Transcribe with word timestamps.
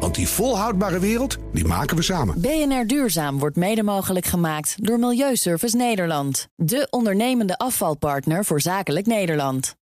Want 0.00 0.14
die 0.14 0.28
volhoudbare 0.28 0.98
wereld, 0.98 1.36
die 1.52 1.64
maken 1.64 1.96
we 1.96 2.02
samen. 2.02 2.40
BNR 2.40 2.86
Duurzaam 2.86 3.38
wordt 3.38 3.56
mede 3.56 3.82
mogelijk 3.82 4.26
gemaakt 4.26 4.86
door 4.86 4.98
Milieuservice 4.98 5.76
Nederland. 5.76 6.48
De 6.56 6.86
ondernemende 6.90 7.58
afvalpartner 7.58 8.44
voor 8.44 8.60
zakelijk 8.60 9.06
Nederland. 9.06 9.74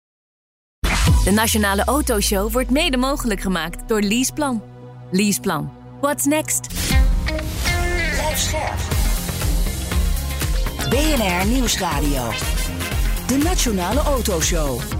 De 1.24 1.30
Nationale 1.30 1.84
Autoshow 1.84 2.52
wordt 2.52 2.70
mede 2.70 2.96
mogelijk 2.96 3.40
gemaakt 3.40 3.88
door 3.88 4.00
Leaseplan. 4.00 4.62
Leaseplan. 5.10 5.72
What's 6.00 6.24
next? 6.24 6.66
Blijf 8.14 8.38
scherp. 8.38 8.78
BNR 10.90 11.46
Nieuwsradio. 11.46 12.30
De 13.26 13.36
Nationale 13.36 14.00
Autoshow. 14.00 14.99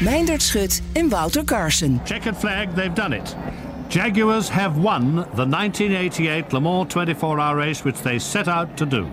Meindert 0.00 0.42
Schut 0.42 0.80
en 0.92 1.08
Wouter 1.08 1.44
Carson. 1.44 2.00
Checkered 2.04 2.36
flag, 2.36 2.74
they've 2.74 2.94
done 2.94 3.16
it. 3.16 3.36
Jaguars 3.88 4.48
have 4.50 4.80
won 4.80 5.14
the 5.34 5.46
1988 5.46 6.52
Le 6.52 6.60
Mans 6.60 6.94
24-hour 6.94 7.56
race, 7.56 7.82
which 7.82 8.02
they 8.02 8.18
set 8.18 8.48
out 8.48 8.76
to 8.76 8.86
do. 8.86 9.06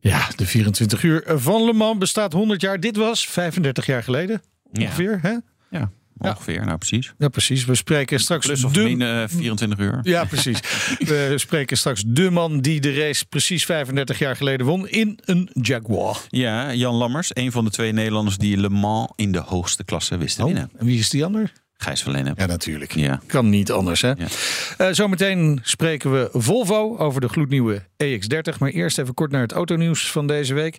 Ja, 0.00 0.28
de 0.36 0.46
24 0.46 1.02
uur 1.02 1.22
van 1.26 1.64
Le 1.64 1.72
Mans 1.72 1.98
bestaat 1.98 2.32
100 2.32 2.60
jaar. 2.60 2.80
Dit 2.80 2.96
was 2.96 3.28
35 3.28 3.86
jaar 3.86 4.02
geleden 4.02 4.42
ongeveer. 4.72 5.18
Hè? 5.22 5.36
Ja, 6.24 6.30
ongeveer. 6.30 6.64
Nou, 6.64 6.78
precies. 6.78 7.12
Ja, 7.18 7.28
precies. 7.28 7.64
We 7.64 7.74
spreken 7.74 8.20
straks 8.20 8.46
Plus 8.46 8.64
of 8.64 8.72
de... 8.72 8.80
min 8.82 9.02
eh, 9.02 9.22
24 9.26 9.78
uur. 9.78 9.98
Ja, 10.02 10.24
precies. 10.24 10.58
We 10.98 11.32
spreken 11.36 11.76
straks 11.76 12.02
de 12.06 12.30
man 12.30 12.60
die 12.60 12.80
de 12.80 12.94
race 12.94 13.24
precies 13.26 13.64
35 13.64 14.18
jaar 14.18 14.36
geleden 14.36 14.66
won 14.66 14.88
in 14.88 15.18
een 15.24 15.50
Jaguar. 15.52 16.20
Ja, 16.28 16.74
Jan 16.74 16.94
Lammers, 16.94 17.30
een 17.32 17.52
van 17.52 17.64
de 17.64 17.70
twee 17.70 17.92
Nederlanders 17.92 18.36
die 18.36 18.56
Le 18.56 18.68
Mans 18.68 19.08
in 19.16 19.32
de 19.32 19.38
hoogste 19.46 19.84
klasse 19.84 20.16
wist 20.16 20.36
te 20.36 20.42
Oh, 20.42 20.46
winnen. 20.48 20.70
en 20.78 20.86
wie 20.86 20.98
is 20.98 21.10
die 21.10 21.24
ander? 21.24 21.52
Gijs 21.76 22.02
van 22.02 22.12
Lennep. 22.12 22.38
Ja, 22.38 22.46
natuurlijk. 22.46 22.94
Ja. 22.94 23.20
Kan 23.26 23.48
niet 23.50 23.72
anders, 23.72 24.00
hè? 24.00 24.08
Ja. 24.08 24.26
Eh, 24.76 24.88
zometeen 24.90 25.60
spreken 25.62 26.12
we 26.12 26.28
Volvo 26.32 26.96
over 26.98 27.20
de 27.20 27.28
gloednieuwe 27.28 27.82
EX30. 28.04 28.58
Maar 28.58 28.70
eerst 28.70 28.98
even 28.98 29.14
kort 29.14 29.30
naar 29.30 29.40
het 29.42 29.52
autonieuws 29.52 30.10
van 30.10 30.26
deze 30.26 30.54
week. 30.54 30.76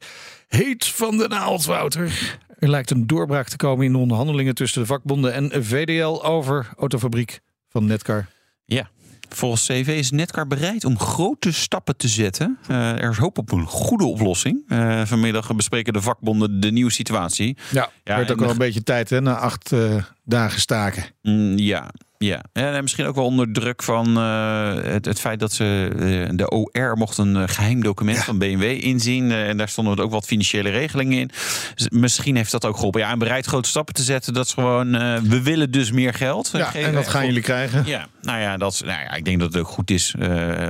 Heet 0.47 0.85
van 0.85 1.17
de 1.17 1.27
naald, 1.27 1.65
Wouter. 1.65 2.37
Er 2.65 2.71
lijkt 2.71 2.91
een 2.91 3.07
doorbraak 3.07 3.47
te 3.47 3.55
komen 3.55 3.85
in 3.85 3.91
de 3.91 3.97
onderhandelingen 3.97 4.55
tussen 4.55 4.81
de 4.81 4.87
vakbonden 4.87 5.33
en 5.33 5.63
VDL 5.63 6.23
over 6.23 6.69
autofabriek 6.77 7.39
van 7.69 7.85
Netcar. 7.85 8.25
Ja. 8.65 8.89
Volgens 9.29 9.65
CV 9.65 9.87
is 9.87 10.11
Netcar 10.11 10.47
bereid 10.47 10.85
om 10.85 10.99
grote 10.99 11.53
stappen 11.53 11.97
te 11.97 12.07
zetten. 12.07 12.57
Eh, 12.67 13.01
er 13.01 13.09
is 13.09 13.17
hoop 13.17 13.37
op 13.37 13.51
een 13.51 13.65
goede 13.65 14.05
oplossing. 14.05 14.63
Eh, 14.67 15.05
vanmiddag 15.05 15.55
bespreken 15.55 15.93
de 15.93 16.01
vakbonden 16.01 16.59
de 16.59 16.71
nieuwe 16.71 16.91
situatie. 16.91 17.57
Ja, 17.71 17.89
Ja, 18.03 18.15
werd 18.15 18.31
ook 18.31 18.41
al 18.41 18.49
een 18.49 18.57
beetje 18.57 18.83
tijd 18.83 19.09
hè, 19.09 19.21
na 19.21 19.37
acht 19.37 19.71
eh, 19.71 20.03
dagen 20.23 20.59
staken. 20.59 21.03
Mm, 21.21 21.57
ja, 21.57 21.91
ja. 22.17 22.43
En 22.53 22.81
misschien 22.81 23.05
ook 23.05 23.15
wel 23.15 23.25
onder 23.25 23.51
druk 23.51 23.83
van 23.83 24.17
eh, 24.17 24.73
het, 24.73 25.05
het 25.05 25.19
feit 25.19 25.39
dat 25.39 25.53
ze 25.53 25.89
eh, 25.91 26.37
de 26.37 26.49
OR 26.49 26.97
mocht 26.97 27.17
een 27.17 27.35
eh, 27.35 27.43
geheim 27.45 27.83
document 27.83 28.17
van 28.17 28.37
BMW 28.37 28.63
inzien. 28.63 29.31
En 29.31 29.57
daar 29.57 29.69
stonden 29.69 29.99
ook 29.99 30.11
wat 30.11 30.25
financiële 30.25 30.69
regelingen 30.69 31.19
in. 31.19 31.31
Dus 31.75 31.89
misschien 31.89 32.35
heeft 32.35 32.51
dat 32.51 32.65
ook 32.65 32.75
geholpen. 32.75 33.01
Ja, 33.01 33.11
en 33.11 33.19
bereid 33.19 33.45
grote 33.45 33.69
stappen 33.69 33.93
te 33.93 34.03
zetten. 34.03 34.33
Dat 34.33 34.45
is 34.45 34.53
gewoon, 34.53 34.91
we 35.29 35.41
willen 35.43 35.71
dus 35.71 35.91
meer 35.91 36.13
geld. 36.13 36.49
Ja, 36.53 36.73
en 36.73 36.93
dat 36.93 37.07
gaan 37.07 37.25
jullie 37.25 37.41
krijgen. 37.41 37.83
Ja, 37.85 38.07
nou 38.21 38.39
ja, 38.39 38.57
dat, 38.57 38.81
nou 38.85 39.01
ja, 39.01 39.13
ik 39.13 39.25
denk 39.25 39.39
dat 39.39 39.53
het 39.53 39.61
ook 39.61 39.67
goed 39.67 39.91
is. 39.91 40.15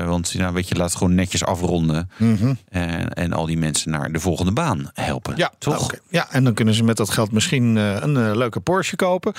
want 0.05 0.33
nou, 0.33 0.53
weet 0.53 0.67
je, 0.67 0.75
laat 0.75 0.89
het 0.89 0.97
gewoon 0.97 1.15
netjes 1.15 1.43
afronden. 1.43 2.09
En, 2.69 3.09
en 3.13 3.33
al 3.33 3.45
die 3.45 3.57
mensen 3.57 3.91
naar 3.91 4.11
de 4.11 4.19
volgende 4.19 4.51
baan 4.51 4.89
helpen. 4.93 5.33
Ja, 5.37 5.51
toch? 5.57 5.91
Ja, 6.09 6.31
en 6.31 6.43
dan 6.43 6.53
kunnen 6.53 6.73
ze 6.73 6.83
met 6.83 6.97
dat 6.97 7.09
geld 7.09 7.31
misschien 7.31 7.75
een 7.75 8.37
leuke 8.37 8.59
Porsche 8.59 8.95
kopen. 8.95 9.33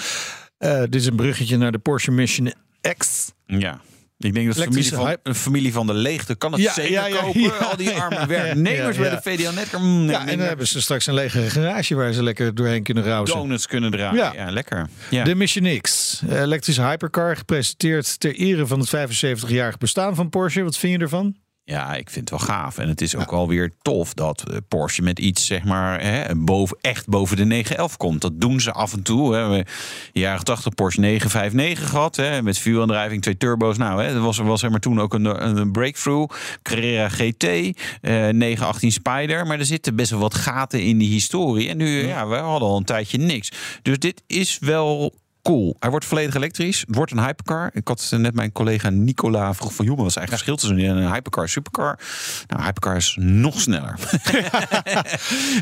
Eh, 0.67 0.81
dit 0.81 0.95
is 0.95 1.07
een 1.07 1.17
bruggetje 1.17 1.57
naar 1.57 1.73
de 1.73 1.79
Porsche 1.79 2.11
Mission 2.11 2.53
X. 2.97 3.33
Ja. 3.47 3.81
Ik 4.19 4.35
denk 4.35 4.47
dat 4.55 4.65
familie 4.65 4.93
van, 4.93 5.17
een 5.23 5.35
familie 5.35 5.73
van 5.73 5.87
de 5.87 5.95
leegte 5.95 6.35
kan 6.35 6.53
het 6.53 6.61
Ja, 6.61 6.73
zeker 6.73 6.93
ja, 6.93 7.07
ja, 7.07 7.21
kopen. 7.21 7.59
Al 7.69 7.77
die 7.77 7.91
arme 7.91 8.27
werknemers 8.37 8.97
bij 8.97 9.11
de 9.11 9.21
VDL 9.23 9.53
Netcar. 9.55 9.81
mm, 9.81 10.11
Ja, 10.11 10.21
en 10.27 10.39
dan 10.39 10.47
hebben 10.47 10.67
ze 10.67 10.81
straks 10.81 11.07
een 11.07 11.15
lege 11.15 11.51
garage 11.51 11.95
waar 11.95 12.13
ze 12.13 12.23
lekker 12.23 12.55
doorheen 12.55 12.83
kunnen 12.83 13.05
rousen. 13.05 13.37
donuts 13.37 13.67
kunnen 13.67 13.91
draaien. 13.91 14.33
Ja. 14.35 14.51
Lekker. 14.51 14.89
Ja. 15.11 15.25
De 15.25 15.35
Mission 15.35 15.81
X, 15.81 16.21
elektrische 16.31 16.83
hypercar, 16.83 17.37
gepresenteerd 17.37 18.21
ter 18.21 18.35
ere 18.35 18.67
van 18.67 18.81
het 18.81 18.89
75-jarig 18.97 19.79
bestaan 19.79 20.15
van 20.15 20.29
Porsche. 20.29 20.63
Wat 20.63 20.77
vind 20.79 20.93
je 20.93 20.99
ervan? 20.99 21.37
Ja, 21.69 21.95
ik 21.95 22.11
vind 22.11 22.31
het 22.31 22.39
wel 22.39 22.49
gaaf. 22.49 22.79
En 22.79 22.89
het 22.89 23.01
is 23.01 23.17
ook 23.17 23.33
alweer 23.33 23.73
tof 23.83 24.15
dat 24.15 24.45
eh, 24.51 24.57
Porsche 24.69 25.03
met 25.03 25.19
iets, 25.19 25.47
zeg 25.47 25.65
maar, 25.65 26.01
hè, 26.03 26.35
boven, 26.35 26.79
echt 26.81 27.09
boven 27.09 27.37
de 27.37 27.45
911 27.45 27.97
komt. 27.97 28.21
Dat 28.21 28.41
doen 28.41 28.61
ze 28.61 28.73
af 28.73 28.93
en 28.93 29.03
toe. 29.03 29.35
Hè. 29.35 29.49
We 29.49 29.65
jaren 30.13 30.45
80 30.45 30.75
Porsche 30.75 31.01
959 31.01 31.89
gehad, 31.89 32.17
hè, 32.17 32.43
met 32.43 32.59
vuuraandrijving, 32.59 33.23
twee 33.23 33.37
turbo's. 33.37 33.77
Nou, 33.77 34.03
hè, 34.03 34.13
dat 34.13 34.23
was, 34.23 34.39
was 34.39 34.63
er 34.63 34.71
maar 34.71 34.81
toen 34.81 35.01
ook 35.01 35.15
een, 35.15 35.59
een 35.59 35.73
breakthrough. 35.73 36.35
Carrera 36.63 37.09
GT, 37.09 37.45
eh, 37.45 37.73
918 38.01 38.93
Spider. 38.93 39.47
Maar 39.47 39.59
er 39.59 39.65
zitten 39.65 39.97
best 39.97 40.11
wel 40.11 40.21
wat 40.21 40.35
gaten 40.35 40.83
in 40.83 40.99
die 40.99 41.11
historie. 41.11 41.69
En 41.69 41.77
nu, 41.77 42.07
ja, 42.07 42.27
we 42.27 42.37
hadden 42.37 42.69
al 42.69 42.77
een 42.77 42.85
tijdje 42.85 43.19
niks. 43.19 43.53
Dus 43.83 43.99
dit 43.99 44.23
is 44.27 44.59
wel 44.59 45.15
cool. 45.47 45.77
Hij 45.79 45.91
wordt 45.91 46.05
volledig 46.05 46.35
elektrisch. 46.35 46.81
Het 46.87 46.95
wordt 46.95 47.13
een 47.13 47.25
hypercar. 47.25 47.71
Ik 47.73 47.89
had 47.89 48.13
net 48.17 48.35
mijn 48.35 48.53
collega 48.53 48.91
Nicola 48.91 49.55
vroeg 49.55 49.75
van... 49.75 49.85
joh, 49.85 49.95
maar 49.95 50.03
wat 50.03 50.17
is 50.17 50.17
eigenlijk 50.17 50.47
verschil 50.47 50.77
tussen 50.77 50.97
een 50.97 51.13
hypercar 51.13 51.43
en 51.43 51.49
supercar? 51.49 51.99
Nou, 52.47 52.63
hypercar 52.63 52.97
is 52.97 53.17
nog 53.21 53.61
sneller. 53.61 53.95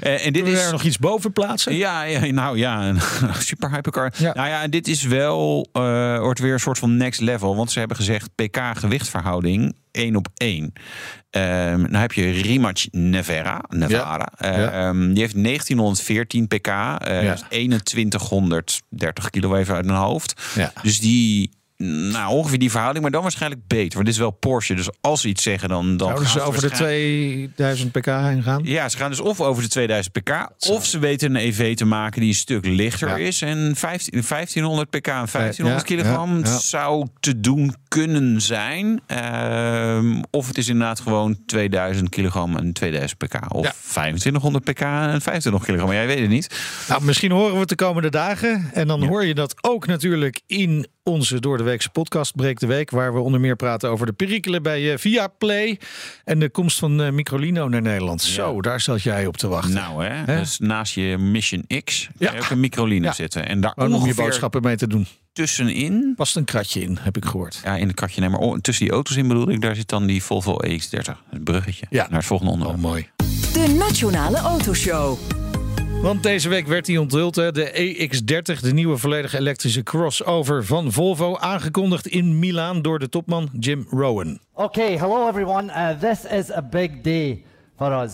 Eh, 0.00 0.26
en 0.26 0.32
dit 0.32 0.46
is... 0.46 0.64
er 0.64 0.72
nog 0.72 0.82
iets 0.82 0.98
boven 0.98 1.32
plaatsen? 1.32 1.74
Ja, 1.74 2.02
ja, 2.02 2.32
nou 2.32 2.58
ja, 2.58 2.88
een 2.88 3.00
super 3.38 3.70
hypercar. 3.70 4.12
Ja. 4.16 4.34
Nou 4.34 4.48
ja, 4.48 4.62
en 4.62 4.70
dit 4.70 4.88
is 4.88 5.02
wel, 5.02 5.68
eh, 5.72 6.18
wordt 6.18 6.40
weer 6.40 6.52
een 6.52 6.60
soort 6.60 6.78
van 6.78 6.96
next 6.96 7.20
level. 7.20 7.56
Want 7.56 7.70
ze 7.70 7.78
hebben 7.78 7.96
gezegd 7.96 8.34
pk 8.34 8.58
1 9.94 10.16
op 10.16 10.28
1. 10.34 10.72
Ehm 11.30 11.82
dan 11.82 12.00
heb 12.00 12.12
je 12.12 12.30
Rimac 12.30 12.78
Nevera. 12.90 13.64
Nevada. 13.68 14.32
Ja. 14.38 14.70
ehm, 14.70 15.12
die 15.12 15.20
heeft 15.22 15.34
1914 15.42 16.46
pk. 16.48 16.66
Ja. 16.66 17.20
dus 17.20 17.42
2130 17.48 19.30
kilo 19.30 19.54
even 19.56 19.74
uit 19.74 19.84
mijn 19.86 19.98
hoofd. 19.98 20.42
Dus 20.82 21.00
die, 21.00 21.50
nou 21.76 22.32
ongeveer 22.32 22.58
die 22.58 22.70
verhouding, 22.70 23.02
maar 23.02 23.12
dan 23.12 23.22
waarschijnlijk 23.22 23.66
beter. 23.66 23.92
Want 23.92 24.04
dit 24.04 24.14
is 24.14 24.20
wel 24.20 24.30
Porsche. 24.30 24.74
Dus 24.74 24.88
als 25.00 25.20
ze 25.20 25.28
iets 25.28 25.42
zeggen, 25.42 25.68
dan, 25.68 25.96
dan 25.96 26.08
Zouden 26.08 26.28
ze 26.28 26.40
over 26.40 26.60
de 26.60 26.68
waarschijnlijk- 26.68 27.54
2000 27.56 27.92
pk 27.92 28.04
heen 28.06 28.42
gaan? 28.42 28.60
ja, 28.64 28.88
ze 28.88 28.96
gaan 28.96 29.10
dus 29.10 29.20
of 29.20 29.40
over 29.40 29.62
de 29.62 29.68
2000 29.68 30.14
pk, 30.22 30.48
of 30.68 30.86
ze 30.86 30.98
weten 30.98 31.30
een 31.34 31.42
EV 31.46 31.74
te 31.76 31.84
maken 31.84 32.20
die 32.20 32.28
een 32.30 32.34
stuk 32.36 32.66
lichter 32.66 33.08
Ja. 33.08 33.16
is. 33.16 33.42
En 33.42 33.72
15, 33.76 34.22
1500 34.24 34.90
pk 34.90 35.06
en 35.06 35.26
1500 35.28 35.88
Ja, 35.88 35.96
kilogram 35.96 36.38
ja. 36.38 36.58
zou 36.58 37.06
te 37.20 37.40
doen 37.40 37.74
kunnen 38.02 38.40
zijn. 38.40 39.00
Ehm, 39.06 40.22
of 40.30 40.46
het 40.46 40.58
is 40.58 40.68
inderdaad 40.68 41.00
gewoon 41.00 41.38
2000 41.46 42.08
kilogram 42.08 42.56
en 42.56 42.72
2000 42.72 43.18
pk. 43.18 43.54
Of 43.54 43.64
Ja. 43.64 43.72
2500 43.90 44.64
pk 44.64 44.80
en 44.80 45.20
25 45.20 45.64
kilogram. 45.64 45.86
Maar 45.88 45.96
jij 45.96 46.06
weet 46.06 46.18
het 46.18 46.28
niet. 46.28 46.60
Nou, 46.88 47.04
misschien 47.04 47.30
horen 47.30 47.52
we 47.52 47.58
het 47.60 47.68
de 47.68 47.74
komende 47.74 48.10
dagen. 48.10 48.70
En 48.72 48.86
dan 48.86 49.02
hoor 49.04 49.24
je 49.24 49.34
dat 49.34 49.54
ook 49.60 49.86
natuurlijk 49.86 50.40
in 50.46 50.86
onze 51.02 51.40
door 51.40 51.56
de 51.58 51.62
weekse 51.64 51.90
podcast 51.90 52.34
Breek 52.36 52.58
de 52.60 52.66
Week. 52.66 52.90
Waar 52.90 53.12
we 53.14 53.20
onder 53.20 53.40
meer 53.40 53.56
praten 53.56 53.90
over 53.90 54.06
de 54.06 54.12
perikelen 54.12 54.62
bij 54.62 54.92
eh, 54.92 54.98
Viaplay. 54.98 55.78
En 56.24 56.38
de 56.38 56.50
komst 56.50 56.78
van 56.78 57.02
eh, 57.02 57.10
Microlino 57.12 57.68
naar 57.68 57.82
Nederland. 57.82 58.22
Zo, 58.22 58.60
daar 58.62 58.80
zat 58.80 59.02
jij 59.02 59.26
op 59.26 59.36
te 59.36 59.48
wachten. 59.48 59.74
Nou, 59.74 60.04
hè, 60.04 60.38
dus 60.38 60.58
naast 60.58 60.94
je 60.94 61.18
Mission 61.18 61.64
X 61.84 62.08
Ja. 62.18 62.26
heb 62.26 62.34
je 62.38 62.42
ook 62.44 62.50
een 62.50 62.60
microline 62.60 63.06
Ja. 63.06 63.12
zitten. 63.12 63.46
En 63.48 63.60
daar 63.60 63.70
Gewoon 63.74 63.88
om 63.88 63.94
je 63.94 64.00
ongeveer 64.02 64.24
boodschappen 64.24 64.62
mee 64.62 64.76
te 64.76 64.86
doen. 64.86 65.06
Tussenin 65.34 66.12
Past 66.16 66.36
een 66.36 66.44
kratje 66.44 66.80
in, 66.80 66.98
heb 67.00 67.16
ik 67.16 67.24
gehoord. 67.24 67.60
Ja, 67.64 67.76
in 67.76 67.86
het 67.86 67.96
kratje. 67.96 68.20
Nee, 68.20 68.30
maar 68.30 68.60
tussen 68.60 68.84
die 68.84 68.94
auto's 68.94 69.16
in 69.16 69.28
bedoel 69.28 69.50
ik, 69.50 69.60
daar 69.60 69.74
zit 69.74 69.88
dan 69.88 70.06
die 70.06 70.22
Volvo 70.22 70.56
EX30. 70.66 71.18
Het 71.30 71.44
bruggetje 71.44 71.86
Ja. 71.90 72.06
naar 72.08 72.18
het 72.18 72.26
volgende 72.26 72.52
Oh, 72.52 72.58
onderwerp. 72.58 72.82
mooi. 72.82 73.08
De 73.52 73.74
Nationale 73.78 74.36
Autoshow. 74.38 75.18
Want 76.02 76.22
deze 76.22 76.48
week 76.48 76.66
werd 76.66 76.84
die 76.86 77.00
onthuld, 77.00 77.34
hè, 77.36 77.52
de 77.52 77.70
EX30, 77.72 78.60
de 78.60 78.72
nieuwe 78.72 78.96
volledig 78.96 79.34
elektrische 79.34 79.82
crossover 79.82 80.64
van 80.64 80.92
Volvo. 80.92 81.36
Aangekondigd 81.38 82.06
in 82.06 82.38
Milaan 82.38 82.82
door 82.82 82.98
de 82.98 83.08
topman 83.08 83.48
Jim 83.58 83.86
Rowan. 83.90 84.38
Okay, 84.54 84.98
hello 84.98 85.28
everyone. 85.28 85.64
Uh, 85.72 85.88
this 86.10 86.24
is 86.32 86.52
a 86.52 86.62
big 86.62 86.90
day 87.02 87.42
for 87.76 88.02
us. 88.02 88.12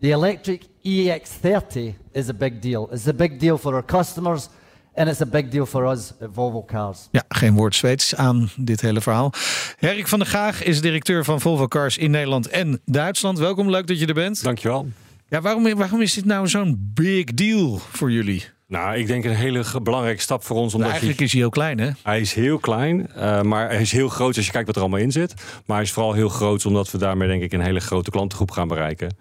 The 0.00 0.08
electric 0.10 0.62
EX30 0.82 1.80
is 2.12 2.28
a 2.28 2.34
big 2.38 2.58
deal. 2.60 2.88
It's 2.92 3.06
a 3.06 3.12
big 3.14 3.38
deal 3.38 3.58
for 3.58 3.72
our 3.74 3.84
customers 3.84 4.48
and 4.96 5.08
it's 5.08 5.20
a 5.20 5.26
big 5.26 5.48
deal 5.50 5.66
for 5.66 5.90
us 5.90 6.12
at 6.20 6.28
Volvo 6.32 6.64
Cars. 6.64 7.08
Ja, 7.10 7.24
geen 7.28 7.54
woord 7.54 7.74
Zweeds 7.74 8.14
aan 8.14 8.50
dit 8.56 8.80
hele 8.80 9.00
verhaal. 9.00 9.32
Herrik 9.78 10.08
van 10.08 10.18
der 10.18 10.28
Gaag 10.28 10.62
is 10.62 10.80
directeur 10.80 11.24
van 11.24 11.40
Volvo 11.40 11.68
Cars 11.68 11.98
in 11.98 12.10
Nederland 12.10 12.48
en 12.48 12.80
Duitsland. 12.84 13.38
Welkom, 13.38 13.70
leuk 13.70 13.86
dat 13.86 14.00
je 14.00 14.06
er 14.06 14.14
bent. 14.14 14.42
Dankjewel. 14.42 14.88
Ja, 15.28 15.40
waarom, 15.40 15.74
waarom 15.74 16.00
is 16.00 16.14
dit 16.14 16.24
nou 16.24 16.48
zo'n 16.48 16.90
big 16.94 17.24
deal 17.24 17.80
voor 17.92 18.10
jullie? 18.10 18.44
Nou, 18.68 18.96
ik 18.96 19.06
denk 19.06 19.24
een 19.24 19.34
hele 19.34 19.64
belangrijke 19.82 20.20
stap 20.20 20.44
voor 20.44 20.56
ons. 20.56 20.72
Nou, 20.72 20.74
Omdat 20.74 20.90
eigenlijk 20.90 21.18
je, 21.18 21.24
is 21.24 21.32
hij 21.32 21.40
heel 21.40 21.50
klein, 21.50 21.78
hè? 21.78 21.90
hij 22.02 22.20
is 22.20 22.34
heel 22.34 22.58
klein, 22.58 23.12
eh, 23.12 23.42
maar 23.42 23.68
hij 23.68 23.80
is 23.80 23.92
heel 23.92 24.08
groot 24.08 24.36
als 24.36 24.46
je 24.46 24.52
kijkt 24.52 24.66
wat 24.66 24.76
er 24.76 24.82
allemaal 24.82 25.00
in 25.00 25.12
zit. 25.12 25.34
Maar 25.66 25.76
hij 25.76 25.84
is 25.84 25.92
vooral 25.92 26.12
heel 26.12 26.28
groot 26.28 26.66
omdat 26.66 26.90
we 26.90 26.98
daarmee 26.98 27.28
denk 27.28 27.42
ik 27.42 27.52
een 27.52 27.60
hele 27.60 27.80
grote 27.80 28.10
klantengroep 28.10 28.50
gaan 28.50 28.68
bereiken. 28.68 29.16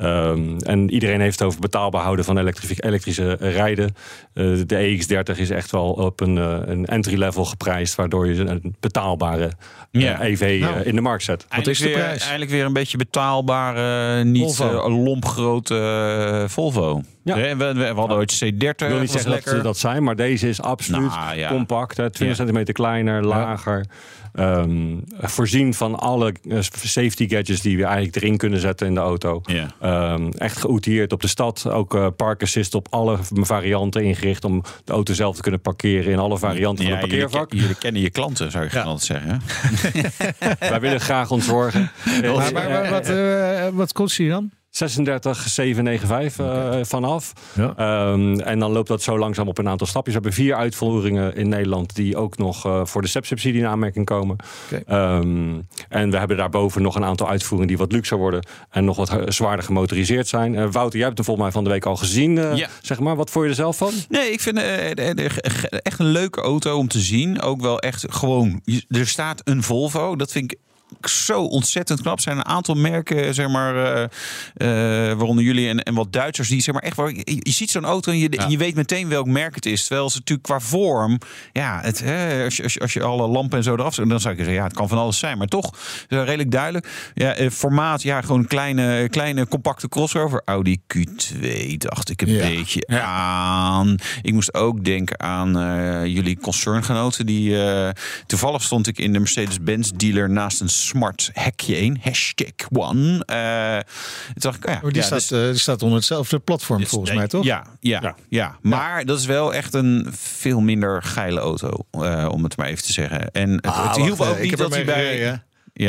Ehm, 0.00 0.56
en 0.58 0.90
iedereen 0.90 1.20
heeft 1.20 1.38
het 1.38 1.48
over 1.48 1.60
betaalbaar 1.60 2.02
houden 2.02 2.24
van 2.24 2.38
elektrische 2.38 3.32
rijden. 3.40 3.94
Eh, 4.34 4.44
de 4.66 4.76
EX30 4.76 5.38
is 5.38 5.50
echt 5.50 5.70
wel 5.70 5.90
op 5.92 6.20
een, 6.20 6.38
eh, 6.38 6.58
een 6.64 6.86
entry-level 6.86 7.44
geprijsd, 7.44 7.94
waardoor 7.94 8.26
je 8.28 8.40
een 8.44 8.74
betaalbare 8.80 9.50
Ja. 9.90 10.22
EV 10.24 10.40
eh, 10.62 10.70
Nou. 10.70 10.80
in 10.82 10.94
de 10.94 11.00
markt 11.00 11.24
zet. 11.24 11.46
Wat 11.56 11.66
is 11.66 11.78
de 11.78 11.84
weer- 11.84 11.92
prijs? 11.94 12.22
Eindelijk 12.22 12.50
weer 12.50 12.64
een 12.64 12.72
beetje 12.72 12.96
betaalbare, 12.98 14.24
niet 14.24 14.58
lompgrote 14.86 16.44
Volvo. 16.48 17.02
Ja. 17.24 17.36
Hè, 17.36 17.56
We, 17.56 17.64
we, 17.64 17.72
we 17.74 18.00
hadden 18.00 18.16
ooit 18.16 18.34
C30. 18.44 18.86
Ik 18.86 18.92
wil 18.92 19.00
niet 19.00 19.10
zeggen 19.10 19.30
dat 19.30 19.38
lekker. 19.44 19.56
ze 19.56 19.62
dat 19.62 19.78
zijn, 19.78 20.02
maar 20.02 20.16
deze 20.16 20.48
is 20.48 20.62
absoluut 20.62 21.10
Nou, 21.10 21.36
ja. 21.38 21.48
compact. 21.48 21.96
Hè, 21.96 22.02
20 22.10 22.28
Ja. 22.28 22.34
centimeter 22.34 22.74
kleiner, 22.74 23.24
lager. 23.24 23.84
Ehm, 24.34 24.96
voorzien 25.20 25.74
van 25.74 25.98
alle 25.98 26.34
eh, 26.48 26.58
safety 26.60 27.28
gadgets 27.28 27.60
die 27.60 27.76
we 27.76 27.84
eigenlijk 27.84 28.16
erin 28.16 28.36
kunnen 28.36 28.60
zetten 28.60 28.86
in 28.86 28.94
de 28.94 29.00
auto. 29.00 29.40
Ja. 29.44 29.66
Ehm, 29.80 30.28
echt 30.30 30.56
geoutilleerd 30.56 31.12
op 31.12 31.20
de 31.20 31.28
stad. 31.28 31.66
Ook 31.68 31.94
eh 31.94 32.06
park 32.16 32.42
assist 32.42 32.74
op 32.74 32.86
alle 32.90 33.18
varianten 33.32 34.02
ingericht 34.04 34.44
om 34.44 34.62
de 34.84 34.92
auto 34.92 35.12
zelf 35.14 35.36
te 35.36 35.42
kunnen 35.42 35.60
parkeren 35.60 36.12
in 36.12 36.18
alle 36.18 36.38
varianten 36.38 36.84
Ja, 36.84 36.90
van 36.90 37.00
het 37.00 37.08
parkeervak. 37.08 37.48
ke- 37.48 37.56
jullie 37.56 37.74
kennen 37.78 38.02
je 38.02 38.10
klanten, 38.10 38.50
zou 38.50 38.64
je 38.64 38.70
Ja. 38.72 38.82
altijd 38.82 39.02
zeggen. 39.02 39.42
Wij 40.70 40.80
willen 40.80 41.00
graag 41.00 41.30
ontzorgen. 41.30 41.90
Maar, 42.22 42.52
maar, 42.52 42.70
maar 42.70 42.90
wat, 42.90 43.08
eh, 43.08 43.68
wat 43.72 43.92
kost 43.92 44.18
hij 44.18 44.28
dan? 44.28 44.50
36 44.70 45.48
795 45.48 46.46
eh, 46.46 46.84
vanaf. 46.84 47.32
Ja. 47.54 47.74
Ehm, 47.76 48.40
en 48.40 48.58
dan 48.58 48.72
loopt 48.72 48.88
dat 48.88 49.02
zo 49.02 49.18
langzaam 49.18 49.48
op 49.48 49.58
een 49.58 49.68
aantal 49.68 49.86
stapjes. 49.86 50.14
We 50.14 50.20
hebben 50.20 50.44
vier 50.44 50.54
uitvoeringen 50.54 51.36
in 51.36 51.48
Nederland 51.48 51.94
die 51.94 52.16
ook 52.16 52.38
nog 52.38 52.64
eh, 52.66 52.84
voor 52.84 53.02
de 53.02 53.08
SEP-subsidie 53.08 53.60
in 53.60 53.66
aanmerking 53.66 54.04
komen. 54.06 54.36
Ehm, 54.86 55.58
en 55.88 56.10
we 56.10 56.16
hebben 56.18 56.36
daarboven 56.36 56.82
nog 56.82 56.94
een 56.96 57.04
aantal 57.04 57.28
uitvoeringen 57.28 57.68
die 57.68 57.78
wat 57.78 57.92
luxer 57.92 58.18
worden 58.18 58.46
en 58.70 58.84
nog 58.84 58.96
wat 58.96 59.08
eh, 59.10 59.22
zwaarder 59.26 59.64
gemotoriseerd 59.64 60.28
zijn. 60.28 60.54
Eh, 60.54 60.66
Wouter, 60.70 60.96
jij 60.98 61.06
hebt 61.06 61.16
hem 61.16 61.26
volgens 61.26 61.44
mij 61.46 61.52
van 61.54 61.64
de 61.64 61.70
week 61.70 61.86
al 61.86 61.96
gezien. 61.96 62.38
eh, 62.38 62.56
Ja. 62.56 62.68
Zeg 62.82 63.00
maar, 63.00 63.16
wat 63.16 63.30
vond 63.30 63.44
je 63.44 63.50
er 63.50 63.56
zelf 63.56 63.76
van? 63.76 63.92
Nee, 64.08 64.30
ik 64.32 64.40
vind 64.40 64.58
echt 65.82 65.98
een 65.98 66.06
leuke 66.06 66.40
auto 66.40 66.76
om 66.76 66.88
te 66.88 66.98
zien. 66.98 67.40
Ook 67.42 67.60
wel 67.60 67.78
echt 67.78 68.04
gewoon. 68.08 68.60
Er 68.88 69.06
staat 69.08 69.40
een 69.44 69.62
Volvo. 69.62 70.16
Dat 70.16 70.32
vind 70.32 70.52
ik 70.52 70.58
zo 71.02 71.42
ontzettend 71.42 72.00
knap. 72.00 72.20
Zijn 72.20 72.36
een 72.36 72.44
aantal 72.46 72.74
merken, 72.74 73.34
zeg 73.34 73.48
maar, 73.48 73.76
eh, 73.76 74.02
eh, 75.10 75.16
waaronder 75.18 75.44
jullie 75.44 75.68
en, 75.68 75.82
en 75.82 75.94
wat 75.94 76.12
Duitsers, 76.12 76.48
die 76.48 76.60
zeg 76.62 76.74
maar 76.74 76.82
echt. 76.82 76.96
waar- 76.96 77.12
Je, 77.14 77.22
je 77.24 77.50
ziet 77.52 77.70
zo'n 77.70 77.84
auto 77.84 78.12
en 78.12 78.18
je, 78.18 78.44
je 78.48 78.58
weet 78.58 78.74
meteen 78.74 79.08
welk 79.08 79.26
merk 79.26 79.54
het 79.54 79.66
is. 79.66 79.86
Terwijl 79.86 80.10
ze 80.10 80.18
natuurlijk 80.18 80.48
qua 80.48 80.60
vorm, 80.60 81.18
ja, 81.52 81.80
het, 81.82 82.00
hè, 82.00 82.44
als, 82.44 82.56
je, 82.56 82.62
als, 82.62 82.72
je, 82.72 82.80
als 82.80 82.92
je 82.92 83.02
alle 83.02 83.26
lampen 83.28 83.58
en 83.58 83.64
zo 83.64 83.74
eraf 83.74 83.94
zet, 83.94 84.08
dan 84.08 84.20
zou 84.20 84.32
ik 84.34 84.38
zeggen, 84.38 84.56
ja, 84.58 84.64
het 84.64 84.74
kan 84.76 84.88
van 84.88 84.98
alles 84.98 85.18
zijn. 85.18 85.38
Maar 85.38 85.46
toch 85.46 85.70
redelijk 86.08 86.50
duidelijk. 86.50 87.10
Ja, 87.14 87.32
eh, 87.34 87.50
formaat, 87.50 88.02
ja, 88.02 88.20
gewoon 88.20 88.46
kleine, 88.46 89.08
kleine 89.08 89.48
compacte 89.48 89.88
crossover. 89.88 90.42
Audi 90.44 90.80
Q2 90.94 91.76
dacht 91.76 92.10
ik 92.10 92.22
een 92.22 92.28
Ja. 92.32 92.46
beetje 92.46 92.86
aan. 93.02 93.96
Ik 94.22 94.32
moest 94.32 94.54
ook 94.54 94.84
denken 94.84 95.20
aan 95.20 95.58
eh, 95.58 96.06
jullie 96.06 96.38
concerngenoten. 96.40 97.26
Die, 97.26 97.56
toevallig 98.26 98.62
stond 98.62 98.86
ik 98.86 98.98
in 98.98 99.12
de 99.12 99.18
Mercedes-Benz 99.18 99.90
dealer 99.96 100.30
naast 100.30 100.60
een 100.60 100.68
smart 100.80 101.30
hekje 101.32 101.78
in. 101.80 101.98
Hashtag 102.02 102.52
one. 102.72 103.24
Eh, 103.24 103.76
toen 104.26 104.34
dacht 104.34 104.56
ik, 104.56 104.64
oh 104.66 104.70
ja, 104.72 104.80
Oh, 104.82 104.88
die, 104.88 104.94
ja, 105.00 105.02
staat, 105.02 105.28
dus- 105.28 105.30
eh, 105.42 105.48
die 105.50 105.58
staat 105.58 105.82
onder 105.82 105.96
hetzelfde 105.98 106.38
platform 106.38 106.80
dus- 106.80 106.88
volgens 106.88 107.10
nee, 107.10 107.18
mij, 107.18 107.28
toch? 107.28 107.44
Ja, 107.44 107.64
ja, 107.80 107.98
Ja. 108.02 108.14
ja. 108.28 108.56
maar 108.62 109.04
dat 109.04 109.18
is 109.18 109.26
wel 109.26 109.54
echt 109.54 109.74
een 109.74 110.06
veel 110.16 110.60
minder 110.60 111.02
geile 111.02 111.40
auto, 111.40 111.70
eh, 111.90 112.28
om 112.30 112.44
het 112.44 112.56
maar 112.56 112.66
even 112.66 112.84
te 112.84 112.92
zeggen. 112.92 113.30
En 113.30 113.50
het, 113.50 113.66
Ah, 113.66 113.86
het 113.86 113.96
hielp 114.04 114.20
ook 114.20 114.38
niet 114.40 114.56
dat 114.56 114.74
hij 114.74 114.84
bij... 114.84 115.04
gereden? 115.04 115.44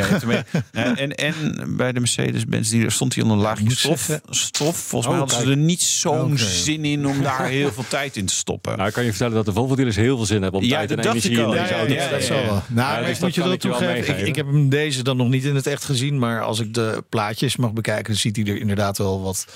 Ja, 0.72 0.96
en, 0.96 1.14
en, 1.14 1.34
bij 1.76 1.92
de 1.92 2.00
Mercedes-Benz 2.00 2.70
die 2.70 2.84
er 2.84 2.92
stond 2.92 3.14
hij 3.14 3.22
onder 3.22 3.38
een 3.38 3.42
laagje 3.42 3.70
stof. 3.70 4.20
stof. 4.30 4.76
Volgens 4.76 5.12
mij 5.12 5.20
Oh, 5.22 5.28
hadden 5.28 5.46
ze 5.46 5.52
er 5.52 5.56
niet 5.64 5.82
zo'n 5.82 6.38
zin 6.38 6.84
in 6.84 7.06
om 7.06 7.22
daar 7.22 7.46
heel 7.46 7.72
veel 7.72 7.84
tijd 7.88 8.16
in 8.16 8.26
te 8.26 8.34
stoppen. 8.34 8.76
Nou, 8.76 8.88
ik 8.88 8.94
kan 8.94 9.04
je 9.04 9.10
vertellen 9.10 9.34
dat 9.34 9.44
de 9.44 9.52
Volvo-dealers 9.52 9.96
heel 9.96 10.16
veel 10.16 10.26
zin 10.26 10.42
hebben 10.42 10.60
om 10.60 10.66
Ja, 10.66 10.76
tijd 10.76 10.90
en 10.90 10.98
energie 10.98 11.30
ik 11.30 11.38
in 11.38 11.50
deze 11.50 11.62
Ja, 11.62 11.78
auto 11.78 11.92
ja, 11.92 11.98
te 11.98 12.04
ja, 12.04 12.10
dat 12.10 12.22
zal 12.22 12.42
wel. 12.44 12.62
Nou, 12.68 13.00
Ja, 13.02 13.06
dus 13.08 13.18
moet 13.18 13.34
je 13.34 13.42
dat 13.42 13.60
toegeven. 13.60 14.26
Ik, 14.26 14.36
heb 14.36 14.46
hem 14.46 14.68
deze 14.68 15.02
dan 15.02 15.16
nog 15.16 15.28
niet 15.28 15.44
in 15.44 15.54
het 15.54 15.66
echt 15.66 15.84
gezien. 15.84 16.18
Maar 16.18 16.42
als 16.42 16.60
ik 16.60 16.74
de 16.74 17.04
plaatjes 17.08 17.56
mag 17.56 17.72
bekijken, 17.72 18.04
dan 18.04 18.16
ziet 18.16 18.36
hij 18.36 18.44
er 18.44 18.60
inderdaad 18.60 18.98
wel 18.98 19.22
wat 19.22 19.46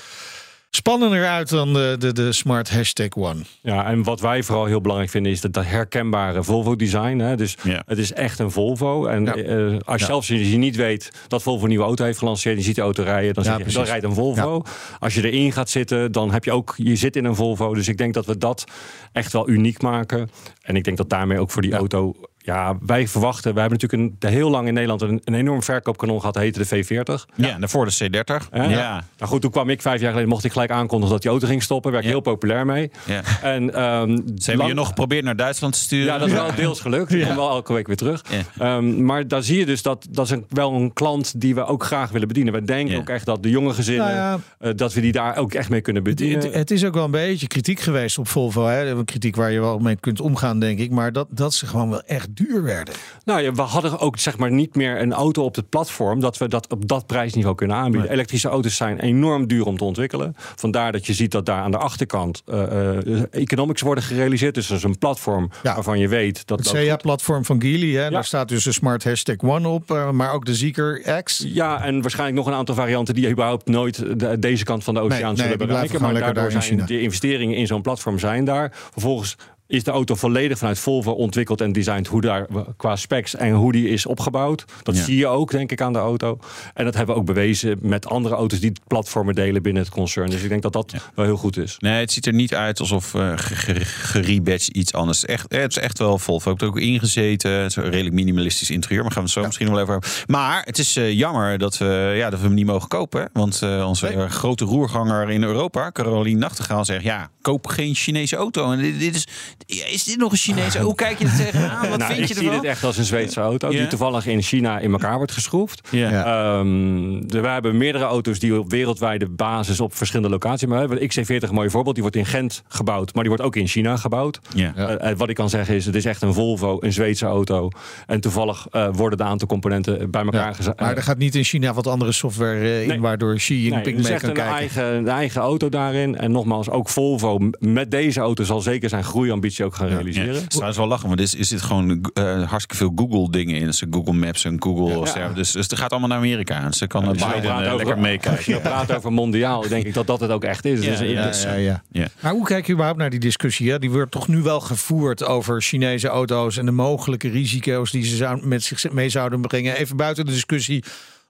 spannender 0.77 1.27
uit 1.27 1.49
dan 1.49 1.73
de, 1.73 1.95
de, 1.99 2.13
de 2.13 2.31
Smart 2.31 2.69
Hashtag 2.69 3.07
One. 3.15 3.41
Ja, 3.61 3.85
en 3.85 4.03
wat 4.03 4.19
wij 4.21 4.43
vooral 4.43 4.65
heel 4.65 4.81
belangrijk 4.81 5.11
vinden 5.11 5.31
is 5.31 5.41
dat, 5.41 5.53
dat 5.53 5.65
herkenbare 5.65 6.43
Volvo-design. 6.43 7.17
Hè? 7.19 7.35
Dus 7.35 7.57
Ja. 7.63 7.83
het 7.85 7.97
is 7.97 8.13
echt 8.13 8.39
een 8.39 8.51
Volvo. 8.51 9.05
En 9.05 9.25
Ja. 9.25 9.35
eh, 9.35 9.77
als 9.85 10.01
Ja. 10.01 10.05
zelfs 10.07 10.31
als 10.31 10.39
je 10.39 10.57
niet 10.57 10.75
weet 10.75 11.11
dat 11.27 11.43
Volvo 11.43 11.63
een 11.63 11.69
nieuwe 11.69 11.83
auto 11.85 12.03
heeft 12.05 12.17
gelanceerd, 12.19 12.53
en 12.55 12.59
je 12.61 12.67
ziet 12.67 12.75
de 12.75 12.81
auto 12.81 13.03
rijden, 13.03 13.33
dan, 13.33 13.43
Ja, 13.43 13.57
zeg 13.57 13.67
je, 13.67 13.73
dan 13.73 13.83
rijdt 13.83 14.03
een 14.05 14.13
Volvo. 14.13 14.63
Als 14.99 15.13
je 15.13 15.31
erin 15.31 15.51
gaat 15.51 15.69
zitten, 15.69 16.11
dan 16.11 16.31
heb 16.31 16.43
je 16.43 16.51
ook, 16.51 16.73
je 16.77 16.95
zit 16.95 17.15
in 17.15 17.25
een 17.25 17.35
Volvo. 17.35 17.73
Dus 17.73 17.87
ik 17.87 17.97
denk 17.97 18.13
dat 18.13 18.25
we 18.25 18.37
dat 18.37 18.63
echt 19.11 19.33
wel 19.33 19.49
uniek 19.49 19.81
maken. 19.81 20.29
En 20.61 20.75
ik 20.75 20.83
denk 20.83 20.97
dat 20.97 21.09
daarmee 21.09 21.39
ook 21.39 21.51
voor 21.51 21.61
die 21.61 21.71
Ja. 21.71 21.77
auto. 21.77 22.13
Ja, 22.47 22.77
wij 22.85 23.07
verwachten. 23.07 23.53
Wij 23.53 23.61
hebben 23.61 23.79
natuurlijk 23.81 24.23
een, 24.23 24.29
heel 24.29 24.49
lang 24.49 24.67
in 24.67 24.73
Nederland 24.73 25.01
een, 25.01 25.21
een 25.23 25.33
enorm 25.33 25.63
verkoopkanon 25.63 26.19
gehad, 26.19 26.35
heette 26.35 26.59
de 26.59 26.65
V40. 26.85 27.33
Ja, 27.35 27.49
en 27.53 27.59
daarvoor 27.59 27.85
de 27.85 28.09
C30. 28.09 28.49
Hè? 28.51 28.63
Ja. 28.65 29.03
Nou 29.17 29.31
goed, 29.31 29.41
toen 29.41 29.51
kwam 29.51 29.69
ik 29.69 29.81
vijf 29.81 29.99
jaar 29.99 30.09
geleden, 30.09 30.29
mocht 30.29 30.43
ik 30.43 30.51
gelijk 30.51 30.71
aankondigen 30.71 31.13
dat 31.13 31.21
die 31.21 31.31
auto 31.31 31.47
ging 31.47 31.63
stoppen. 31.63 31.91
Werd 31.91 32.03
ik 32.03 32.09
heel 32.09 32.19
populair 32.19 32.65
mee. 32.65 32.91
Ja. 33.05 33.21
En, 33.41 33.73
ehm, 33.73 34.15
Ze 34.15 34.21
hebben 34.35 34.57
lang- 34.57 34.67
je 34.67 34.73
nog 34.73 34.87
geprobeerd 34.87 35.23
naar 35.23 35.35
Duitsland 35.35 35.73
te 35.73 35.79
sturen. 35.79 36.05
ja, 36.13 36.17
dat 36.17 36.27
is 36.27 36.33
wel 36.33 36.55
deels 36.55 36.79
gelukt. 36.79 37.13
Ik 37.13 37.25
kom 37.25 37.35
wel 37.35 37.49
elke 37.49 37.73
week 37.73 37.87
weer 37.87 37.95
terug. 37.95 38.23
Ja. 38.29 38.75
Ehm, 38.77 39.05
maar 39.05 39.27
daar 39.27 39.43
zie 39.43 39.57
je 39.59 39.65
dus 39.65 39.81
dat 39.81 40.07
dat 40.09 40.25
is 40.25 40.31
een, 40.31 40.45
wel 40.49 40.73
een 40.73 40.93
klant 40.93 41.41
die 41.41 41.55
we 41.55 41.65
ook 41.65 41.83
graag 41.83 42.11
willen 42.11 42.27
bedienen. 42.27 42.53
We 42.53 42.63
denken 42.63 42.93
Ja. 42.93 42.99
ook 42.99 43.09
echt 43.09 43.25
dat 43.25 43.43
de 43.43 43.49
jonge 43.49 43.73
gezinnen, 43.73 44.05
Nou 44.05 44.17
ja. 44.17 44.39
eh, 44.59 44.71
dat 44.75 44.93
we 44.93 45.01
die 45.01 45.11
daar 45.11 45.37
ook 45.37 45.53
echt 45.53 45.69
mee 45.69 45.81
kunnen 45.81 46.03
bedienen. 46.03 46.39
het, 46.43 46.53
het 46.53 46.71
is 46.71 46.85
ook 46.85 46.93
wel 46.93 47.03
een 47.05 47.11
beetje 47.11 47.47
kritiek 47.47 47.79
geweest 47.79 48.17
op 48.17 48.27
Volvo. 48.27 48.65
Hè? 48.65 48.89
Een 48.89 49.05
kritiek 49.05 49.35
waar 49.35 49.51
je 49.51 49.59
wel 49.59 49.79
mee 49.79 49.95
kunt 49.95 50.21
omgaan, 50.21 50.59
denk 50.59 50.79
ik. 50.79 50.91
Maar 50.91 51.11
dat, 51.11 51.27
dat 51.29 51.53
ze 51.53 51.65
gewoon 51.65 51.89
wel 51.89 52.01
echt 52.01 52.35
duur 52.37 52.63
werden. 52.63 52.93
Nou 53.25 53.41
ja, 53.41 53.51
we 53.51 53.61
hadden 53.61 53.99
ook 53.99 54.17
zeg 54.17 54.37
maar 54.37 54.51
niet 54.51 54.75
meer 54.75 55.01
een 55.01 55.13
auto 55.13 55.43
op 55.43 55.55
het 55.55 55.69
platform 55.69 56.19
dat 56.19 56.37
we 56.37 56.47
dat 56.47 56.71
op 56.71 56.87
dat 56.87 57.05
prijsniveau 57.07 57.55
kunnen 57.55 57.75
aanbieden. 57.77 58.11
Elektrische 58.11 58.47
auto's 58.49 58.75
zijn 58.75 58.99
enorm 58.99 59.47
duur 59.47 59.65
om 59.65 59.77
te 59.77 59.83
ontwikkelen. 59.83 60.35
Vandaar 60.55 60.91
dat 60.91 61.05
je 61.05 61.13
ziet 61.13 61.31
dat 61.31 61.45
daar 61.45 61.61
aan 61.61 61.71
de 61.71 61.77
achterkant 61.77 62.41
eh, 62.45 63.33
economics 63.33 63.81
worden 63.81 64.03
gerealiseerd. 64.03 64.53
Dus 64.55 64.67
dat 64.67 64.77
is 64.77 64.83
een 64.83 64.97
platform 64.97 65.49
Ja. 65.63 65.73
waarvan 65.73 65.99
je 65.99 66.07
weet 66.07 66.47
dat 66.47 66.59
Het 66.59 66.73
dat 66.73 66.83
CA-platform 66.85 67.45
van 67.45 67.61
Geely, 67.61 67.95
hè? 68.03 68.09
daar 68.09 68.25
staat 68.25 68.49
dus 68.49 68.65
een 68.65 68.73
Smart 68.73 69.03
Hashtag 69.03 69.35
One 69.37 69.67
op. 69.67 69.91
eh, 69.91 70.09
maar 70.11 70.33
ook 70.33 70.45
de 70.45 70.55
Zeker 70.55 71.21
X. 71.23 71.43
Ja, 71.47 71.83
en 71.83 72.01
waarschijnlijk 72.01 72.37
nog 72.37 72.47
een 72.47 72.53
aantal 72.59 72.75
varianten 72.75 73.13
die 73.13 73.29
überhaupt 73.29 73.67
nooit 73.67 74.19
de- 74.19 74.39
deze 74.39 74.63
kant 74.63 74.83
van 74.83 74.93
de 74.93 74.99
oceaan 74.99 75.19
Nee, 75.19 75.27
nee, 75.27 75.35
zullen 75.35 75.57
blijven 75.57 75.67
bereiken. 75.97 76.01
Maar 76.01 76.33
daardoor 76.33 76.61
zijn 76.61 76.85
de 76.85 77.01
investeringen 77.01 77.55
in 77.57 77.67
zo'n 77.67 77.81
platform 77.81 78.19
zijn 78.19 78.45
daar. 78.45 78.71
Vervolgens 78.91 79.35
is 79.67 79.83
de 79.83 79.91
auto 79.91 80.15
volledig 80.15 80.57
vanuit 80.57 80.79
Volvo 80.79 81.11
ontwikkeld 81.11 81.61
en 81.61 81.71
designed 81.71 82.07
hoe 82.07 82.21
daar 82.21 82.47
qua 82.77 82.95
specs 82.95 83.35
en 83.35 83.53
hoe 83.53 83.71
die 83.71 83.89
is 83.89 84.05
opgebouwd. 84.05 84.65
Dat 84.83 84.95
Ja. 84.95 85.03
zie 85.03 85.17
je 85.17 85.27
ook, 85.27 85.51
denk 85.51 85.71
ik, 85.71 85.81
aan 85.81 85.93
de 85.93 85.99
auto. 85.99 86.39
En 86.73 86.85
dat 86.85 86.95
hebben 86.95 87.15
we 87.15 87.21
ook 87.21 87.27
bewezen 87.27 87.77
met 87.81 88.07
andere 88.07 88.35
auto's 88.35 88.59
die 88.59 88.71
platformen 88.87 89.35
delen 89.35 89.61
binnen 89.61 89.83
het 89.83 89.91
concern. 89.91 90.29
Dus 90.29 90.41
ik 90.43 90.49
denk 90.49 90.61
dat 90.61 90.73
dat 90.73 90.93
wel 91.15 91.25
heel 91.25 91.37
goed 91.37 91.57
is. 91.57 91.75
Nee, 91.79 91.99
het 91.99 92.11
ziet 92.11 92.25
er 92.25 92.33
niet 92.33 92.55
uit 92.55 92.79
alsof 92.79 93.13
uh, 93.13 93.33
gerebadged 93.35 94.67
iets 94.67 94.93
anders. 94.93 95.25
Echt, 95.25 95.45
het 95.51 95.71
is 95.71 95.77
echt 95.77 95.99
wel 95.99 96.17
Volvo. 96.19 96.51
Ik 96.51 96.59
heb 96.59 96.69
ook 96.69 96.79
ingezeten. 96.79 97.51
Het 97.51 97.69
is 97.69 97.75
een 97.75 97.83
redelijk 97.89 98.15
minimalistisch 98.15 98.69
interieur. 98.69 99.01
Maar 99.01 99.11
gaan 99.11 99.21
we 99.21 99.29
het 99.29 99.37
zo 99.37 99.45
misschien 99.45 99.69
wel 99.69 99.79
even 99.79 99.95
over. 99.95 100.23
Maar 100.27 100.61
het 100.65 100.77
is 100.77 100.97
uh, 100.97 101.11
jammer 101.11 101.57
dat 101.57 101.77
we, 101.77 102.13
ja, 102.15 102.29
dat 102.29 102.39
we 102.39 102.45
hem 102.45 102.55
niet 102.55 102.65
mogen 102.65 102.87
kopen. 102.87 103.21
Hè? 103.21 103.27
Want 103.33 103.61
uh, 103.63 103.87
onze 103.87 104.07
nee. 104.07 104.29
grote 104.29 104.65
roerganger 104.65 105.29
in 105.29 105.43
Europa, 105.43 105.91
Caroline 105.91 106.39
Nachtegaal, 106.39 106.85
zegt... 106.85 107.03
ja, 107.03 107.29
koop 107.41 107.67
geen 107.67 107.95
Chinese 107.95 108.35
auto. 108.35 108.71
En 108.71 108.77
dit, 108.77 108.99
dit 108.99 109.15
is, 109.15 109.27
is 109.65 110.03
dit 110.03 110.17
nog 110.17 110.31
een 110.31 110.37
Chinese? 110.37 110.79
Hoe 110.79 110.95
kijk 110.95 111.19
je 111.19 111.25
er 111.25 111.35
tegenaan? 111.35 111.89
Wat 111.89 111.99
nou, 111.99 112.13
vind 112.13 112.27
je 112.27 112.33
ik 112.33 112.39
ervan? 112.39 112.53
zie 112.53 112.61
dit 112.61 112.69
echt 112.69 112.83
als 112.83 112.97
een 112.97 113.05
Zweedse 113.05 113.39
auto... 113.39 113.71
Ja. 113.71 113.77
die 113.77 113.87
toevallig 113.87 114.25
in 114.25 114.41
China 114.41 114.79
in 114.79 114.91
elkaar 114.91 115.17
wordt 115.17 115.31
geschroefd. 115.31 115.87
Ja. 115.91 116.57
Um, 116.59 117.29
we 117.29 117.47
hebben 117.47 117.77
meerdere 117.77 118.03
auto's 118.03 118.39
die 118.39 118.59
op 118.59 118.71
wereldwijde 118.71 119.29
basis... 119.29 119.79
op 119.79 119.95
verschillende 119.95 120.29
locaties... 120.29 120.67
maar 120.67 120.87
de 120.87 121.09
XC40 121.09 121.27
een 121.27 121.53
mooi 121.53 121.69
voorbeeld. 121.69 121.95
Die 121.95 122.03
wordt 122.03 122.17
in 122.17 122.25
Gent 122.25 122.63
gebouwd, 122.67 123.13
maar 123.13 123.23
die 123.23 123.31
wordt 123.31 123.45
ook 123.45 123.55
in 123.55 123.67
China 123.67 123.97
gebouwd. 123.97 124.39
Ja. 124.53 124.73
Uh, 124.75 125.17
wat 125.17 125.29
ik 125.29 125.35
kan 125.35 125.49
zeggen 125.49 125.75
is, 125.75 125.85
het 125.85 125.95
is 125.95 126.05
echt 126.05 126.21
een 126.21 126.33
Volvo, 126.33 126.77
een 126.79 126.93
Zweedse 126.93 127.25
auto. 127.25 127.69
En 128.05 128.21
toevallig 128.21 128.67
uh, 128.71 128.87
worden 128.91 129.17
de 129.17 129.23
aantal 129.23 129.47
componenten 129.47 130.11
bij 130.11 130.23
elkaar 130.23 130.47
ja, 130.47 130.53
gezet. 130.53 130.79
Maar 130.79 130.95
er 130.95 131.03
gaat 131.03 131.17
niet 131.17 131.35
in 131.35 131.43
China 131.43 131.73
wat 131.73 131.87
andere 131.87 132.11
software 132.11 132.81
in... 132.81 132.87
Nee. 132.87 132.99
waardoor 132.99 133.35
Xi 133.35 133.63
Jinping 133.63 133.97
nee, 133.97 134.09
mee 134.09 134.19
kan 134.19 134.29
een 134.29 134.35
kijken. 134.35 134.55
Eigen, 134.55 134.95
een 134.95 135.07
eigen 135.07 135.41
auto 135.41 135.69
daarin. 135.69 136.17
En 136.17 136.31
nogmaals, 136.31 136.69
ook 136.69 136.89
Volvo 136.89 137.39
met 137.59 137.91
deze 137.91 138.19
auto 138.19 138.43
zal 138.43 138.61
zeker 138.61 138.89
zijn 138.89 139.03
groeiambitie 139.03 139.46
ambitie 139.47 139.65
ook 139.65 139.75
gaan 139.75 139.87
Ja, 139.89 139.95
realiseren. 139.95 140.33
Het 140.33 140.41
is 140.41 140.47
trouwens 140.47 140.77
wel 140.77 140.87
lachen, 140.87 141.07
want 141.07 141.19
er 141.19 141.25
is, 141.39 141.47
zit 141.49 141.61
gewoon 141.61 142.09
eh, 142.13 142.23
hartstikke 142.49 142.75
veel 142.75 142.91
Google 142.95 143.31
dingen 143.31 143.55
in. 143.55 143.65
Dus 143.65 143.83
Google 143.91 144.13
Maps 144.13 144.45
en 144.45 144.55
Google. 144.59 145.05
Ja. 145.19 145.29
Dus, 145.29 145.51
dus 145.51 145.69
het 145.69 145.79
gaat 145.79 145.91
allemaal 145.91 146.09
naar 146.09 146.17
Amerika. 146.17 146.67
Dus 146.67 146.77
ze 146.77 146.87
kan 146.87 147.01
Ja, 147.01 147.07
je 147.07 147.13
Biden 147.13 147.41
praat 147.41 147.61
eh, 147.61 147.65
over- 147.65 147.77
lekker 147.77 147.95
je 147.95 148.01
meekijken. 148.01 148.51
nou 148.51 148.61
praat 148.61 148.95
over 148.95 149.11
mondiaal, 149.13 149.67
denk 149.67 149.85
ik 149.85 149.93
dat 149.93 150.07
dat 150.07 150.19
het 150.19 150.31
ook 150.31 150.43
echt 150.43 150.65
is. 150.65 150.83
Ja, 150.83 150.89
Dus, 150.89 150.99
ja, 151.09 151.25
dus- 151.27 151.43
Ja, 151.43 151.53
ja. 151.53 151.83
Ja. 151.91 152.07
Maar 152.19 152.31
hoe 152.31 152.45
kijk 152.45 152.65
je 152.67 152.71
überhaupt 152.73 152.99
naar 152.99 153.09
die 153.09 153.19
discussie? 153.19 153.71
Hè? 153.71 153.79
Die 153.79 153.91
wordt 153.91 154.11
toch 154.11 154.27
nu 154.27 154.41
wel 154.41 154.59
gevoerd 154.59 155.23
over 155.23 155.61
Chinese 155.61 156.07
auto's 156.07 156.57
en 156.57 156.65
de 156.65 156.71
mogelijke 156.71 157.29
risico's 157.29 157.91
die 157.91 158.05
ze 158.05 158.15
zou, 158.15 158.47
met 158.47 158.63
zich 158.63 158.91
mee 158.91 159.09
zouden 159.09 159.41
brengen. 159.41 159.75
Even 159.77 159.97
buiten 159.97 160.25
de 160.25 160.31
discussie 160.31 160.83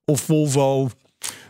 of 0.05 0.21
Volvo 0.21 0.89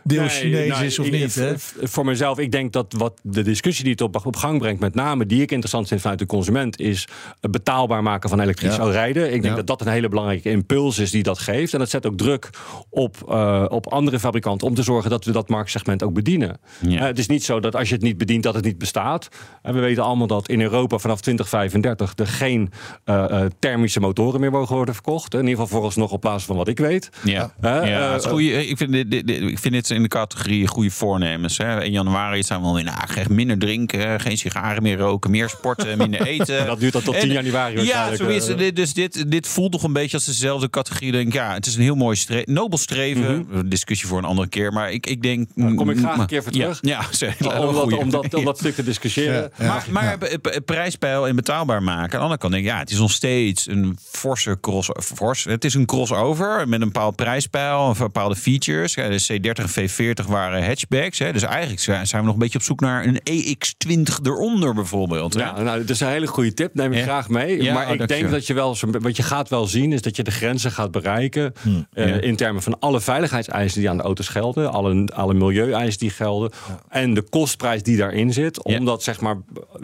deel 0.08 0.20
Nee, 0.20 0.30
Chinees 0.30 0.68
nou, 0.70 0.86
is 0.86 1.00
of 1.00 1.12
niet. 1.12 1.36
Hè? 1.36 1.54
Voor 1.88 2.06
mezelf, 2.06 2.40
ik 2.40 2.52
denk 2.52 2.74
dat 2.74 2.94
wat 2.98 3.20
de 3.24 3.42
discussie 3.42 3.84
die 3.84 3.92
het 3.94 4.02
op, 4.02 4.26
op 4.26 4.36
gang 4.36 4.60
brengt, 4.60 4.80
met 4.80 4.96
name 4.96 5.26
die 5.26 5.42
ik 5.42 5.52
interessant 5.52 5.88
vind 5.88 6.02
vanuit 6.02 6.20
de 6.20 6.26
consument, 6.26 6.80
is 6.80 7.08
het 7.42 7.52
betaalbaar 7.52 8.04
maken 8.04 8.30
van 8.30 8.40
elektrisch 8.40 8.76
Ja. 8.76 8.90
rijden. 8.90 9.34
Ik 9.34 9.42
denk 9.42 9.56
dat 9.56 9.68
dat 9.68 9.82
een 9.82 9.88
hele 9.88 10.10
belangrijke 10.10 10.50
impuls 10.50 10.98
is 10.98 11.12
die 11.12 11.24
dat 11.24 11.40
geeft. 11.40 11.74
En 11.74 11.80
dat 11.80 11.90
zet 11.90 12.06
ook 12.06 12.18
druk 12.18 12.50
op, 12.90 13.16
eh, 13.30 13.66
op 13.70 13.88
andere 13.88 14.20
fabrikanten 14.20 14.68
om 14.68 14.76
te 14.76 14.84
zorgen 14.84 15.10
dat 15.10 15.26
we 15.26 15.32
dat 15.32 15.50
marktsegment 15.50 16.04
ook 16.04 16.14
bedienen. 16.14 16.58
Ja. 16.88 17.00
Eh, 17.00 17.06
het 17.06 17.18
is 17.20 17.28
niet 17.28 17.44
zo 17.44 17.60
dat 17.60 17.76
als 17.76 17.88
je 17.90 17.94
het 17.96 18.04
niet 18.04 18.18
bedient, 18.18 18.44
dat 18.44 18.54
het 18.56 18.64
niet 18.66 18.78
bestaat. 18.78 19.28
En 19.62 19.74
we 19.74 19.80
weten 19.80 20.04
allemaal 20.04 20.28
dat 20.28 20.50
in 20.50 20.62
Europa 20.62 20.98
vanaf 20.98 21.22
2035 21.22 22.14
er 22.16 22.28
geen 22.28 22.72
eh, 23.04 23.42
thermische 23.60 24.00
motoren 24.00 24.40
meer 24.40 24.52
mogen 24.52 24.76
worden 24.76 24.94
verkocht. 24.94 25.34
In 25.34 25.40
ieder 25.40 25.52
geval 25.54 25.68
vooralsnog 25.68 26.12
op 26.12 26.22
plaats 26.22 26.44
van 26.46 26.56
wat 26.56 26.68
ik 26.68 26.78
weet. 26.80 27.10
Ja, 27.24 27.54
Ja. 27.62 27.86
ja 27.86 28.12
het 28.12 28.24
is 28.24 28.30
goeie, 28.30 28.68
ik, 28.68 28.78
vind 28.78 28.92
dit- 28.92 29.30
ik 29.30 29.60
vind 29.60 29.74
dit 29.74 29.90
in 29.98 30.04
de 30.04 30.10
categorie 30.10 30.68
goede 30.68 30.92
voornemens. 30.92 31.58
Hè. 31.58 31.84
In 31.84 31.92
januari 31.92 32.44
zijn 32.44 32.60
we 32.60 32.66
wel 32.66 32.76
weer 32.76 32.84
nou, 32.84 32.98
echt 33.16 33.30
minder 33.30 33.58
drinken, 33.60 34.20
geen 34.20 34.38
sigaren 34.38 34.84
meer 34.84 34.98
roken, 34.98 35.32
meer 35.32 35.50
sporten, 35.50 35.98
minder 35.98 36.22
eten. 36.34 36.66
Dat 36.66 36.80
duurt 36.80 36.94
dan 36.94 37.02
tot 37.02 37.14
En- 37.16 37.22
10 37.22 37.32
januari 37.32 37.82
Ja, 37.86 38.16
zo 38.16 38.28
is 38.28 38.48
eh. 38.48 38.58
het. 38.58 38.76
Dus 38.76 38.94
dit, 38.94 39.32
dit 39.32 39.48
voelt 39.48 39.72
toch 39.72 39.84
een 39.84 39.94
beetje 39.94 40.18
als 40.18 40.26
dezelfde 40.26 40.70
categorie. 40.70 41.12
Denk, 41.12 41.34
ja, 41.34 41.54
het 41.54 41.66
is 41.66 41.76
een 41.76 41.82
heel 41.82 41.96
mooi 41.96 42.16
stre 42.16 42.42
nobel 42.46 42.78
streven. 42.78 43.48
Discussie 43.70 44.08
voor 44.08 44.18
een 44.18 44.24
andere 44.26 44.48
keer. 44.48 44.74
Maar 44.74 44.92
ik, 44.92 45.06
ik 45.08 45.22
denk... 45.22 45.48
Daar 45.56 45.74
kom 45.74 45.90
ik 45.90 45.98
graag 45.98 46.12
een 46.12 46.18
maar- 46.18 46.28
keer 46.28 46.44
voor 46.44 46.54
Ja, 46.56 46.60
terug. 46.62 46.80
Ja, 46.82 47.02
zeker. 47.28 47.60
om, 47.60 47.74
dat, 47.74 47.94
om, 47.94 48.10
dat, 48.10 48.34
om 48.34 48.46
dat 48.46 48.58
stuk 48.58 48.76
te 48.76 48.84
discussiëren. 48.84 49.52
maar, 49.58 49.86
maar 49.92 50.18
prijspeil 50.66 51.28
en 51.28 51.36
betaalbaar 51.36 51.84
maken. 51.84 52.04
Aan 52.04 52.10
de 52.10 52.18
andere 52.18 52.38
kant 52.40 52.54
denk 52.54 52.66
ik, 52.66 52.72
ja, 52.72 52.80
het 52.80 52.92
is 52.92 53.00
nog 53.00 53.12
steeds 53.12 53.68
een 53.68 53.98
forse 54.10 54.58
cross. 54.62 54.90
Fors, 55.00 55.44
het 55.44 55.66
is 55.66 55.74
een 55.74 55.86
crossover 55.86 56.68
met 56.68 56.82
een 56.82 56.88
bepaald 56.92 57.16
prijspeil, 57.16 57.88
en 57.90 57.98
bepaalde 57.98 58.36
features. 58.36 58.94
Ja, 58.94 59.08
de 59.10 59.40
C30 59.42 59.64
en 59.64 59.70
V40 59.92 60.28
waren 60.28 60.66
hatchbacks. 60.66 61.20
Hè, 61.20 61.34
dus 61.34 61.44
eigenlijk 61.44 61.80
zijn 61.82 62.08
we 62.12 62.18
nog 62.22 62.34
een 62.34 62.40
beetje 62.40 62.58
op 62.58 62.64
zoek 62.64 62.80
naar 62.80 63.06
een 63.06 63.20
EX20 63.30 64.14
eronder 64.24 64.74
bijvoorbeeld. 64.74 65.34
hè. 65.34 65.40
Ja, 65.40 65.62
nou, 65.62 65.80
dat 65.80 65.90
is 65.90 66.00
een 66.00 66.08
hele 66.08 66.28
goede 66.28 66.54
tip. 66.54 66.74
Neem 66.74 66.92
ik 66.92 66.98
Ja. 66.98 67.04
graag 67.04 67.30
mee. 67.30 67.64
Ja, 67.64 67.74
maar 67.74 67.88
oh, 67.88 67.94
ik 67.94 68.08
denk 68.08 68.32
dat 68.32 68.48
je 68.48 68.54
wel, 68.54 68.78
wat 68.92 69.16
je 69.18 69.24
gaat 69.24 69.50
wel 69.50 69.66
zien, 69.68 69.94
is 69.94 70.02
dat 70.02 70.16
je 70.16 70.24
de 70.24 70.32
grenzen 70.32 70.72
gaat 70.72 70.92
bereiken. 70.92 71.54
eh, 71.54 71.62
Hm. 71.64 72.10
Ja. 72.10 72.22
In 72.22 72.36
termen 72.36 72.62
van 72.62 72.80
alle 72.80 73.02
veiligheidseisen 73.02 73.80
die 73.80 73.90
aan 73.90 73.98
de 73.98 74.04
auto's 74.04 74.28
gelden. 74.28 74.72
Alle, 74.72 75.08
alle 75.14 75.34
milieueisen 75.34 76.00
die 76.00 76.10
gelden. 76.10 76.52
En 76.90 77.14
de 77.14 77.22
kostprijs 77.22 77.84
die 77.84 77.98
daarin 77.98 78.34
zit. 78.34 78.64
Om 78.64 78.86
dat 78.86 79.04
zeg 79.04 79.22
maar 79.22 79.36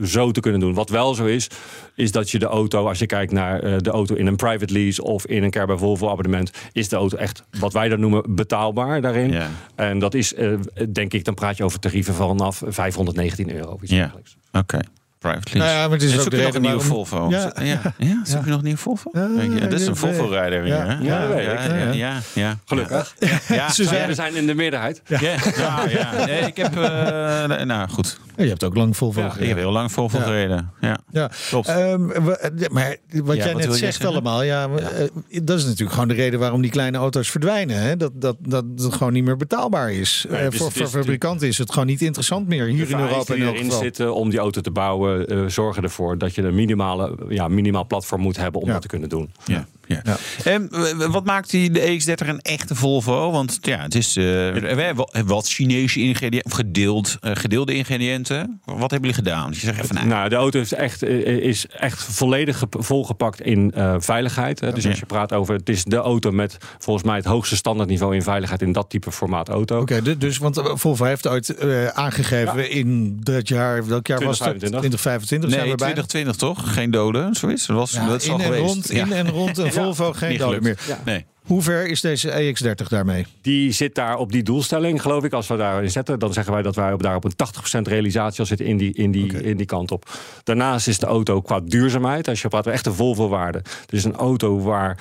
zo 0.03 0.31
te 0.31 0.39
kunnen 0.39 0.59
doen. 0.59 0.73
Wat 0.73 0.89
wel 0.89 1.13
zo 1.13 1.25
is, 1.25 1.47
is 1.95 2.11
dat 2.11 2.29
je 2.29 2.39
de 2.39 2.45
auto, 2.45 2.87
als 2.87 2.99
je 2.99 3.05
kijkt 3.05 3.31
naar 3.31 3.59
eh, 3.59 3.77
de 3.77 3.89
auto 3.89 4.15
in 4.15 4.27
een 4.27 4.35
private 4.35 4.73
lease 4.73 5.03
of 5.03 5.25
in 5.25 5.43
een 5.43 5.51
Care 5.51 5.65
by 5.65 5.75
Volvo 5.75 6.09
abonnement, 6.09 6.51
is 6.71 6.89
de 6.89 6.95
auto 6.95 7.17
echt 7.17 7.43
wat 7.59 7.73
wij 7.73 7.89
dan 7.89 7.99
noemen 7.99 8.35
betaalbaar 8.35 9.01
daarin. 9.01 9.31
Ja. 9.31 9.49
En 9.75 9.99
dat 9.99 10.13
is, 10.13 10.33
eh, 10.33 10.53
denk 10.89 11.13
ik, 11.13 11.25
dan 11.25 11.33
praat 11.33 11.57
je 11.57 11.63
over 11.63 11.79
tarieven 11.79 12.13
vanaf 12.13 12.61
519 12.65 13.55
euro. 13.55 13.77
Iets 13.81 13.91
Ja. 13.91 14.13
Oké. 14.51 14.79
Private 15.23 15.57
Nou 15.57 15.59
lease. 15.59 15.73
ja, 15.75 15.81
maar 15.87 15.91
het 15.97 16.01
is 16.01 16.11
En 16.11 16.15
ook 16.17 16.21
zoek 16.23 16.31
de 16.31 16.37
je 16.37 16.43
nog 16.43 16.55
een 16.55 16.61
nieuwe 16.61 16.75
waarom- 16.77 17.05
Volvo? 17.05 17.29
Ja. 17.29 17.51
Ja, 17.55 17.63
ja. 17.63 17.81
ja. 18.07 18.21
Zoek 18.23 18.43
je 18.43 18.49
nog 18.49 18.57
een 18.57 18.63
nieuwe 18.63 18.79
Volvo? 18.79 19.09
Ja, 19.13 19.29
Ja, 19.59 19.59
dat 19.67 19.79
is 19.79 19.87
een 19.87 19.95
Volvo-rijder. 19.95 20.65
ja. 20.67 20.75
Ja, 20.75 20.83
ja, 20.85 20.97
Ja, 21.01 21.21
ja, 21.21 21.27
weet 21.27 21.47
ik. 21.87 21.93
ja, 21.93 22.11
ja, 22.13 22.19
ja. 22.33 22.57
Gelukkig. 22.65 23.15
Ja, 23.47 23.71
Ze 23.71 23.83
zijn- 23.83 24.07
we 24.07 24.13
zijn 24.13 24.35
in 24.35 24.45
de 24.47 24.53
meerderheid. 24.53 25.01
Ja, 25.07 25.19
ja, 25.21 25.83
ja. 25.89 26.25
Nee, 26.25 26.39
ik 26.41 26.57
heb... 26.57 26.77
eh, 26.77 27.63
nou, 27.65 27.89
goed. 27.89 28.19
Je 28.37 28.47
hebt 28.47 28.63
ook 28.63 28.75
lang 28.75 28.97
Volvo 28.97 29.19
Ja, 29.19 29.25
Ik 29.25 29.31
gereden. 29.31 29.53
heb 29.55 29.63
heel 29.63 29.73
lang 29.73 29.91
Volvo 29.91 30.17
Ja. 30.17 30.23
gereden. 30.23 30.71
Ja. 30.81 30.97
Ja, 31.11 31.29
Klopt. 31.49 31.67
Ehm, 31.67 32.07
we- 32.07 32.67
maar 32.71 32.95
wat 33.13 33.35
Ja, 33.35 33.43
jij 33.43 33.53
wat 33.53 33.61
net 33.65 33.75
zegt 33.75 34.05
allemaal, 34.05 34.43
ja, 34.43 34.67
eh, 34.69 35.07
dat 35.43 35.57
is 35.57 35.63
natuurlijk 35.63 35.91
gewoon 35.91 36.07
de 36.07 36.13
reden 36.13 36.39
waarom 36.39 36.61
die 36.61 36.71
kleine 36.71 36.97
auto's 36.97 37.29
verdwijnen. 37.31 37.81
Hè? 37.81 37.97
Dat, 37.97 38.11
dat, 38.15 38.35
dat 38.39 38.65
het 38.77 38.93
gewoon 38.93 39.13
niet 39.13 39.23
meer 39.23 39.37
betaalbaar 39.37 39.91
is. 39.91 40.25
Nee, 40.29 40.39
Eh, 40.39 40.49
dus 40.49 40.59
voor 40.59 40.71
voor 40.71 40.87
fabrikanten 40.87 41.47
is 41.47 41.57
het 41.57 41.71
gewoon 41.71 41.87
niet 41.87 42.01
interessant 42.01 42.47
meer. 42.47 42.65
Hier 42.65 42.89
in 42.89 42.99
Europa 42.99 43.33
in 43.33 43.39
die 43.39 43.45
elk 43.47 43.53
erin 43.55 43.65
geval. 43.65 43.81
zitten 43.81 44.13
om 44.15 44.29
die 44.29 44.39
auto 44.39 44.61
te 44.61 44.71
bouwen, 44.71 45.12
eh, 45.12 45.12
zorgen 45.47 45.83
ervoor 45.83 46.17
dat 46.17 46.35
je 46.35 46.41
een 46.41 46.55
minimale, 46.55 47.15
ja, 47.29 47.47
minimaal 47.47 47.85
platform 47.87 48.21
moet 48.21 48.37
hebben 48.37 48.61
om 48.61 48.67
Ja. 48.67 48.73
dat 48.73 48.81
te 48.81 48.87
kunnen 48.87 49.09
doen. 49.09 49.31
Ja, 49.45 49.65
ja. 49.87 50.01
Ja. 50.03 50.17
En 50.43 50.67
w- 50.71 51.05
wat 51.05 51.25
maakt 51.25 51.49
die 51.49 51.71
de 51.71 51.79
EX30 51.79 52.27
een 52.27 52.39
echte 52.41 52.75
Volvo? 52.75 53.31
Want 53.31 53.57
ja, 53.61 53.79
het 53.81 53.95
is 53.95 54.07
eh, 54.15 54.23
we 54.23 54.81
hebben 54.81 55.05
wat 55.25 55.47
Chinese 55.47 55.99
ingrediënten, 55.99 56.51
of 56.51 56.57
gedeeld, 56.57 57.17
eh, 57.21 57.31
gedeelde 57.35 57.73
ingrediënten. 57.75 58.61
Wat 58.65 58.91
hebben 58.91 59.09
jullie 59.09 59.13
gedaan? 59.25 59.51
Dus 59.51 59.61
je 59.61 59.65
zegt 59.67 59.81
even, 59.83 59.95
nou, 59.95 60.07
Nou, 60.07 60.29
de 60.29 60.35
auto 60.35 60.59
is 60.59 60.73
echt, 60.73 61.03
eh, 61.03 61.27
is 61.27 61.65
echt 61.67 62.03
volledig 62.03 62.57
gep- 62.57 62.75
volgepakt 62.79 63.41
in 63.41 63.71
eh, 63.75 63.95
veiligheid. 63.99 64.59
Hè. 64.59 64.71
Dus 64.73 64.83
Ja. 64.83 64.89
als 64.89 64.99
je 64.99 65.05
praat 65.05 65.33
over, 65.33 65.53
het 65.55 65.69
is 65.69 65.83
de 65.83 65.95
auto 65.95 66.31
met 66.31 66.57
volgens 66.79 67.05
mij 67.05 67.15
het 67.15 67.25
hoogste 67.25 67.55
standaardniveau 67.55 68.15
in 68.15 68.21
veiligheid 68.21 68.61
in 68.61 68.71
dat 68.71 68.89
type 68.89 69.11
formaat 69.11 69.49
auto. 69.49 69.79
Oké, 69.81 70.01
du- 70.01 70.17
dus 70.17 70.37
want 70.37 70.61
Volvo 70.73 71.05
heeft 71.05 71.27
ooit 71.27 71.49
eh, 71.55 71.87
aangegeven 71.87 72.69
in 72.69 73.17
dat 73.23 73.47
jaar, 73.47 73.87
welk 73.87 74.07
jaar 74.07 74.23
was 74.23 74.37
dat? 74.37 74.47
2025. 74.47 74.69
2025 74.79 75.49
zijn 75.49 75.61
nee, 75.61 75.71
we 75.71 75.77
bijna. 75.77 75.93
2020 76.03 76.35
toch? 76.35 76.73
Geen 76.73 76.91
doden, 76.91 77.35
zoiets. 77.35 77.65
Dat 77.65 77.75
was 77.77 77.91
Ja, 77.91 78.07
dat 78.07 78.21
is 78.21 78.29
al 78.29 78.35
in, 78.35 78.41
en 78.41 78.45
geweest. 78.45 78.73
rond, 78.73 78.89
Ja. 78.91 79.05
in 79.05 79.11
en 79.13 79.29
rond 79.29 79.57
een 79.57 79.71
Volvo 79.73 80.13
geen 80.13 80.37
doden 80.37 80.63
meer. 80.63 80.77
Nee. 81.05 81.25
Hoe 81.43 81.61
ver 81.61 81.87
is 81.87 82.01
deze 82.01 82.53
EX30 82.53 82.87
daarmee? 82.87 83.25
Die 83.41 83.71
zit 83.71 83.95
daar 83.95 84.17
op 84.17 84.31
die 84.31 84.43
doelstelling, 84.43 85.01
geloof 85.01 85.23
ik. 85.23 85.33
Als 85.33 85.47
we 85.47 85.57
daarin 85.57 85.91
zetten, 85.91 86.19
dan 86.19 86.33
zeggen 86.33 86.53
wij 86.53 86.61
dat 86.61 86.75
wij 86.75 86.93
op, 86.93 87.03
daar 87.03 87.15
op 87.15 87.23
een 87.23 87.33
80% 87.79 87.81
realisatie 87.81 88.39
al 88.39 88.45
zitten 88.45 88.65
in 88.65 88.77
die, 88.77 88.93
in, 88.93 89.11
die, 89.11 89.43
in 89.43 89.57
die 89.57 89.65
kant 89.65 89.91
op. 89.91 90.09
Daarnaast 90.43 90.87
is 90.87 90.99
de 90.99 91.05
auto 91.05 91.41
qua 91.41 91.59
duurzaamheid, 91.59 92.27
als 92.27 92.41
je 92.41 92.47
praat 92.47 92.59
over 92.59 92.73
echte 92.73 92.93
Volvo-waarde. 92.93 93.61
Is 93.89 94.03
een 94.03 94.15
auto 94.15 94.59
waar 94.59 94.97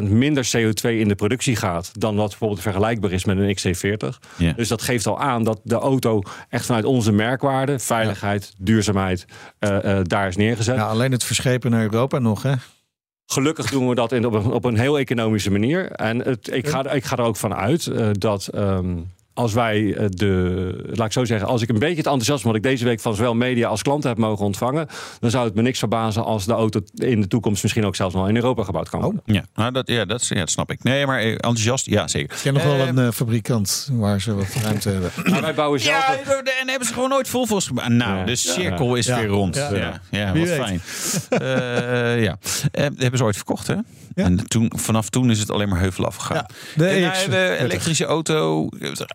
40% 0.00 0.02
minder 0.02 0.50
CO2 0.56 0.88
in 0.88 1.08
de 1.08 1.14
productie 1.14 1.56
gaat 1.56 1.90
dan 2.00 2.16
wat 2.16 2.28
bijvoorbeeld 2.28 2.60
vergelijkbaar 2.60 3.12
is 3.12 3.24
met 3.24 3.38
een 3.38 3.56
XC40. 3.56 4.18
Ja. 4.36 4.52
Dus 4.52 4.68
dat 4.68 4.82
geeft 4.82 5.06
al 5.06 5.20
aan 5.20 5.44
dat 5.44 5.60
de 5.62 5.74
auto 5.74 6.22
echt 6.48 6.66
vanuit 6.66 6.84
onze 6.84 7.12
merkwaarde, 7.12 7.78
veiligheid, 7.78 8.52
duurzaamheid, 8.58 9.24
eh, 9.58 9.98
eh, 9.98 10.04
daar 10.04 10.28
is 10.28 10.36
neergezet. 10.36 10.76
Ja, 10.76 10.86
alleen 10.86 11.12
het 11.12 11.24
verschepen 11.24 11.70
naar 11.70 11.82
Europa 11.82 12.18
nog, 12.18 12.42
hè? 12.42 12.54
Gelukkig 13.32 13.70
doen 13.70 13.88
we 13.88 13.94
dat 13.94 14.12
in, 14.12 14.26
op, 14.26 14.32
een, 14.32 14.52
op 14.52 14.64
een 14.64 14.78
heel 14.78 14.98
economische 14.98 15.50
manier. 15.50 15.90
En 15.90 16.18
het, 16.18 16.52
ik, 16.52 16.68
ga, 16.68 16.90
ik 16.90 17.04
ga 17.04 17.16
er 17.16 17.24
ook 17.24 17.36
van 17.36 17.54
uit 17.54 17.86
eh, 17.86 18.08
dat 18.12 18.46
ehm, 18.46 18.96
als 19.34 19.52
wij 19.52 19.94
eh, 19.94 20.04
de. 20.08 20.90
Laat 20.92 21.06
ik 21.06 21.12
zo 21.12 21.24
zeggen, 21.24 21.48
als 21.48 21.62
ik 21.62 21.68
een 21.68 21.78
beetje 21.78 21.96
het 21.96 22.06
enthousiasme 22.06 22.46
wat 22.46 22.56
ik 22.56 22.62
deze 22.62 22.84
week 22.84 23.00
van 23.00 23.14
zowel 23.14 23.34
media 23.34 23.68
als 23.68 23.82
klanten 23.82 24.08
heb 24.08 24.18
mogen 24.18 24.44
ontvangen. 24.44 24.86
dan 25.20 25.30
zou 25.30 25.44
het 25.44 25.54
me 25.54 25.62
niks 25.62 25.78
verbazen 25.78 26.24
als 26.24 26.46
de 26.46 26.52
auto 26.52 26.80
in 26.94 27.20
de 27.20 27.26
toekomst 27.28 27.62
misschien 27.62 27.84
ook 27.86 27.96
zelfs 27.96 28.14
wel 28.14 28.28
in 28.28 28.36
Europa 28.36 28.62
gebouwd 28.64 28.88
kan 28.88 29.00
worden. 29.00 29.22
Ja, 29.24 29.44
nou, 29.54 29.72
dat, 29.72 29.88
ja, 29.88 30.04
dat, 30.04 30.26
ja, 30.26 30.34
dat 30.38 30.50
snap 30.50 30.70
ik. 30.70 30.82
Nee, 30.82 31.06
maar 31.06 31.18
eh, 31.20 31.30
enthousiast, 31.30 31.86
ja, 31.86 32.08
zeker. 32.08 32.36
Ik 32.36 32.42
ken 32.42 32.54
nog 32.54 32.62
wel 32.62 32.78
Eh, 32.78 32.86
een 32.94 33.12
fabrikant 33.12 33.88
waar 33.92 34.20
ze 34.20 34.34
wat 34.34 34.46
ruimte 34.62 34.88
hebben. 34.94 35.10
Maar 35.30 35.40
wij 35.40 35.54
bouwen 35.54 35.80
zelf. 35.80 35.96
Ja, 36.26 36.42
en 36.60 36.68
hebben 36.68 36.86
ze 36.88 36.94
gewoon 36.94 37.08
nooit 37.08 37.28
Volvo's 37.28 37.66
gebouwd. 37.66 37.88
Nou, 37.88 38.18
Ja. 38.18 38.24
de 38.24 38.36
cirkel 38.36 38.94
is 38.94 39.06
Ja. 39.06 39.18
weer 39.18 39.26
rond. 39.28 39.54
Ja. 39.54 40.00
Ja, 40.10 40.34
wat 40.34 40.48
fijn. 40.48 40.80
Eh, 41.28 42.22
ja. 42.22 42.38
Hebben 42.72 43.18
ze 43.18 43.24
ooit 43.24 43.36
verkocht, 43.36 43.66
hè? 43.66 43.74
Ja. 44.14 44.24
En 44.24 44.48
toen, 44.48 44.72
vanaf 44.76 45.08
toen 45.08 45.30
is 45.30 45.38
het 45.38 45.50
alleen 45.50 45.68
maar 45.68 45.80
heuvel 45.80 46.06
afgegaan. 46.06 46.36
Ja, 46.36 46.46
de 46.76 46.86
En 46.86 47.00
nou, 47.00 47.14
EX30. 47.14 47.30
de 47.30 47.56
elektrische 47.60 48.04
auto, 48.04 48.68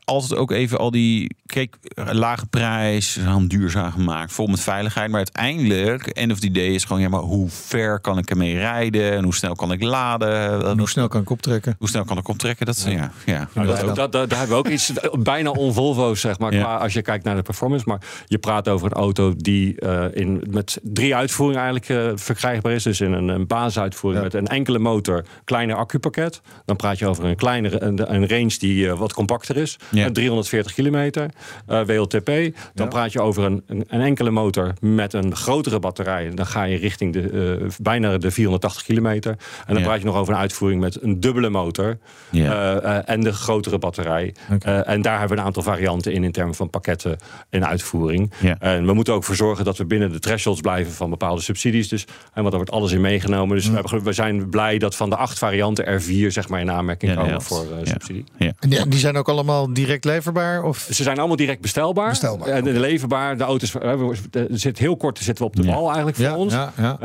altijd 0.05 0.35
ook 0.39 0.51
even 0.51 0.77
al 0.77 0.91
die, 0.91 1.35
kijk, 1.45 1.75
lage 2.11 2.45
prijs, 2.45 3.19
aan 3.27 3.47
duurzaam 3.47 3.91
gemaakt, 3.91 4.31
vol 4.33 4.47
met 4.47 4.59
veiligheid. 4.59 5.09
Maar 5.09 5.17
uiteindelijk, 5.17 6.07
end 6.07 6.31
of 6.31 6.39
the 6.39 6.51
day 6.51 6.67
is 6.67 6.83
gewoon, 6.83 7.01
ja, 7.01 7.09
maar 7.09 7.19
hoe 7.19 7.49
ver 7.49 7.99
kan 7.99 8.17
ik 8.17 8.29
ermee 8.29 8.57
rijden? 8.57 9.11
En 9.11 9.23
hoe 9.23 9.35
snel 9.35 9.55
kan 9.55 9.71
ik 9.71 9.83
laden? 9.83 10.65
En 10.65 10.77
hoe 10.77 10.89
snel 10.89 11.07
kan 11.07 11.21
ik 11.21 11.29
optrekken? 11.29 11.75
Hoe 11.79 11.87
snel 11.87 12.03
kan 12.03 12.17
ik 12.17 12.27
optrekken? 12.27 12.65
Dat, 12.65 12.85
ja, 12.89 13.11
ja. 13.25 13.47
Nou, 13.53 13.67
dat, 13.67 13.77
Ja, 13.79 13.85
dat, 13.93 14.11
dat- 14.11 14.29
daar 14.29 14.39
hebben 14.39 14.57
we 14.57 14.63
ook 14.63 14.69
iets 14.73 14.91
bijna 15.19 15.49
on-Volvo's, 15.49 16.19
zeg 16.21 16.39
maar, 16.39 16.53
Ja. 16.53 16.59
qua, 16.61 16.75
als 16.77 16.93
je 16.93 17.01
kijkt 17.01 17.23
naar 17.23 17.35
de 17.35 17.41
performance. 17.41 17.85
Maar 17.87 18.01
je 18.25 18.37
praat 18.37 18.67
over 18.69 18.85
een 18.87 18.93
auto 18.97 19.33
die 19.37 19.79
eh, 19.79 20.05
in, 20.13 20.43
met 20.49 20.79
drie 20.83 21.15
uitvoeringen 21.15 21.61
eigenlijk 21.63 21.89
eh, 22.07 22.11
verkrijgbaar 22.23 22.71
is. 22.71 22.83
Dus 22.83 23.01
in 23.01 23.11
een, 23.13 23.27
een 23.27 23.47
basisuitvoering 23.47 24.23
Ja. 24.23 24.29
met 24.31 24.41
een 24.41 24.55
enkele 24.55 24.79
motor, 24.79 25.25
kleiner 25.43 25.75
accupakket. 25.75 26.41
Dan 26.65 26.75
praat 26.75 26.99
je 26.99 27.07
over 27.07 27.25
een 27.25 27.35
kleinere 27.35 27.81
een, 27.83 28.13
een 28.13 28.27
range 28.27 28.55
die 28.59 28.87
eh, 28.89 28.97
wat 28.99 29.13
compacter 29.13 29.57
is. 29.57 29.77
En 29.97 30.13
340 30.13 30.73
kilometer 30.73 31.29
uh, 31.69 31.81
WLTP. 31.85 32.31
Dan 32.73 32.89
praat 32.89 33.11
je 33.11 33.21
over 33.21 33.43
een, 33.43 33.63
een, 33.67 33.85
een, 33.87 34.01
enkele 34.01 34.29
motor 34.29 34.73
met 34.79 35.13
een 35.13 35.35
grotere 35.35 35.79
batterij. 35.79 36.31
Dan 36.33 36.45
ga 36.45 36.63
je 36.63 36.77
richting 36.77 37.13
de, 37.13 37.59
uh, 37.61 37.69
bijna 37.81 38.17
de 38.17 38.31
480 38.31 38.83
kilometer. 38.83 39.37
En 39.67 39.73
dan 39.73 39.83
praat 39.83 39.99
je 39.99 40.05
nog 40.05 40.15
over 40.15 40.33
een 40.33 40.39
uitvoering 40.39 40.81
met 40.81 41.01
een 41.01 41.19
dubbele 41.19 41.49
motor 41.49 41.97
uh, 42.31 43.09
en 43.09 43.21
de 43.21 43.33
grotere 43.33 43.77
batterij. 43.77 44.33
Okay. 44.53 44.81
en 44.81 45.01
daar 45.01 45.19
hebben 45.19 45.35
we 45.35 45.41
een 45.41 45.47
aantal 45.47 45.63
varianten 45.63 46.13
in 46.13 46.23
in 46.23 46.31
termen 46.31 46.55
van 46.55 46.69
pakketten 46.69 47.17
en 47.49 47.67
uitvoering. 47.67 48.31
En 48.59 48.85
we 48.85 48.93
moeten 48.93 49.13
ook 49.13 49.23
voor 49.23 49.35
zorgen 49.35 49.65
dat 49.65 49.77
we 49.77 49.85
binnen 49.85 50.11
de 50.11 50.19
thresholds 50.19 50.61
blijven 50.61 50.93
van 50.93 51.09
bepaalde 51.09 51.41
subsidies. 51.41 51.87
Dus, 51.87 52.05
en 52.05 52.09
want 52.33 52.47
daar 52.47 52.55
wordt 52.55 52.71
alles 52.71 52.91
in 52.91 53.01
meegenomen. 53.01 53.55
Dus 53.55 53.67
we, 53.67 53.73
hebben, 53.73 54.03
we, 54.03 54.13
zijn 54.13 54.49
blij 54.49 54.77
dat 54.77 54.95
van 54.95 55.09
de 55.09 55.15
acht 55.15 55.37
varianten 55.37 55.85
er 55.85 56.01
vier 56.01 56.31
zeg 56.31 56.49
maar, 56.49 56.59
in 56.59 56.71
aanmerking 56.71 57.15
komen 57.15 57.41
voor 57.41 57.65
subsidie. 57.83 58.23
En 58.37 58.69
die, 58.69 58.87
die, 58.87 58.99
zijn 58.99 59.17
ook 59.17 59.29
allemaal 59.29 59.73
direct 59.85 60.05
leverbaar? 60.05 60.63
Of? 60.63 60.87
Ze 60.91 61.03
zijn 61.03 61.17
allemaal 61.17 61.35
direct 61.35 61.61
bestelbaar. 61.61 62.09
bestelbaar 62.09 62.47
en 62.47 62.63
de 62.63 62.79
leverbaar. 62.79 63.37
De 63.37 63.43
auto's, 63.43 63.73
er 63.73 64.47
zit 64.49 64.77
heel 64.77 64.97
kort 64.97 65.17
zitten 65.17 65.45
we 65.45 65.49
op 65.49 65.55
de 65.55 65.65
bal 65.65 65.85
eigenlijk 65.85 66.17
voor 66.17 66.35
ons. 66.35 66.53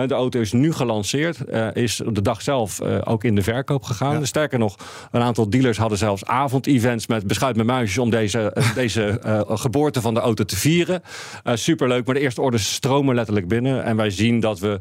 De 0.06 0.14
auto 0.14 0.40
is 0.40 0.52
nu 0.52 0.72
gelanceerd. 0.72 1.38
is 1.72 2.00
op 2.00 2.14
de 2.14 2.22
dag 2.22 2.42
zelf 2.42 2.80
ook 2.80 3.24
in 3.24 3.34
de 3.34 3.42
verkoop 3.42 3.82
gegaan. 3.82 4.26
Sterker 4.26 4.58
nog, 4.58 4.76
een 5.10 5.20
aantal 5.20 5.50
dealers 5.50 5.78
hadden 5.78 5.98
zelfs 5.98 6.24
avondevents 6.24 7.06
met 7.06 7.26
beschuit 7.26 7.56
met 7.56 7.66
muisjes 7.66 7.98
om 7.98 8.10
deze, 8.10 8.56
deze 8.74 9.20
geboorte 9.48 10.00
van 10.00 10.14
de 10.14 10.20
auto 10.20 10.44
te 10.44 10.56
vieren. 10.56 11.02
superleuk. 11.44 12.06
Maar 12.06 12.14
de 12.14 12.20
eerste 12.20 12.40
orders 12.40 12.72
stromen 12.72 13.14
letterlijk 13.14 13.48
binnen. 13.48 13.84
En 13.84 13.96
wij 13.96 14.10
zien 14.10 14.40
dat 14.40 14.58
we 14.58 14.78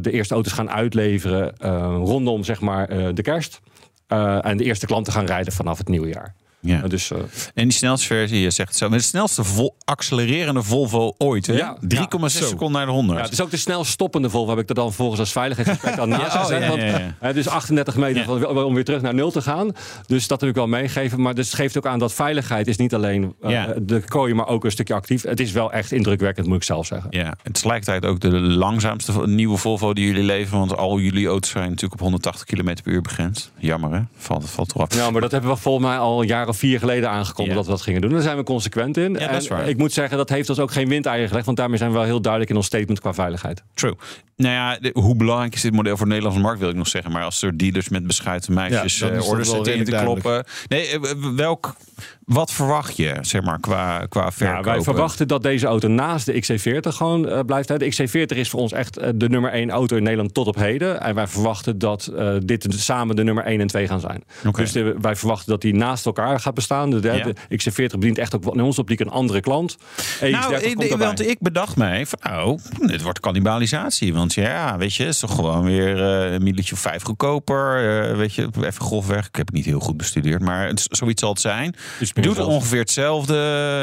de 0.00 0.10
eerste 0.10 0.34
auto's 0.34 0.52
gaan 0.52 0.70
uitleveren 0.70 1.56
rondom 2.04 2.44
zeg 2.44 2.60
maar, 2.60 3.14
de 3.14 3.22
kerst. 3.22 3.60
en 4.40 4.56
de 4.56 4.64
eerste 4.64 4.86
klanten 4.86 5.12
gaan 5.12 5.26
rijden 5.26 5.52
vanaf 5.52 5.78
het 5.78 5.88
nieuwe 5.88 6.08
jaar. 6.08 6.34
Ja. 6.64 6.80
dus, 6.80 7.10
uh, 7.10 7.18
en 7.54 7.68
die 7.68 7.72
snelste 7.72 8.06
versie, 8.06 8.40
je 8.40 8.50
zegt 8.50 8.76
zo, 8.76 8.88
met 8.88 8.98
de 8.98 9.04
snelste 9.04 9.44
vol 9.44 9.76
accelererende 9.84 10.62
Volvo 10.62 11.14
ooit. 11.18 11.46
Ja, 11.46 11.76
3,6 11.80 11.88
ja, 11.88 12.28
seconden 12.28 12.72
naar 12.72 12.86
de 12.86 12.92
100. 12.92 13.18
Ja, 13.18 13.24
het 13.24 13.32
is 13.32 13.40
ook 13.40 13.50
de 13.50 13.56
snel 13.56 13.84
stoppende 13.84 14.30
Volvo, 14.30 14.50
heb 14.50 14.58
ik 14.58 14.68
er 14.68 14.74
dan 14.74 14.92
volgens 14.92 15.20
als 15.20 15.32
veiligheidsaspect 15.32 15.98
aan 15.98 16.08
naast. 16.18 16.52
Oh, 16.52 16.58
ja, 16.58 16.68
want, 17.20 17.34
dus 17.34 17.48
38 17.48 17.96
meter 17.96 18.64
om 18.64 18.74
weer 18.74 18.84
terug 18.84 19.02
naar 19.02 19.14
nul 19.14 19.30
te 19.30 19.42
gaan. 19.42 19.72
Dus 20.06 20.26
dat 20.26 20.40
heb 20.40 20.50
ik 20.50 20.56
wel 20.56 20.66
meegegeven. 20.66 21.20
Maar 21.20 21.34
dus 21.34 21.46
het 21.46 21.54
geeft 21.54 21.76
ook 21.76 21.86
aan 21.86 21.98
dat 21.98 22.12
veiligheid 22.12 22.66
is 22.66 22.76
niet 22.76 22.94
alleen 22.94 23.34
uh, 23.42 23.64
de 23.82 24.00
kooi, 24.00 24.34
maar 24.34 24.46
ook 24.46 24.64
een 24.64 24.70
stukje 24.70 24.94
actief. 24.94 25.22
Het 25.22 25.40
is 25.40 25.52
wel 25.52 25.72
echt 25.72 25.92
indrukwekkend, 25.92 26.46
moet 26.46 26.56
ik 26.56 26.62
zelf 26.62 26.86
zeggen. 26.86 27.10
Ja, 27.10 27.28
het 27.42 27.56
is 27.56 27.62
tegelijkertijd 27.62 28.06
ook 28.06 28.20
de 28.20 28.30
langzaamste 28.40 29.26
nieuwe 29.26 29.56
Volvo 29.56 29.92
die 29.92 30.06
jullie 30.06 30.22
leveren. 30.22 30.58
Want 30.58 30.76
al 30.76 30.98
jullie 30.98 31.26
auto's 31.26 31.50
zijn 31.50 31.68
natuurlijk 31.68 31.92
op 31.92 32.00
180 32.00 32.44
km 32.44 32.74
per 32.82 32.92
uur 32.92 33.02
begrensd. 33.02 33.52
Jammer 33.58 33.92
hè, 33.92 34.00
valt, 34.16 34.50
valt 34.50 34.74
eraf. 34.74 34.94
Ja, 34.94 35.10
maar 35.10 35.20
dat 35.20 35.30
hebben 35.30 35.50
we 35.50 35.56
volgens 35.56 35.86
mij 35.86 35.98
al 35.98 36.22
jaren 36.22 36.51
of 36.52 36.58
vier 36.58 36.78
geleden 36.78 37.10
aangekondigd 37.10 37.56
dat 37.56 37.64
we 37.64 37.70
dat 37.70 37.82
gingen 37.82 38.00
doen. 38.00 38.10
Daar 38.10 38.22
zijn 38.22 38.36
we 38.36 38.42
consequent 38.42 38.96
in. 38.96 39.12
Ja, 39.12 39.32
dat 39.32 39.42
is 39.42 39.48
waar. 39.48 39.68
Ik 39.68 39.76
moet 39.76 39.92
zeggen, 39.92 40.16
dat 40.16 40.28
heeft 40.28 40.48
ons 40.48 40.58
ook 40.58 40.72
geen 40.72 40.88
windeieren 40.88 41.28
gelegd. 41.28 41.46
Want 41.46 41.56
daarmee 41.56 41.78
zijn 41.78 41.90
we 41.90 41.96
wel 41.96 42.06
heel 42.06 42.20
duidelijk 42.20 42.50
in 42.50 42.56
ons 42.56 42.66
statement 42.66 43.00
qua 43.00 43.14
veiligheid. 43.14 43.62
True. 43.74 43.94
Nou 44.36 44.54
ja, 44.54 44.90
hoe 44.92 45.16
belangrijk 45.16 45.54
is 45.54 45.60
dit 45.60 45.72
model 45.72 45.96
voor 45.96 46.06
de 46.06 46.12
Nederlandse 46.12 46.42
markt, 46.42 46.60
wil 46.60 46.68
ik 46.68 46.74
nog 46.74 46.88
zeggen. 46.88 47.12
Maar 47.12 47.24
als 47.24 47.42
er 47.42 47.58
dealers 47.58 47.88
met 47.88 48.06
beschuiten 48.06 48.54
meisjes 48.54 48.98
ja, 48.98 49.10
uh, 49.10 49.28
orders 49.28 49.50
zitten 49.50 49.84
te 49.84 50.00
kloppen. 50.02 50.44
Nee, 50.68 50.88
eh, 50.88 51.00
welk 51.36 51.74
wat 52.24 52.52
verwacht 52.52 52.96
je, 52.96 53.16
zeg 53.20 53.42
maar, 53.42 53.60
qua, 53.60 54.06
qua 54.08 54.32
verkoop? 54.32 54.64
wij 54.64 54.80
verwachten 54.80 55.28
dat 55.28 55.42
deze 55.42 55.66
auto 55.66 55.88
naast 55.88 56.26
de 56.26 56.32
XC40 56.32 56.88
gewoon 56.88 57.28
uh, 57.28 57.40
blijft. 57.46 57.68
De 57.68 57.92
XC40 57.92 58.36
is 58.36 58.50
voor 58.50 58.60
ons 58.60 58.72
echt 58.72 58.98
uh, 58.98 59.08
de 59.14 59.28
nummer 59.28 59.50
1 59.50 59.70
auto 59.70 59.96
in 59.96 60.02
Nederland 60.02 60.34
tot 60.34 60.46
op 60.46 60.56
heden. 60.56 61.00
En 61.00 61.14
wij 61.14 61.26
verwachten 61.26 61.78
dat 61.78 62.10
uh, 62.14 62.34
dit 62.44 62.66
samen 62.68 63.16
de 63.16 63.24
nummer 63.24 63.44
1 63.44 63.60
en 63.60 63.66
2 63.66 63.86
gaan 63.86 64.00
zijn. 64.00 64.24
Okay. 64.46 64.64
Dus 64.64 64.72
de, 64.72 64.94
wij 65.00 65.16
verwachten 65.16 65.48
dat 65.48 65.60
die 65.60 65.74
naast 65.74 66.06
elkaar 66.06 66.40
gaat 66.40 66.54
bestaan. 66.54 66.90
De, 66.90 67.00
de, 67.00 67.12
ja. 67.12 67.24
de 67.24 67.34
XC40 67.34 67.98
bedient 67.98 68.18
echt 68.18 68.34
ook 68.34 68.54
in 68.54 68.60
onze 68.60 68.80
optiek 68.80 69.00
een 69.00 69.10
andere 69.10 69.40
klant. 69.40 69.76
Nou, 70.20 70.54
ik, 70.54 70.96
want 70.96 71.26
ik 71.26 71.38
bedacht 71.40 71.76
mij 71.76 72.06
van, 72.06 72.18
nou, 72.22 72.58
dit 72.86 73.02
wordt 73.02 73.20
cannibalisatie. 73.20 74.14
Want 74.14 74.34
ja, 74.34 74.76
weet 74.76 74.94
je, 74.94 75.04
is 75.04 75.18
toch 75.18 75.34
gewoon 75.34 75.64
weer 75.64 76.00
een 76.00 76.42
milletje 76.42 76.74
of 76.74 76.80
vijf 76.80 77.02
goedkoper. 77.02 78.16
weet 78.16 78.34
je, 78.34 78.48
even 78.56 78.84
grofweg. 78.84 79.26
Ik 79.26 79.36
heb 79.36 79.46
het 79.46 79.56
niet 79.56 79.64
heel 79.64 79.80
goed 79.80 79.96
bestudeerd, 79.96 80.42
maar 80.42 80.66
het, 80.66 80.86
zoiets 80.90 81.20
zal 81.20 81.30
het 81.30 81.40
zijn. 81.40 81.74
Dus 81.98 82.12
doet 82.12 82.38
ongeveer 82.38 82.78
hetzelfde. 82.78 83.36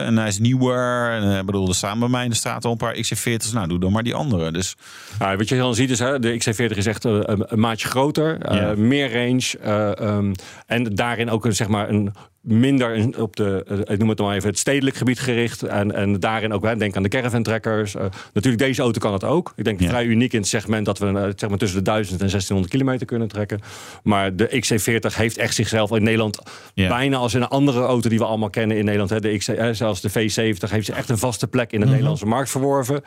En 0.06 0.18
hij 0.18 0.28
is 0.28 0.40
nieuwer. 0.40 1.12
En, 1.12 1.40
ik 1.40 1.46
bedoel, 1.46 1.68
er 1.68 1.76
staan 1.76 2.00
bij 2.00 2.08
mij 2.08 2.24
in 2.24 2.30
de 2.30 2.36
straat 2.36 2.66
al 2.66 2.72
een 2.72 2.78
paar 2.78 2.96
XC40's. 2.96 3.52
Nou, 3.52 3.68
doe 3.68 3.80
dan 3.80 3.92
maar 3.92 4.04
die 4.04 4.16
andere. 4.16 4.52
Dus... 4.52 4.76
Ja, 5.20 5.36
wat 5.36 5.50
je 5.50 5.58
dan 5.58 5.76
ziet 5.76 5.90
is, 5.90 6.00
hè, 6.00 6.20
de 6.20 6.34
XC40 6.34 6.78
is 6.78 6.86
echt 6.86 7.04
een, 7.04 7.52
een 7.52 7.60
maatje 7.60 7.88
groter. 7.88 8.38
Ja. 8.54 8.72
Uh, 8.72 8.78
meer 8.78 9.14
range. 9.14 9.58
Uh, 9.66 10.16
um, 10.16 10.32
en 10.66 10.84
daarin 10.84 11.30
ook 11.30 11.46
een, 11.46 11.56
zeg 11.56 11.68
maar, 11.68 11.90
een 11.90 12.14
minder 12.50 13.22
op 13.22 13.36
de, 13.36 13.66
eh, 13.68 13.94
ik 13.94 14.00
noem 14.00 14.10
het 14.10 14.20
maar 14.20 14.36
even, 14.36 14.50
het 14.50 14.58
stedelijk 14.58 14.96
gebied 14.96 15.20
gericht. 15.20 15.64
En, 15.64 15.96
en 15.96 16.20
daarin 16.20 16.54
ook, 16.54 16.64
hè, 16.64 16.76
denk 16.76 16.96
aan 16.96 17.04
de 17.04 17.10
caravan 17.10 17.44
trekkers. 17.44 17.96
Uh, 17.96 18.02
natuurlijk, 18.34 18.64
deze 18.64 18.82
auto 18.82 19.00
kan 19.00 19.14
het 19.14 19.24
ook. 19.24 19.54
Ik 19.56 19.64
denk 19.64 19.82
vrij 19.82 20.06
uniek 20.06 20.34
in 20.34 20.40
het 20.40 20.48
segment 20.48 20.86
dat 20.86 20.98
we 21.00 21.06
uh, 21.06 21.24
zeg 21.36 21.50
maar 21.50 21.58
tussen 21.58 21.78
de 21.78 21.84
1000 21.84 22.22
en 22.22 22.28
1600 22.28 22.72
kilometer 22.72 23.06
kunnen 23.06 23.28
trekken. 23.28 23.60
Maar 24.04 24.36
de 24.36 24.64
XC40 24.64 25.16
heeft 25.16 25.38
echt 25.38 25.56
zichzelf 25.56 25.92
in 25.92 26.04
Nederland 26.04 26.40
bijna 26.74 27.18
als 27.18 27.34
in 27.34 27.42
een 27.42 27.48
andere 27.48 27.82
auto 27.82 28.10
die 28.10 28.18
we 28.20 28.26
allemaal 28.26 28.50
kennen 28.50 28.78
in 28.78 28.84
Nederland. 28.84 29.10
Hè, 29.10 29.20
de 29.20 29.38
XC, 29.38 29.48
hè, 29.48 29.74
zelfs 29.74 30.02
de 30.02 30.10
V70 30.10 30.70
heeft 30.70 30.86
ze 30.86 30.94
echt 30.94 31.10
een 31.10 31.18
vaste 31.18 31.48
plek 31.48 31.72
in 31.72 31.80
de 31.80 31.86
mm 31.86 31.92
Nederlandse 31.92 32.26
markt 32.26 32.50
verworven. 32.50 33.04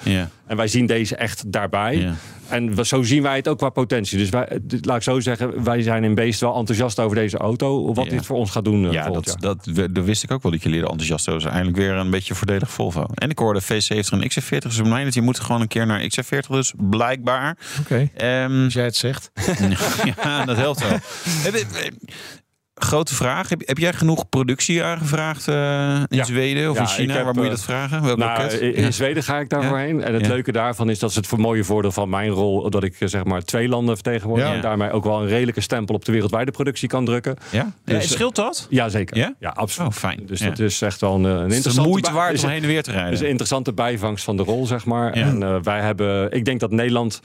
En 0.46 0.57
wij 0.57 0.68
zien 0.68 0.87
deze 0.87 1.16
echt 1.16 1.52
daarbij. 1.52 2.12
En 2.48 2.87
zo 2.87 3.02
zien 3.02 3.22
wij 3.22 3.37
het 3.37 3.48
ook 3.48 3.59
qua 3.59 3.68
potentie. 3.68 4.18
Dus 4.18 4.28
wij, 4.28 4.61
laat 4.81 4.96
ik 4.96 5.02
zo 5.02 5.20
zeggen, 5.20 5.64
wij 5.64 5.83
zijn 5.83 6.05
in 6.05 6.14
beest 6.14 6.40
wel 6.40 6.57
enthousiast 6.57 7.00
over 7.00 7.16
deze 7.16 7.37
auto. 7.37 7.94
Wat 7.94 8.11
dit 8.11 8.26
voor 8.26 8.37
ons 8.37 8.50
gaat 8.50 8.64
doen. 8.64 8.90
Ja, 8.90 9.11
dat, 9.11 9.32
dat, 9.40 9.68
dat, 9.90 10.05
wist 10.05 10.23
ik 10.23 10.31
ook 10.31 10.42
wel 10.42 10.53
dat 10.53 10.62
jullie 10.62 10.79
er 10.79 10.88
enthousiast 10.88 11.29
over 11.29 11.40
zijn. 11.40 11.53
Eindelijk 11.53 11.83
weer 11.83 11.92
een 11.92 12.11
beetje 12.11 12.35
voordelig 12.35 12.71
Volvo. 12.71 13.07
En 13.14 13.31
ik 13.31 13.38
hoorde 13.38 13.62
V70 13.62 14.09
en 14.11 14.31
XC40. 14.31 14.59
Dus 14.59 14.83
mij 14.83 15.05
dat 15.05 15.14
je 15.14 15.23
moet 15.23 15.40
gewoon 15.40 15.61
een 15.61 15.68
keer 15.68 15.87
naar 15.87 16.01
XC40. 16.01 16.47
Dus 16.49 16.73
blijkbaar. 16.77 17.57
Oké, 17.81 18.09
okay. 18.14 18.45
um, 18.45 18.64
als 18.64 18.73
jij 18.73 18.85
het 18.85 18.97
zegt. 18.97 19.31
ja, 20.23 20.45
dat 20.45 20.57
helpt 20.57 20.81
wel 20.81 20.99
grote 22.74 23.14
vraag. 23.14 23.48
Heb, 23.48 23.62
heb, 23.64 23.78
jij 23.78 23.92
genoeg 23.92 24.28
productie 24.28 24.82
aangevraagd 24.82 25.48
uh, 25.48 26.02
in 26.08 26.24
Zweden 26.24 26.70
of 26.70 26.78
in 26.78 26.87
China? 26.87 27.24
Waar 27.24 27.35
moet 27.35 27.44
je 27.44 27.50
dat 27.50 27.58
eh, 27.58 27.64
vragen? 27.64 28.02
Welk 28.02 28.18
nou, 28.18 28.52
in 28.52 28.92
Zweden 28.92 29.22
ga 29.22 29.38
ik 29.38 29.48
daarvoorheen. 29.48 30.02
En 30.02 30.14
het 30.14 30.26
leuke 30.26 30.52
daarvan 30.52 30.90
is 30.90 30.98
dat 30.98 31.11
is 31.11 31.16
het 31.16 31.37
mooie 31.37 31.64
voordeel 31.64 31.92
van 31.92 32.08
mijn 32.08 32.30
rol... 32.30 32.70
dat 32.70 32.82
ik 32.82 33.00
eh, 33.00 33.08
zeg 33.08 33.24
maar 33.24 33.42
twee 33.42 33.68
landen 33.68 33.94
vertegenwoordig. 33.94 34.52
En 34.52 34.61
daarmee 34.61 34.90
ook 34.90 35.04
wel 35.04 35.20
een 35.20 35.28
redelijke 35.28 35.61
stempel 35.61 35.94
op 35.94 36.04
de 36.04 36.12
wereldwijde 36.12 36.50
productie 36.50 36.88
kan 36.88 37.04
drukken. 37.04 37.37
Ja? 37.50 37.72
Dus, 37.85 38.11
scheelt 38.11 38.35
dat? 38.35 38.66
Ja, 38.70 38.88
zeker. 38.88 39.35
Ja, 39.38 39.48
absoluut. 39.48 39.88
Oh, 39.88 39.94
fijn. 39.96 40.22
Dus 40.26 40.40
dat 40.40 40.58
is 40.58 40.82
echt 40.82 41.00
wel 41.00 41.14
een, 41.14 41.24
een 41.24 41.50
interessante... 41.50 41.88
moeite 41.88 42.12
waard 42.12 42.44
om 42.44 42.50
heen 42.50 42.62
en 42.62 42.68
weer 42.68 42.82
te 42.82 42.90
rijden. 42.90 43.12
is 43.12 43.20
een 43.20 43.28
interessante 43.28 43.72
bijvangst 43.72 44.24
van 44.24 44.37
de 44.37 44.42
rol, 44.42 44.66
zeg 44.66 44.85
maar. 44.85 45.12
En 45.12 45.42
uh, 45.42 45.56
wij 45.62 45.80
hebben... 45.80 46.32
Ik 46.32 46.44
denk 46.44 46.61
dat 46.61 46.70
Nederland 46.70 47.20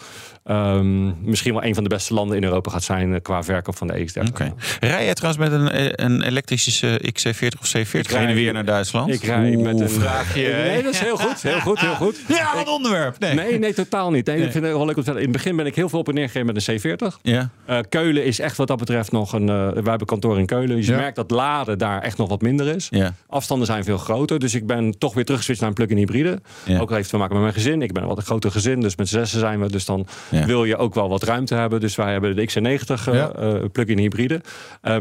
um, 0.46 1.16
misschien 1.22 1.54
wel 1.54 1.64
een 1.64 1.74
van 1.74 1.84
de 1.84 1.90
beste 1.90 2.14
landen 2.14 2.38
in 2.38 2.44
Europa 2.44 2.72
gaat 2.72 2.84
zijn... 2.84 3.22
qua 3.22 3.44
verkoop 3.44 3.76
van 3.78 3.88
de 3.88 3.94
EX30. 3.94 4.30
Okay. 4.30 4.54
Rij 4.80 5.06
jij 5.06 5.14
trouwens 5.14 5.37
met 5.38 5.52
een, 5.52 6.04
een 6.06 6.22
elektrische 6.22 7.02
XC40 7.14 7.60
of 7.60 7.74
C40 7.78 8.02
ga 8.02 8.20
je 8.20 8.34
weer 8.34 8.54
naar 8.54 8.66
Duitsland? 8.66 9.14
Ik 9.14 9.24
rij 9.24 9.56
met 9.58 9.80
een 9.80 9.90
vraagje. 9.90 10.42
Nee, 10.42 10.84
dat 10.84 10.94
is 10.94 11.00
heel 11.00 11.18
goed. 11.18 11.42
Heel 11.42 11.60
goed, 11.60 11.80
heel 11.80 11.96
goed. 11.96 12.16
Ja, 12.38 12.56
wat 12.56 12.68
onderwerp. 12.68 13.20
Nee. 13.20 13.34
nee, 13.34 13.60
nee, 13.60 13.74
totaal 13.74 14.12
niet. 14.12 14.26
Nee, 14.26 14.36
Ik 14.36 14.52
vind 14.52 14.64
het 14.64 14.74
wel 14.74 14.86
leuk 14.86 14.98
om 14.98 15.04
te 15.04 15.12
In 15.12 15.18
het 15.18 15.32
begin 15.32 15.56
ben 15.56 15.66
ik 15.66 15.76
heel 15.76 15.90
veel 15.90 16.00
op 16.00 16.08
en 16.08 16.14
neer 16.14 16.30
gegeven 16.30 16.54
met 16.54 16.68
een 16.68 16.80
C40. 16.80 17.22
Ja. 17.22 17.50
Uh, 17.70 17.80
Keulen 17.90 18.26
is 18.26 18.40
echt 18.40 18.58
wat 18.58 18.68
dat 18.68 18.78
betreft 18.78 19.12
nog 19.12 19.34
een... 19.34 19.48
Uh, 19.48 19.70
wij 19.70 19.84
hebben 19.84 20.08
kantoor 20.08 20.40
in 20.40 20.46
Keulen. 20.46 20.76
Dus 20.76 20.86
je 20.86 20.96
merkt 20.96 21.16
dat 21.16 21.32
laden 21.32 21.78
daar 21.78 22.02
echt 22.02 22.18
nog 22.18 22.30
wat 22.30 22.42
minder 22.42 22.68
is. 22.76 22.88
Ja. 22.90 23.14
Afstanden 23.28 23.68
zijn 23.68 23.84
veel 23.84 23.98
groter. 23.98 24.40
Dus 24.40 24.56
ik 24.56 24.68
ben 24.68 24.98
toch 24.98 25.14
weer 25.14 25.24
teruggeswitcht 25.24 25.62
naar 25.62 25.72
een 25.72 25.76
plug-in 25.76 25.98
hybride. 25.98 26.42
Ja. 26.66 26.80
Ook 26.80 26.90
heeft 26.90 27.10
te 27.10 27.18
maken 27.18 27.34
met 27.34 27.44
mijn 27.44 27.54
gezin. 27.54 27.82
Ik 27.82 27.94
ben 27.94 28.02
een 28.02 28.08
wat 28.08 28.18
een 28.18 28.24
groter 28.24 28.52
gezin. 28.52 28.82
Dus 28.82 28.96
met 28.96 29.10
zessen 29.10 29.40
zijn 29.40 29.60
we. 29.60 29.72
Dus 29.72 29.86
dan 29.86 30.08
wil 30.30 30.64
je 30.64 30.78
ook 30.78 30.94
wel 30.94 31.10
wat 31.10 31.24
ruimte 31.24 31.56
hebben. 31.56 31.80
Dus 31.80 31.96
wij 31.96 32.12
hebben 32.12 32.36
de 32.36 32.50
XC90 32.50 33.14
uh, 33.14 33.54
plug-in 33.72 33.98
hybride. 33.98 34.42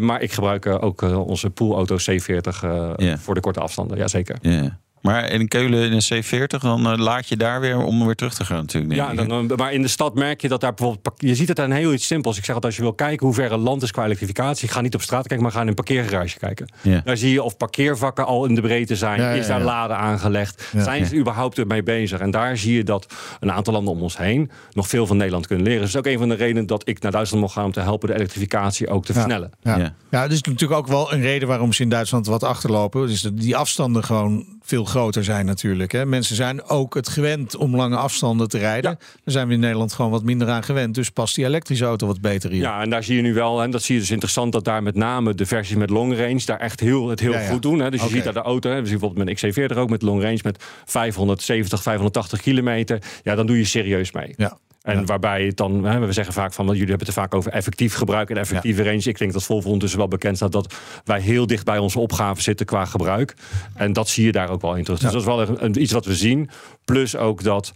maar 0.00 0.22
ik 0.26 0.32
gebruik 0.32 0.66
ook 0.66 1.02
onze 1.02 1.50
poolauto 1.50 1.96
C40 1.96 2.64
uh, 2.64 3.16
voor 3.16 3.34
de 3.34 3.40
korte 3.40 3.60
afstanden. 3.60 3.98
Jazeker. 3.98 4.38
Yeah. 4.40 4.70
Maar 5.06 5.30
in 5.30 5.48
Keulen 5.48 5.90
in 5.90 5.92
een 5.92 6.24
C40, 6.24 6.60
dan 6.60 6.92
uh, 6.92 6.98
laat 6.98 7.28
je 7.28 7.36
daar 7.36 7.60
weer 7.60 7.78
om 7.78 8.04
weer 8.04 8.14
terug 8.14 8.34
te 8.34 8.44
gaan 8.44 8.56
natuurlijk. 8.56 8.94
Ja, 8.94 9.14
dan, 9.14 9.52
maar 9.56 9.72
in 9.72 9.82
de 9.82 9.88
stad 9.88 10.14
merk 10.14 10.40
je 10.40 10.48
dat 10.48 10.60
daar 10.60 10.74
bijvoorbeeld... 10.74 11.14
Je 11.16 11.34
ziet 11.34 11.48
het 11.48 11.60
aan 11.60 11.70
heel 11.70 11.92
iets 11.92 12.06
simpels. 12.06 12.38
Ik 12.38 12.44
zeg 12.44 12.54
dat 12.54 12.64
als 12.64 12.76
je 12.76 12.82
wil 12.82 12.92
kijken 12.92 13.26
hoe 13.26 13.34
ver 13.34 13.52
een 13.52 13.58
land 13.58 13.82
is 13.82 13.90
qua 13.90 14.04
elektrificatie... 14.04 14.68
ga 14.68 14.80
niet 14.80 14.94
op 14.94 15.02
straat 15.02 15.26
kijken, 15.26 15.42
maar 15.44 15.52
ga 15.52 15.60
in 15.60 15.68
een 15.68 15.74
parkeergarage 15.74 16.38
kijken. 16.38 16.68
Ja. 16.82 17.00
Daar 17.04 17.16
zie 17.16 17.32
je 17.32 17.42
of 17.42 17.56
parkeervakken 17.56 18.26
al 18.26 18.44
in 18.44 18.54
de 18.54 18.60
breedte 18.60 18.96
zijn. 18.96 19.20
Ja, 19.20 19.30
is 19.30 19.46
daar 19.46 19.60
laden 19.60 19.96
aangelegd? 19.96 20.70
zijn 20.76 21.06
ze 21.06 21.16
überhaupt 21.16 21.58
ermee 21.58 21.82
bezig? 21.82 22.20
En 22.20 22.30
daar 22.30 22.56
zie 22.56 22.74
je 22.74 22.84
dat 22.84 23.06
een 23.40 23.52
aantal 23.52 23.72
landen 23.72 23.92
om 23.92 24.02
ons 24.02 24.16
heen... 24.16 24.50
nog 24.72 24.88
veel 24.88 25.06
van 25.06 25.16
Nederland 25.16 25.46
kunnen 25.46 25.64
leren. 25.64 25.82
Dus 25.82 25.92
dat 25.92 26.04
is 26.04 26.12
ook 26.12 26.14
een 26.14 26.28
van 26.28 26.36
de 26.36 26.44
redenen 26.44 26.66
dat 26.66 26.88
ik 26.88 27.00
naar 27.00 27.12
Duitsland 27.12 27.42
mocht 27.42 27.54
gaan... 27.54 27.64
om 27.64 27.72
te 27.72 27.80
helpen 27.80 28.08
de 28.08 28.14
elektrificatie 28.14 28.88
ook 28.88 29.04
te 29.04 29.12
versnellen. 29.12 29.50
Ja, 29.62 29.78
ja. 29.78 29.94
ja. 30.10 30.22
dat 30.22 30.30
is 30.30 30.42
natuurlijk 30.42 30.80
ook 30.80 30.86
wel 30.86 31.12
een 31.12 31.20
reden 31.20 31.48
waarom 31.48 31.72
ze 31.72 31.82
in 31.82 31.88
Duitsland 31.88 32.26
wat 32.26 32.42
achterlopen. 32.42 33.06
Dus 33.06 33.20
die 33.32 33.56
afstanden 33.56 34.04
gewoon 34.04 34.55
veel 34.66 34.84
groter 34.84 35.24
zijn 35.24 35.46
natuurlijk. 35.46 35.92
Hè. 35.92 36.06
Mensen 36.06 36.36
zijn 36.36 36.64
ook 36.64 36.94
het 36.94 37.08
gewend 37.08 37.56
om 37.56 37.76
lange 37.76 37.96
afstanden 37.96 38.48
te 38.48 38.58
rijden. 38.58 38.98
Daar 38.98 39.20
zijn 39.24 39.48
we 39.48 39.54
in 39.54 39.60
Nederland 39.60 39.92
gewoon 39.92 40.10
wat 40.10 40.22
minder 40.22 40.48
aan 40.48 40.62
gewend. 40.62 40.94
Dus 40.94 41.10
past 41.10 41.34
die 41.34 41.44
elektrische 41.44 41.84
auto 41.84 42.06
wat 42.06 42.20
beter 42.20 42.52
in. 42.52 42.58
Ja, 42.58 42.82
en 42.82 42.90
daar 42.90 43.04
zie 43.04 43.16
je 43.16 43.22
nu 43.22 43.34
wel, 43.34 43.62
en 43.62 43.70
dat 43.70 43.82
zie 43.82 43.94
je 43.94 44.00
dus 44.00 44.10
interessant, 44.10 44.52
dat 44.52 44.64
daar 44.64 44.82
met 44.82 44.94
name 44.94 45.34
de 45.34 45.46
versies 45.46 45.76
met 45.76 45.90
long 45.90 46.16
range 46.16 46.42
daar 46.44 46.60
echt 46.60 46.80
heel, 46.80 47.08
het 47.08 47.20
heel 47.20 47.32
Ja, 47.32 47.40
ja. 47.40 47.50
goed 47.50 47.62
doen. 47.62 47.78
Hè. 47.78 47.90
Dus 47.90 48.02
je 48.02 48.08
ziet 48.08 48.24
dat 48.24 48.34
de 48.34 48.42
auto, 48.42 48.70
hè, 48.70 48.80
we 48.80 48.86
zien 48.86 48.98
bijvoorbeeld 48.98 49.28
met 49.28 49.42
een 49.42 49.70
XC40 49.70 49.76
ook 49.76 49.90
met 49.90 50.02
long 50.02 50.22
range 50.22 50.40
met 50.42 50.64
570, 50.84 51.82
580 51.82 52.40
kilometer. 52.40 53.02
Ja, 53.22 53.34
dan 53.34 53.46
doe 53.46 53.58
je 53.58 53.64
serieus 53.64 54.12
mee. 54.12 54.34
Ja. 54.36 54.58
En 54.86 54.98
Ja. 54.98 55.04
waarbij 55.04 55.44
het 55.46 55.56
dan, 55.56 56.00
we 56.06 56.12
zeggen 56.12 56.34
vaak 56.34 56.52
van, 56.52 56.66
want 56.66 56.78
jullie 56.78 56.92
hebben 56.92 57.06
het 57.06 57.16
er 57.16 57.22
vaak 57.22 57.34
over 57.34 57.52
effectief 57.52 57.94
gebruik 57.94 58.30
en 58.30 58.36
effectieve 58.36 58.82
range. 58.82 59.02
Ik 59.02 59.18
denk 59.18 59.32
dat 59.32 59.44
Volvo 59.44 59.66
ondertussen 59.66 59.98
wel 59.98 60.08
bekend 60.08 60.36
staat 60.36 60.52
dat 60.52 60.74
wij 61.04 61.20
heel 61.20 61.46
dicht 61.46 61.64
bij 61.64 61.78
onze 61.78 61.98
opgave 61.98 62.42
zitten 62.42 62.66
qua 62.66 62.84
gebruik. 62.84 63.34
En 63.74 63.92
dat 63.92 64.08
zie 64.08 64.24
je 64.24 64.32
daar 64.32 64.50
ook 64.50 64.60
wel 64.60 64.74
in 64.76 64.84
terug. 64.84 65.00
Dus 65.00 65.10
dat 65.10 65.20
is 65.20 65.26
wel 65.26 65.60
een, 65.62 65.82
iets 65.82 65.92
wat 65.92 66.04
we 66.04 66.14
zien. 66.16 66.50
Plus 66.84 67.16
ook 67.16 67.42
dat 67.42 67.72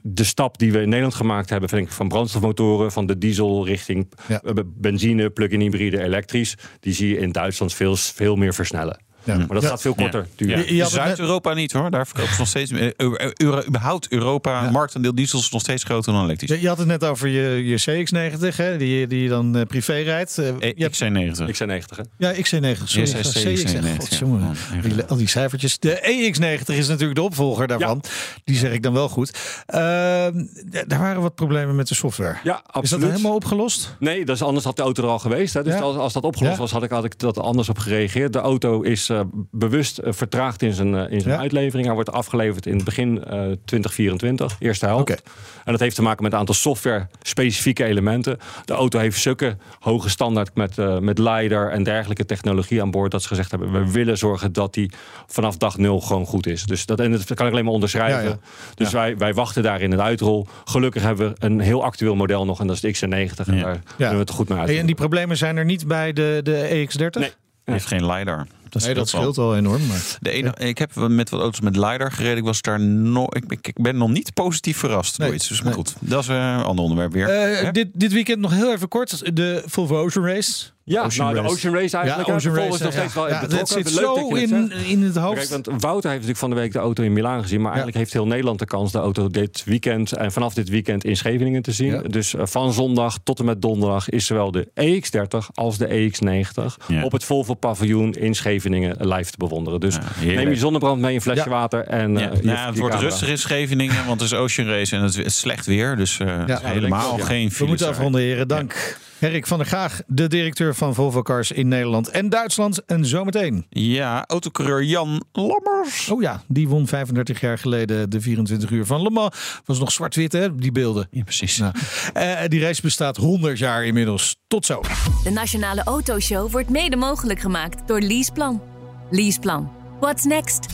de 0.00 0.24
stap 0.24 0.58
die 0.58 0.72
we 0.72 0.80
in 0.80 0.88
Nederland 0.88 1.14
gemaakt 1.14 1.50
hebben, 1.50 1.68
vind 1.68 1.86
ik, 1.86 1.92
van 1.92 2.08
brandstofmotoren, 2.08 2.92
van 2.92 3.06
de 3.06 3.18
diesel 3.18 3.66
richting 3.66 4.08
eh, 4.28 4.38
benzine, 4.64 5.30
plug-in 5.30 5.60
hybride, 5.60 6.02
elektrisch, 6.02 6.56
die 6.80 6.92
zie 6.92 7.08
je 7.08 7.18
in 7.18 7.32
Duitsland 7.32 7.74
veel, 7.74 7.96
veel 7.96 8.36
meer 8.36 8.54
versnellen. 8.54 8.98
Ja. 9.24 9.36
Maar 9.36 9.46
dat 9.48 9.62
Ja. 9.62 9.68
gaat 9.68 9.80
veel 9.80 9.94
korter 9.94 10.26
Ja. 10.36 10.46
duren. 10.56 10.86
Zuid-Europa 10.90 11.54
niet 11.54 11.72
hoor. 11.72 11.90
Daar 11.90 12.06
verkopen 12.06 12.32
ze 12.32 12.38
nog 12.38 12.48
steeds. 12.48 12.70
eh, 12.70 12.90
Euro, 13.36 13.62
überhaupt 13.66 14.08
Europa, 14.08 14.70
marktaandeel 14.70 15.14
diesel 15.14 15.38
is 15.38 15.50
nog 15.50 15.60
steeds 15.60 15.84
groter 15.84 16.12
dan 16.12 16.24
elektrisch. 16.24 16.48
Je, 16.50 16.60
je 16.60 16.68
had 16.68 16.78
het 16.78 16.86
net 16.86 17.04
over 17.04 17.28
je, 17.28 17.64
je 17.68 17.76
CX-90, 17.78 18.56
hè, 18.56 18.76
die, 18.76 19.06
die 19.06 19.22
je 19.22 19.28
dan 19.28 19.56
eh, 19.56 19.66
privé 19.66 19.92
rijdt. 20.00 20.38
Eh, 20.38 20.48
Eh, 20.48 20.54
je 20.60 20.82
hebt- 20.82 20.94
XC90. 20.94 21.48
Ik 21.48 21.56
zijn 21.56 21.68
90. 21.68 21.96
Hè? 21.96 22.02
ja, 22.18 22.32
XC90. 22.32 22.88
Sorry, 22.88 23.08
Ja, 23.10 23.16
CX-90. 23.22 23.96
Godjongen. 23.98 24.54
Ja. 24.74 24.88
Die- 24.88 25.04
Al 25.04 25.16
die 25.16 25.28
cijfertjes. 25.28 25.78
De 25.78 26.00
EX90 26.02 26.74
is 26.76 26.88
natuurlijk 26.88 27.14
de 27.14 27.22
opvolger 27.22 27.66
daarvan. 27.66 28.02
Die 28.44 28.56
zeg 28.56 28.72
ik 28.72 28.82
dan 28.82 28.92
wel 28.92 29.08
goed. 29.08 29.38
Ehm, 29.66 30.44
d- 30.70 30.84
daar 30.86 30.98
waren 31.00 31.22
wat 31.22 31.34
problemen 31.34 31.76
met 31.76 31.88
de 31.88 31.94
software. 31.94 32.36
Ja, 32.44 32.56
Is 32.56 32.62
dat 32.64 32.74
absoluut. 32.74 33.10
helemaal 33.10 33.34
opgelost? 33.34 33.96
Nee, 33.98 34.24
dus 34.24 34.42
anders 34.42 34.64
had 34.64 34.76
de 34.76 34.82
auto 34.82 35.02
er 35.02 35.08
al 35.08 35.18
geweest. 35.18 35.54
Hè. 35.54 35.62
Dus 35.62 35.74
Ja. 35.74 35.80
als, 35.80 35.96
als 35.96 36.12
dat 36.12 36.22
opgelost 36.22 36.54
Ja. 36.54 36.60
was, 36.60 36.70
had 36.70 36.82
ik, 36.82 36.90
had 36.90 37.04
ik 37.04 37.18
dat 37.18 37.38
anders 37.38 37.68
op 37.68 37.78
gereageerd. 37.78 38.32
De 38.32 38.38
auto 38.38 38.82
is 38.82 39.08
eh, 39.08 39.13
bewust 39.50 39.98
eh, 39.98 40.12
vertraagd 40.12 40.62
in 40.62 40.72
zijn, 40.72 40.94
eh, 40.94 41.12
in 41.12 41.20
zijn 41.20 41.34
Ja. 41.34 41.40
uitlevering. 41.40 41.84
Hij 41.86 41.94
wordt 41.94 42.12
afgeleverd 42.12 42.66
in 42.66 42.74
het 42.74 42.84
begin 42.84 43.24
eh 43.24 43.40
2024, 43.64 44.56
eerste 44.58 44.86
helft. 44.86 45.00
Oké. 45.10 45.16
En 45.64 45.72
dat 45.72 45.80
heeft 45.80 45.96
te 45.96 46.02
maken 46.02 46.22
met 46.22 46.32
een 46.32 46.38
aantal 46.38 46.54
software-specifieke 46.54 47.84
elementen. 47.84 48.38
De 48.64 48.72
auto 48.72 48.98
heeft 48.98 49.18
zulke 49.20 49.56
hoge 49.80 50.08
standaard 50.08 50.54
met, 50.54 50.78
eh, 50.78 50.98
met 50.98 51.18
LiDAR 51.18 51.70
en 51.70 51.82
dergelijke 51.82 52.24
technologie 52.24 52.82
aan 52.82 52.90
boord... 52.90 53.10
dat 53.10 53.22
ze 53.22 53.28
gezegd 53.28 53.50
hebben, 53.50 53.72
we 53.72 53.90
willen 53.92 54.18
zorgen 54.18 54.52
dat 54.52 54.74
die 54.74 54.90
vanaf 55.26 55.56
dag 55.56 55.78
nul 55.78 56.00
gewoon 56.00 56.26
goed 56.26 56.46
is. 56.46 56.64
Dus 56.64 56.86
dat, 56.86 57.00
en 57.00 57.10
dat 57.10 57.34
kan 57.34 57.46
ik 57.46 57.52
alleen 57.52 57.64
maar 57.64 57.72
onderschrijven. 57.74 58.22
Ja, 58.22 58.28
ja. 58.28 58.38
Dus 58.74 58.92
Wij, 58.92 59.16
wij 59.16 59.34
wachten 59.34 59.62
daar 59.62 59.80
in 59.80 59.90
het 59.90 60.00
uitrol. 60.00 60.46
Gelukkig 60.64 61.02
hebben 61.02 61.28
we 61.28 61.34
een 61.46 61.60
heel 61.60 61.84
actueel 61.84 62.14
model 62.14 62.44
nog 62.44 62.60
en 62.60 62.66
dat 62.66 62.82
is 62.82 63.00
de 63.00 63.06
XC90. 63.06 63.46
En 63.46 63.56
Ja. 63.56 63.62
daar 63.62 63.80
kunnen 63.96 64.14
we 64.14 64.20
het 64.20 64.30
goed 64.30 64.48
mee 64.48 64.58
uit. 64.58 64.70
En 64.70 64.86
die 64.86 64.94
problemen 64.94 65.36
zijn 65.36 65.56
er 65.56 65.64
niet 65.64 65.86
bij 65.86 66.12
de, 66.12 66.40
de 66.42 66.86
EX30? 66.88 67.20
Nee. 67.20 67.32
heeft 67.64 67.86
geen 67.86 68.06
LiDAR. 68.06 68.46
Dat 68.74 68.84
Nee, 68.84 68.94
dat 68.94 69.08
scheelt 69.08 69.38
al 69.38 69.56
enorm. 69.56 69.86
Maar... 69.86 70.16
De 70.20 70.30
ene, 70.30 70.54
Ik 70.58 70.78
heb 70.78 70.94
met 70.94 71.30
wat 71.30 71.40
auto's 71.40 71.60
met 71.60 71.76
LiDAR 71.76 72.12
gereden. 72.12 72.36
Ik 72.36 72.44
was 72.44 72.60
daar 72.60 72.80
nog. 72.80 73.34
Ik, 73.34 73.44
ik, 73.48 73.68
ik 73.68 73.82
ben 73.82 73.96
nog 73.96 74.10
niet 74.10 74.34
positief 74.34 74.76
verrast 74.76 75.16
door 75.18 75.26
Nee, 75.26 75.36
iets. 75.36 75.48
Dus 75.48 75.56
maar 75.62 75.66
nee. 75.66 75.74
goed, 75.74 75.94
dat 76.00 76.22
is 76.22 76.28
een 76.28 76.62
ander 76.62 76.84
onderwerp 76.84 77.12
weer. 77.12 77.28
Eh, 77.28 77.72
dit, 77.72 77.88
dit 77.92 78.12
weekend 78.12 78.38
nog 78.38 78.50
heel 78.50 78.72
even 78.72 78.88
kort. 78.88 79.36
De 79.36 79.62
Volvo 79.66 79.98
Ocean 79.98 80.26
Race. 80.26 80.72
Ja, 80.86 81.04
Ocean 81.04 81.32
nou, 81.32 81.46
de. 81.46 81.52
Ocean 81.52 81.74
Race 81.74 81.96
eigenlijk. 81.96 82.28
Ja, 82.28 82.34
Ocean 82.34 82.54
Race, 82.54 82.82
nog 82.82 82.92
steeds 82.92 83.14
ja. 83.14 83.20
wel 83.20 83.28
Ja. 83.28 83.40
Het 83.40 83.68
zit 83.68 83.90
Leuk 83.94 84.04
dat 84.04 84.16
zo 84.16 84.36
je 84.36 84.40
het 84.40 84.50
in, 84.50 84.72
in 84.86 85.02
het 85.02 85.12
Kijk, 85.12 85.24
hoofd. 85.24 85.48
want 85.48 85.66
Wouter 85.66 86.10
heeft 86.10 86.26
natuurlijk 86.26 86.38
van 86.38 86.50
de 86.50 86.56
week 86.56 86.72
de 86.72 86.78
auto 86.78 87.02
in 87.02 87.12
Milaan 87.12 87.42
gezien. 87.42 87.58
Maar 87.58 87.68
eigenlijk 87.68 87.96
heeft 87.96 88.12
heel 88.12 88.26
Nederland 88.26 88.58
de 88.58 88.64
kans 88.64 88.92
de 88.92 88.98
auto 88.98 89.28
dit 89.28 89.62
weekend 89.64 90.12
en 90.12 90.32
vanaf 90.32 90.54
dit 90.54 90.68
weekend 90.68 91.04
in 91.04 91.16
Scheveningen 91.16 91.62
te 91.62 91.72
zien. 91.72 91.92
Ja. 91.92 92.02
Dus 92.02 92.34
eh, 92.34 92.46
van 92.46 92.72
zondag 92.72 93.18
tot 93.24 93.38
en 93.38 93.44
met 93.44 93.62
donderdag 93.62 94.08
is 94.08 94.26
zowel 94.26 94.50
de 94.50 94.68
EX30 94.80 95.46
als 95.54 95.78
de 95.78 96.10
EX90 96.10 96.86
Ja. 96.86 97.04
op 97.04 97.12
het 97.12 97.24
Volvo 97.24 97.54
paviljoen 97.54 98.12
in 98.12 98.34
Scheveningen 98.34 98.62
live 98.98 99.30
te 99.30 99.36
bewonderen. 99.38 99.80
Dus 99.80 99.94
Ja, 100.20 100.32
neem 100.32 100.48
je 100.48 100.56
zonnebrand 100.56 101.00
mee, 101.00 101.14
een 101.14 101.20
flesje 101.20 101.42
Ja. 101.44 101.50
water 101.50 101.84
en 101.84 102.12
Ja, 102.16 102.30
eh, 102.30 102.42
je- 102.42 102.50
het 102.50 102.78
wordt 102.78 102.94
rustig 102.94 103.28
in 103.28 103.38
Scheveningen, 103.38 104.06
want 104.06 104.20
het 104.20 104.32
is 104.32 104.38
Ocean 104.38 104.68
Race 104.68 104.96
en 104.96 105.02
het 105.02 105.16
is 105.18 105.38
slecht 105.38 105.66
weer. 105.66 105.96
Dus 105.96 106.18
eh, 106.20 106.42
helemaal 106.62 107.18
geen 107.18 107.50
We 107.58 107.66
moeten 107.66 107.88
afronden, 107.88 108.20
heren. 108.20 108.48
Dank. 108.48 108.96
Erik 109.24 109.46
van 109.46 109.58
der 109.58 109.66
Graag, 109.66 110.00
de 110.06 110.26
directeur 110.26 110.74
van 110.74 110.94
Volvo 110.94 111.22
Cars 111.22 111.52
in 111.52 111.68
Nederland 111.68 112.08
en 112.08 112.28
Duitsland. 112.28 112.84
En 112.84 113.06
zometeen. 113.06 113.66
Ja, 113.68 114.24
autocoureur 114.26 114.84
Jan 114.84 115.24
Lammers. 115.32 116.08
Oh 116.10 116.22
ja, 116.22 116.42
die 116.48 116.68
won 116.68 116.86
35 116.86 117.40
jaar 117.40 117.58
geleden 117.58 118.10
de 118.10 118.20
24 118.20 118.70
uur 118.70 118.86
van 118.86 119.02
Le 119.02 119.10
Mans. 119.10 119.60
Was 119.64 119.78
nog 119.78 119.92
zwart-wit, 119.92 120.32
hè, 120.32 120.54
die 120.54 120.72
beelden. 120.72 121.08
Ja, 121.10 121.22
precies. 121.22 121.58
Nou, 121.58 121.72
eh, 122.12 122.38
die 122.48 122.60
race 122.60 122.82
bestaat 122.82 123.16
100 123.16 123.58
jaar 123.58 123.84
inmiddels. 123.84 124.36
Tot 124.46 124.66
zo. 124.66 124.80
De 125.22 125.30
Nationale 125.30 125.82
Autoshow 125.84 126.50
wordt 126.50 126.70
mede 126.70 126.96
mogelijk 126.96 127.40
gemaakt 127.40 127.88
door 127.88 128.00
Leaseplan. 128.00 128.62
Leaseplan. 129.10 129.72
What's 130.00 130.24
next? 130.24 130.66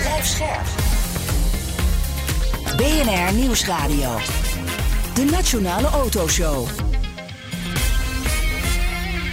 Blijf 0.00 0.24
scherp. 0.24 0.66
BNR 2.76 3.34
Nieuwsradio. 3.34 4.18
De 5.14 5.24
Nationale 5.24 5.86
Autoshow. 5.86 6.66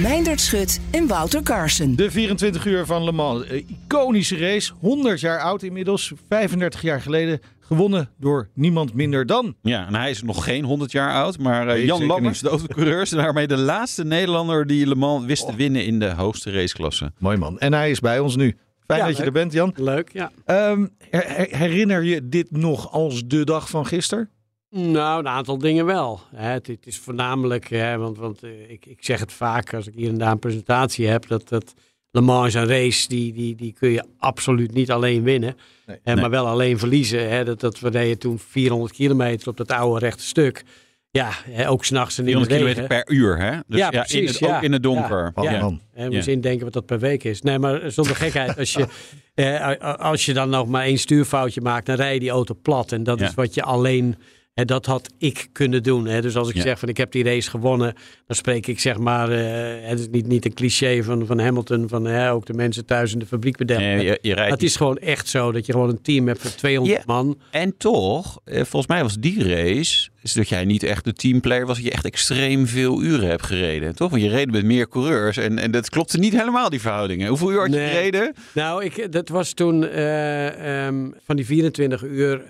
Meindert 0.01 0.39
Schut 0.41 0.79
en 0.91 1.07
Wouter 1.07 1.41
Carson. 1.43 1.95
De 1.95 2.12
24 2.12 2.65
uur 2.65 2.85
van 2.85 3.03
Le 3.03 3.12
Mans. 3.12 3.43
Een 3.49 3.65
iconische 3.88 4.38
race. 4.38 4.71
100 4.79 5.19
jaar 5.19 5.39
oud 5.39 5.63
inmiddels. 5.63 6.12
35 6.29 6.81
jaar 6.81 7.01
geleden. 7.01 7.39
Gewonnen 7.59 8.09
door 8.17 8.49
niemand 8.53 8.93
minder 8.93 9.25
dan. 9.25 9.55
Ja, 9.62 9.88
en 9.88 9.95
hij 9.95 10.09
is 10.09 10.23
nog 10.23 10.43
geen 10.43 10.63
100 10.63 10.91
jaar 10.91 11.13
oud, 11.13 11.38
maar 11.39 11.67
eh, 11.67 11.85
Jan 11.85 12.05
Lammers, 12.05 12.39
de 12.39 12.49
autocoureur, 12.49 13.01
is 13.01 13.09
daarmee 13.09 13.47
de 13.47 13.57
laatste 13.57 14.03
Nederlander 14.05 14.67
die 14.67 14.88
Le 14.88 14.95
Mans 14.95 15.25
wist 15.25 15.45
te 15.45 15.55
winnen 15.55 15.85
in 15.85 15.99
de 15.99 16.09
hoogste 16.12 16.51
raceklasse. 16.51 17.12
Mooi 17.17 17.38
man. 17.38 17.59
En 17.59 17.73
hij 17.73 17.89
is 17.91 17.99
bij 17.99 18.19
ons 18.19 18.35
nu. 18.35 18.57
Fijn 18.88 18.99
Ja, 18.99 19.07
dat 19.07 19.17
je 19.17 19.23
er 19.23 19.31
bent, 19.31 19.53
Jan. 19.53 19.73
Leuk, 19.75 20.09
ja. 20.13 20.31
Ehm, 20.45 20.88
her- 21.09 21.27
her- 21.35 21.57
herinner 21.57 22.03
je 22.03 22.29
dit 22.29 22.51
nog 22.51 22.91
als 22.91 23.23
de 23.27 23.43
dag 23.43 23.69
van 23.69 23.85
gisteren? 23.85 24.29
Nou, 24.71 25.19
een 25.19 25.27
aantal 25.27 25.58
dingen 25.58 25.86
wel. 25.86 26.19
Hè, 26.36 26.49
het, 26.51 26.69
is 26.84 26.97
voornamelijk, 26.97 27.69
hè, 27.69 27.97
want, 27.97 28.17
want 28.17 28.43
eh, 28.43 28.69
ik, 28.69 28.86
ik 28.86 28.97
zeg 29.05 29.19
het 29.19 29.32
vaak 29.34 29.73
als 29.73 29.88
ik 29.88 29.93
hier 29.95 30.10
en 30.10 30.17
daar 30.17 30.32
een 30.32 30.39
presentatie 30.39 31.08
heb, 31.08 31.27
dat, 31.27 31.49
dat 31.49 31.73
Le 32.12 32.21
Mans 32.21 32.47
is 32.47 32.53
een 32.53 32.67
race, 32.67 33.08
die, 33.08 33.34
die, 33.34 33.55
die 33.55 33.73
kun 33.73 33.89
je 33.89 34.03
absoluut 34.17 34.73
niet 34.73 34.91
alleen 34.91 35.23
winnen, 35.23 35.58
Nee. 36.03 36.15
maar 36.15 36.29
wel 36.29 36.47
alleen 36.47 36.79
verliezen. 36.79 37.29
Hè. 37.29 37.43
Dat, 37.45 37.60
dat 37.60 37.79
we 37.79 37.89
reden 37.89 38.17
toen 38.19 38.39
400 38.39 38.91
kilometer 38.93 39.47
op 39.49 39.58
dat 39.58 39.71
oude 39.71 39.99
rechte 40.05 40.23
stuk. 40.23 40.63
Ja, 41.12 41.29
hè, 41.49 41.69
ook 41.69 41.86
s'nachts 41.86 42.17
en 42.17 42.27
in 42.27 42.38
de 42.39 42.45
400 42.45 42.62
regen. 42.62 42.73
kilometer 42.88 43.05
per 43.05 43.15
uur, 43.15 43.38
hè? 43.38 43.51
Dus 43.67 43.79
Ja, 43.79 43.88
ja, 43.91 43.91
in 43.91 43.99
precies, 43.99 44.29
het, 44.29 44.39
ja. 44.39 44.55
ook 44.58 44.63
in 44.63 44.71
het 44.73 44.84
donker. 44.84 45.32
Ja. 45.41 45.60
man. 45.62 45.82
En 45.93 46.05
we 46.05 46.12
Ja. 46.12 46.17
eens 46.17 46.27
indenken 46.27 46.63
wat 46.63 46.73
dat 46.73 46.86
per 46.86 46.99
week 46.99 47.23
is. 47.23 47.41
Nee, 47.41 47.60
maar 47.60 47.91
zonder 47.91 48.15
gekheid. 48.15 48.58
Als 48.58 48.73
je, 48.73 48.88
eh, 49.36 49.97
als 49.99 50.25
je 50.25 50.34
dan 50.34 50.49
nog 50.49 50.67
maar 50.67 50.84
één 50.84 50.97
stuurfoutje 50.97 51.62
maakt, 51.62 51.86
dan 51.86 51.95
rij 51.95 52.13
je 52.13 52.19
die 52.19 52.29
auto 52.29 52.55
plat. 52.62 52.91
En 52.91 53.03
dat 53.03 53.19
Ja. 53.19 53.27
is 53.27 53.34
wat 53.34 53.53
je 53.53 53.63
alleen... 53.63 54.15
En 54.53 54.67
dat 54.67 54.85
had 54.85 55.13
ik 55.17 55.47
kunnen 55.51 55.83
doen. 55.83 56.05
Hè. 56.05 56.21
Dus 56.21 56.35
als 56.35 56.49
ik 56.49 56.55
Ja. 56.55 56.62
zeg 56.62 56.79
van 56.79 56.89
ik 56.89 56.97
heb 56.97 57.12
die 57.12 57.23
race 57.23 57.49
gewonnen, 57.49 57.93
dan 58.27 58.35
spreek 58.35 58.67
ik 58.67 58.79
zeg 58.79 58.97
maar, 58.97 59.29
eh, 59.31 59.89
het 59.89 59.99
is 59.99 60.07
niet, 60.12 60.27
niet 60.27 60.45
een 60.45 60.53
cliché 60.53 61.03
van, 61.03 61.25
van 61.25 61.39
Hamilton, 61.39 61.89
van 61.89 62.07
ook 62.07 62.45
de 62.45 62.53
mensen 62.53 62.85
thuis 62.85 63.13
in 63.13 63.19
de 63.19 63.25
fabriek 63.25 63.57
bedenken. 63.57 63.95
Nee, 63.95 64.05
je, 64.05 64.19
je 64.21 64.33
rijdt 64.33 64.51
het 64.51 64.63
is 64.63 64.75
gewoon 64.75 64.97
echt 64.97 65.27
zo 65.27 65.51
dat 65.51 65.65
je 65.65 65.71
gewoon 65.71 65.89
een 65.89 66.01
team 66.01 66.27
hebt 66.27 66.41
van 66.41 66.51
200 66.55 66.97
Ja. 66.97 67.03
man. 67.13 67.39
En 67.51 67.77
toch, 67.77 68.39
eh, 68.43 68.55
volgens 68.55 68.88
mij 68.88 69.01
was 69.03 69.15
die 69.15 69.47
race, 69.55 70.09
is 70.21 70.33
dat 70.33 70.49
jij 70.49 70.65
niet 70.65 70.83
echt 70.83 71.03
de 71.03 71.13
teamplayer 71.13 71.65
was, 71.65 71.75
dat 71.75 71.85
je 71.85 71.91
echt 71.91 72.05
extreem 72.05 72.67
veel 72.67 73.01
uren 73.03 73.29
hebt 73.29 73.45
gereden. 73.45 73.95
Toch? 73.95 74.09
Want 74.09 74.21
je 74.21 74.29
reed 74.29 74.51
met 74.51 74.63
meer 74.65 74.88
coureurs 74.88 75.38
en, 75.38 75.57
en 75.59 75.71
dat 75.71 75.89
klopte 75.89 76.17
niet 76.19 76.38
helemaal, 76.38 76.69
die 76.69 76.81
verhoudingen. 76.81 77.27
Hoeveel 77.27 77.51
uur 77.51 77.59
had 77.59 77.69
je 77.69 77.75
Nee. 77.75 77.89
gereden? 77.89 78.33
Nou, 78.53 78.83
ik, 78.85 79.12
dat 79.12 79.29
was 79.29 79.53
toen 79.53 79.88
eh, 79.88 80.85
ehm, 80.88 81.09
van 81.23 81.35
die 81.35 81.45
24 81.45 82.03
uur 82.03 82.41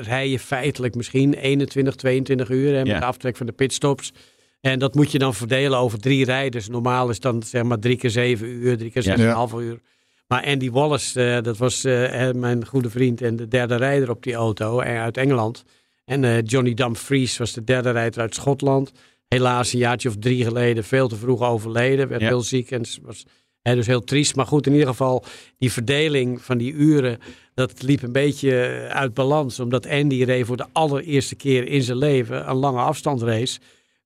rij 0.00 0.28
je 0.28 0.38
feitelijk 0.38 0.94
misschien 0.94 1.31
21, 1.34 1.94
22 1.94 2.48
uur 2.48 2.72
hè, 2.72 2.78
met 2.78 2.86
Ja. 2.86 2.98
de 2.98 3.04
aftrek 3.04 3.36
van 3.36 3.46
de 3.46 3.52
pitstops. 3.52 4.12
En 4.60 4.78
dat 4.78 4.94
moet 4.94 5.12
je 5.12 5.18
dan 5.18 5.34
verdelen 5.34 5.78
over 5.78 5.98
drie 6.00 6.24
rijders. 6.24 6.68
Normaal 6.68 7.10
is 7.10 7.20
dan 7.20 7.42
zeg 7.42 7.62
maar 7.62 7.78
drie 7.78 7.96
keer 7.96 8.10
zeven 8.10 8.46
uur, 8.48 8.76
drie 8.78 8.90
keer 8.90 9.02
Ja. 9.04 9.10
zes 9.10 9.20
en 9.20 9.28
een 9.28 9.34
half 9.34 9.52
uur. 9.54 9.80
Maar 10.28 10.44
Andy 10.46 10.70
Wallace, 10.70 11.24
eh, 11.24 11.42
dat 11.42 11.56
was 11.56 11.84
eh, 11.84 12.30
mijn 12.30 12.66
goede 12.66 12.90
vriend 12.90 13.20
en 13.22 13.36
de 13.36 13.48
derde 13.48 13.76
rijder 13.76 14.10
op 14.10 14.22
die 14.22 14.34
auto 14.34 14.80
eh, 14.80 15.00
uit 15.02 15.16
Engeland. 15.16 15.64
En 16.04 16.24
eh, 16.24 16.36
Johnny 16.44 16.74
Dumfries 16.74 17.36
was 17.38 17.52
de 17.52 17.64
derde 17.64 17.90
rijder 17.90 18.20
uit 18.20 18.34
Schotland. 18.34 18.92
Helaas 19.28 19.72
een 19.72 19.78
jaartje 19.78 20.08
of 20.08 20.16
drie 20.18 20.44
geleden 20.44 20.84
veel 20.84 21.08
te 21.08 21.16
vroeg 21.16 21.42
overleden. 21.42 22.08
Werd 22.08 22.20
Ja. 22.20 22.26
heel 22.28 22.40
ziek 22.40 22.70
en 22.70 22.82
was 23.02 23.24
hè, 23.62 23.74
dus 23.74 23.86
heel 23.86 24.04
triest. 24.04 24.36
Maar 24.36 24.46
goed, 24.46 24.66
in 24.66 24.72
ieder 24.72 24.88
geval 24.88 25.24
die 25.58 25.72
verdeling 25.72 26.42
van 26.42 26.58
die 26.58 26.72
uren, 26.72 27.18
dat 27.54 27.82
liep 27.82 28.02
een 28.02 28.12
beetje 28.12 28.86
uit 28.92 29.14
balans. 29.14 29.60
Omdat 29.60 29.88
Andy 29.88 30.22
reed 30.24 30.46
voor 30.46 30.56
de 30.56 30.66
allereerste 30.72 31.34
keer 31.34 31.68
in 31.68 31.82
zijn 31.82 31.98
leven 31.98 32.48
een 32.50 32.56
lange 32.56 32.80
afstandsrace. 32.80 33.58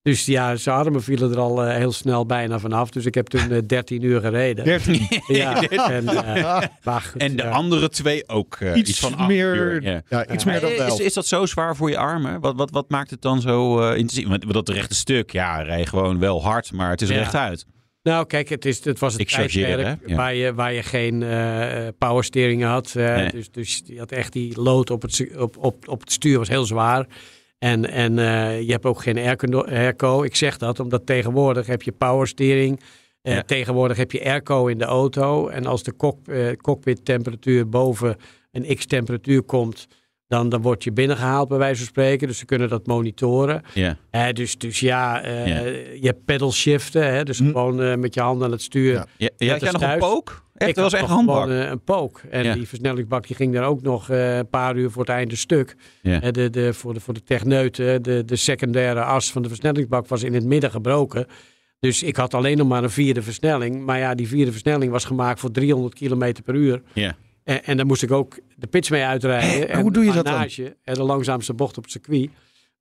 Dus 0.03 0.27
ja, 0.27 0.57
zijn 0.57 0.77
armen 0.77 1.03
vielen 1.03 1.31
er 1.31 1.39
al 1.39 1.65
eh, 1.65 1.77
heel 1.77 1.93
snel 1.93 2.27
bijna 2.27 2.59
vanaf. 2.59 2.91
Dus 2.91 3.05
ik 3.07 3.15
heb 3.15 3.27
toen 3.27 3.51
eh, 3.51 3.59
13 3.67 4.03
uur 4.03 4.21
gereden. 4.21 4.65
13. 4.65 5.07
Ja, 5.27 5.63
en, 5.69 6.09
eh, 6.09 6.63
maar 6.83 7.01
goed, 7.01 7.21
En 7.21 7.37
de 7.37 7.43
ja. 7.43 7.51
andere 7.51 7.89
twee 7.89 8.29
ook 8.29 8.57
eh, 8.61 8.77
Iets 8.77 8.91
iets, 8.91 8.99
van 8.99 9.27
meer- 9.27 9.55
uur. 9.57 9.83
Ja. 9.83 10.03
ja, 10.09 10.29
iets 10.29 10.45
meer 10.45 10.61
dan 10.61 10.71
is, 10.71 10.79
elf. 10.79 11.01
is 11.01 11.15
dat 11.15 11.27
zo 11.27 11.47
zwaar 11.47 11.77
voor 11.77 11.91
je 11.91 11.99
armen? 11.99 12.41
Wat, 12.41 12.57
wat, 12.57 12.71
wat 12.71 12.91
maakt 12.91 13.11
het 13.11 13.23
dan 13.23 13.41
zo 13.41 13.81
eh, 13.81 13.97
intensief? 13.99 14.29
Want 14.29 14.53
dat 14.53 14.69
rechte 14.69 14.95
stuk, 14.95 15.33
ja, 15.33 15.63
rij 15.63 15.87
gewoon 15.87 16.19
wel 16.19 16.43
hard, 16.43 16.73
maar 16.73 16.91
het 16.91 17.03
is 17.03 17.09
Ja. 17.09 17.15
rechtuit. 17.15 17.67
Nou, 18.07 18.27
kijk, 18.27 18.49
het, 18.49 18.65
is, 18.65 18.85
het 18.85 18.99
was 18.99 19.13
het 19.13 19.21
Ik 19.23 19.29
tijdperk? 19.29 19.99
Ja. 20.07 20.17
waar, 20.17 20.35
je, 20.35 20.55
waar 20.55 20.73
je 20.73 20.83
geen 20.83 21.25
powersteering 21.99 22.63
had. 22.63 22.95
eh, 22.97 23.15
Nee. 23.15 23.31
dus, 23.31 23.51
dus 23.51 23.83
je 23.85 23.99
had 23.99 24.13
echt 24.13 24.33
die 24.33 24.61
lood 24.61 24.91
op 24.91 25.03
het, 25.03 25.27
op, 25.39 25.57
op, 25.57 25.89
op 25.89 26.01
het 26.01 26.13
stuur 26.13 26.39
was 26.39 26.49
heel 26.49 26.65
zwaar. 26.65 27.07
En, 27.59 27.91
en 27.91 28.19
eh, 28.19 28.61
je 28.61 28.71
hebt 28.71 28.85
ook 28.85 29.03
geen 29.03 29.19
airco. 29.69 30.23
Ik 30.23 30.37
zeg 30.37 30.59
dat 30.59 30.81
omdat 30.81 31.07
tegenwoordig 31.07 31.67
heb 31.67 31.83
je 31.83 31.93
powersteering. 31.93 32.81
Ja. 33.23 33.43
Tegenwoordig 33.43 33.97
heb 33.97 34.13
je 34.13 34.25
airco 34.25 34.67
in 34.67 34.79
de 34.79 34.85
auto. 34.85 35.49
En 35.49 35.67
als 35.67 35.83
de 35.83 35.97
cock, 35.97 36.19
cockpit 36.61 37.05
temperatuur 37.05 37.69
boven 37.69 38.17
een 38.53 38.77
x 38.77 38.87
temperatuur 38.87 39.43
komt... 39.43 39.87
Dan, 40.29 40.49
dan 40.49 40.63
word 40.63 40.85
je 40.85 40.93
binnengehaald 40.93 41.49
bij 41.49 41.59
wijze 41.59 41.77
van 41.79 41.87
spreken. 41.87 42.29
Dus 42.29 42.39
ze 42.39 42.45
kunnen 42.45 42.69
dat 42.69 42.87
monitoren. 42.87 43.63
Ja. 43.75 43.97
Eh, 44.11 44.29
dus, 44.33 44.59
dus 44.59 44.81
ja, 44.81 45.23
eh, 45.23 45.47
Ja. 45.47 45.61
je 46.01 46.07
hebt 46.07 46.25
pedal 46.25 46.53
shiften. 46.53 47.13
Hè, 47.15 47.23
dus 47.25 47.39
gewoon 47.39 47.83
eh, 47.83 47.95
met 47.97 48.15
je 48.15 48.21
handen 48.21 48.47
aan 48.47 48.53
het 48.53 48.63
stuur. 48.63 48.93
Ja. 49.17 49.29
Had 49.49 49.61
jij 49.61 49.71
nog 49.73 49.83
een 49.83 49.99
pook? 49.99 50.45
Echt, 50.55 50.69
Ik 50.71 50.75
dat 50.77 50.85
was 50.91 51.01
echt 51.01 51.11
handbak. 51.11 51.43
gewoon, 51.43 51.57
eh, 51.61 51.69
een 51.71 51.81
pook. 51.85 52.21
En 52.31 52.45
Ja. 52.45 52.55
die 52.55 52.69
versnellingsbak 52.69 53.27
die 53.27 53.37
ging 53.37 53.53
daar 53.55 53.65
ook 53.65 53.83
nog 53.83 54.11
eh, 54.11 54.37
een 54.37 54.49
paar 54.49 54.77
uur 54.77 54.91
voor 54.91 55.03
het 55.03 55.11
einde 55.11 55.37
stuk. 55.37 55.77
Ja. 56.03 56.19
De, 56.31 56.51
de, 56.51 56.75
voor, 56.75 56.95
de, 56.95 57.01
voor 57.01 57.15
de 57.15 57.23
techneuten, 57.23 58.03
de, 58.03 58.25
de 58.25 58.37
secundaire 58.37 59.03
as 59.03 59.33
van 59.33 59.43
de 59.43 59.49
versnellingsbak 59.49 60.07
was 60.09 60.23
in 60.23 60.35
het 60.35 60.45
midden 60.45 60.71
gebroken. 60.71 61.27
Dus 61.81 62.03
ik 62.03 62.17
had 62.17 62.35
alleen 62.35 62.57
nog 62.57 62.69
maar 62.69 62.83
een 62.83 62.91
vierde 62.91 63.23
versnelling. 63.23 63.85
Maar 63.85 63.99
ja, 63.99 64.15
die 64.15 64.29
vierde 64.29 64.51
versnelling 64.51 64.93
was 64.93 65.05
gemaakt 65.05 65.41
voor 65.41 65.51
300 65.51 65.95
km 65.95 66.33
per 66.45 66.55
uur. 66.55 66.83
Ja. 66.93 67.17
En, 67.47 67.65
en 67.65 67.77
daar 67.77 67.87
moest 67.87 68.03
ik 68.03 68.11
ook 68.11 68.39
de 68.57 68.67
pits 68.67 68.91
mee 68.91 69.05
uitrijden. 69.05 69.51
Hé, 69.51 69.65
en 69.65 69.81
hoe 69.81 69.93
doe 69.93 70.05
je 70.05 70.13
dat 70.13 70.25
dan? 70.25 70.49
En 70.85 70.95
de 70.95 71.03
langzaamste 71.03 71.55
bocht 71.55 71.77
op 71.77 71.83
het 71.83 71.93
circuit. 71.93 72.31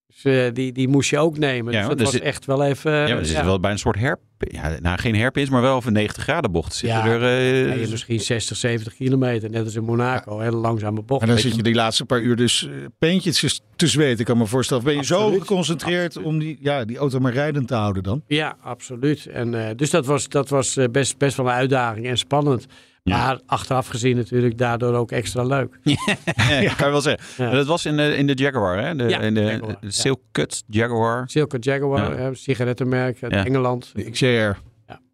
Dus 0.07 0.23
eh, 0.23 0.53
die, 0.53 0.71
die 0.71 0.87
moest 0.87 1.09
je 1.09 1.17
ook 1.17 1.37
nemen. 1.37 1.73
Ja, 1.73 1.79
dus 1.79 1.87
dat 1.87 2.01
was 2.01 2.19
echt 2.19 2.45
wel 2.45 2.63
even... 2.63 2.91
Ja, 2.91 3.15
maar 3.15 3.25
ja. 3.25 3.45
wel 3.45 3.59
bij 3.59 3.71
een 3.71 3.79
soort 3.79 3.99
herp... 3.99 4.19
Ja, 4.37 4.77
nou, 4.81 4.99
geen 4.99 5.15
herpins, 5.15 5.49
maar 5.49 5.61
wel 5.61 5.81
een 5.85 5.93
90 5.93 6.23
graden 6.23 6.51
bocht. 6.51 6.79
Ja, 6.79 7.05
er, 7.05 7.79
eh, 7.81 7.89
misschien 7.89 8.19
60, 8.19 8.57
70 8.57 8.95
kilometer. 8.95 9.49
Net 9.49 9.63
als 9.63 9.75
in 9.75 9.83
Monaco. 9.83 10.39
Hele 10.39 10.55
langzame 10.55 11.01
bocht. 11.01 11.21
En 11.21 11.27
dan 11.27 11.37
zit 11.37 11.55
je 11.55 11.63
die 11.63 11.75
laatste 11.75 12.05
paar 12.05 12.21
uur 12.21 12.35
dus 12.35 12.67
eh, 12.67 12.71
peentjes 12.99 13.61
te 13.75 13.87
zweten. 13.87 14.19
Ik 14.19 14.25
kan 14.25 14.37
me 14.37 14.45
voorstellen. 14.45 14.83
Ben 14.83 14.95
je 14.95 15.05
zo 15.05 15.19
Absoluut. 15.19 15.41
geconcentreerd 15.41 16.17
om 16.17 16.39
die, 16.39 16.57
ja, 16.61 16.85
die 16.85 16.97
auto 16.97 17.19
maar 17.19 17.33
rijdend 17.33 17.67
te 17.67 17.75
houden 17.75 18.03
dan? 18.03 18.23
Ja, 18.27 18.57
absoluut. 18.61 19.25
En, 19.25 19.67
eh, 19.67 19.75
dus 19.75 19.89
dat 19.89 20.05
was, 20.05 20.29
dat 20.29 20.49
was 20.49 20.77
best, 20.91 21.17
best 21.17 21.37
wel 21.37 21.45
een 21.45 21.51
uitdaging 21.51 22.07
en 22.07 22.17
spannend. 22.17 22.65
Ja. 23.09 23.17
Maar 23.25 23.39
achteraf 23.45 23.87
gezien 23.87 24.15
natuurlijk 24.15 24.57
daardoor 24.57 24.93
ook 24.93 25.11
extra 25.11 25.43
leuk. 25.43 25.79
ja, 25.83 26.73
kan 26.73 26.85
je 26.85 26.91
wel 26.91 27.01
zeggen. 27.01 27.23
Ja. 27.37 27.45
Maar 27.45 27.55
Dat 27.55 27.65
was 27.65 27.85
in 27.85 27.97
de, 27.97 28.17
in 28.17 28.27
de 28.27 28.33
Jaguar, 28.33 28.83
hè? 28.85 28.95
De, 28.95 29.03
Ja, 29.03 29.19
in 29.19 29.33
de, 29.33 29.41
Jaguar, 29.41 29.67
de 29.69 29.77
ja. 29.81 29.89
Silk 29.89 30.19
Cut 30.31 30.63
Jaguar. 30.67 31.23
Silke 31.29 31.57
Jaguar, 31.59 32.19
Ja. 32.19 32.27
eh, 32.27 32.33
sigarettenmerk 32.33 33.23
uit 33.23 33.31
Ja. 33.31 33.45
Engeland. 33.45 33.91
De 33.93 34.09
XR. 34.11 34.25
Ja. 34.25 34.55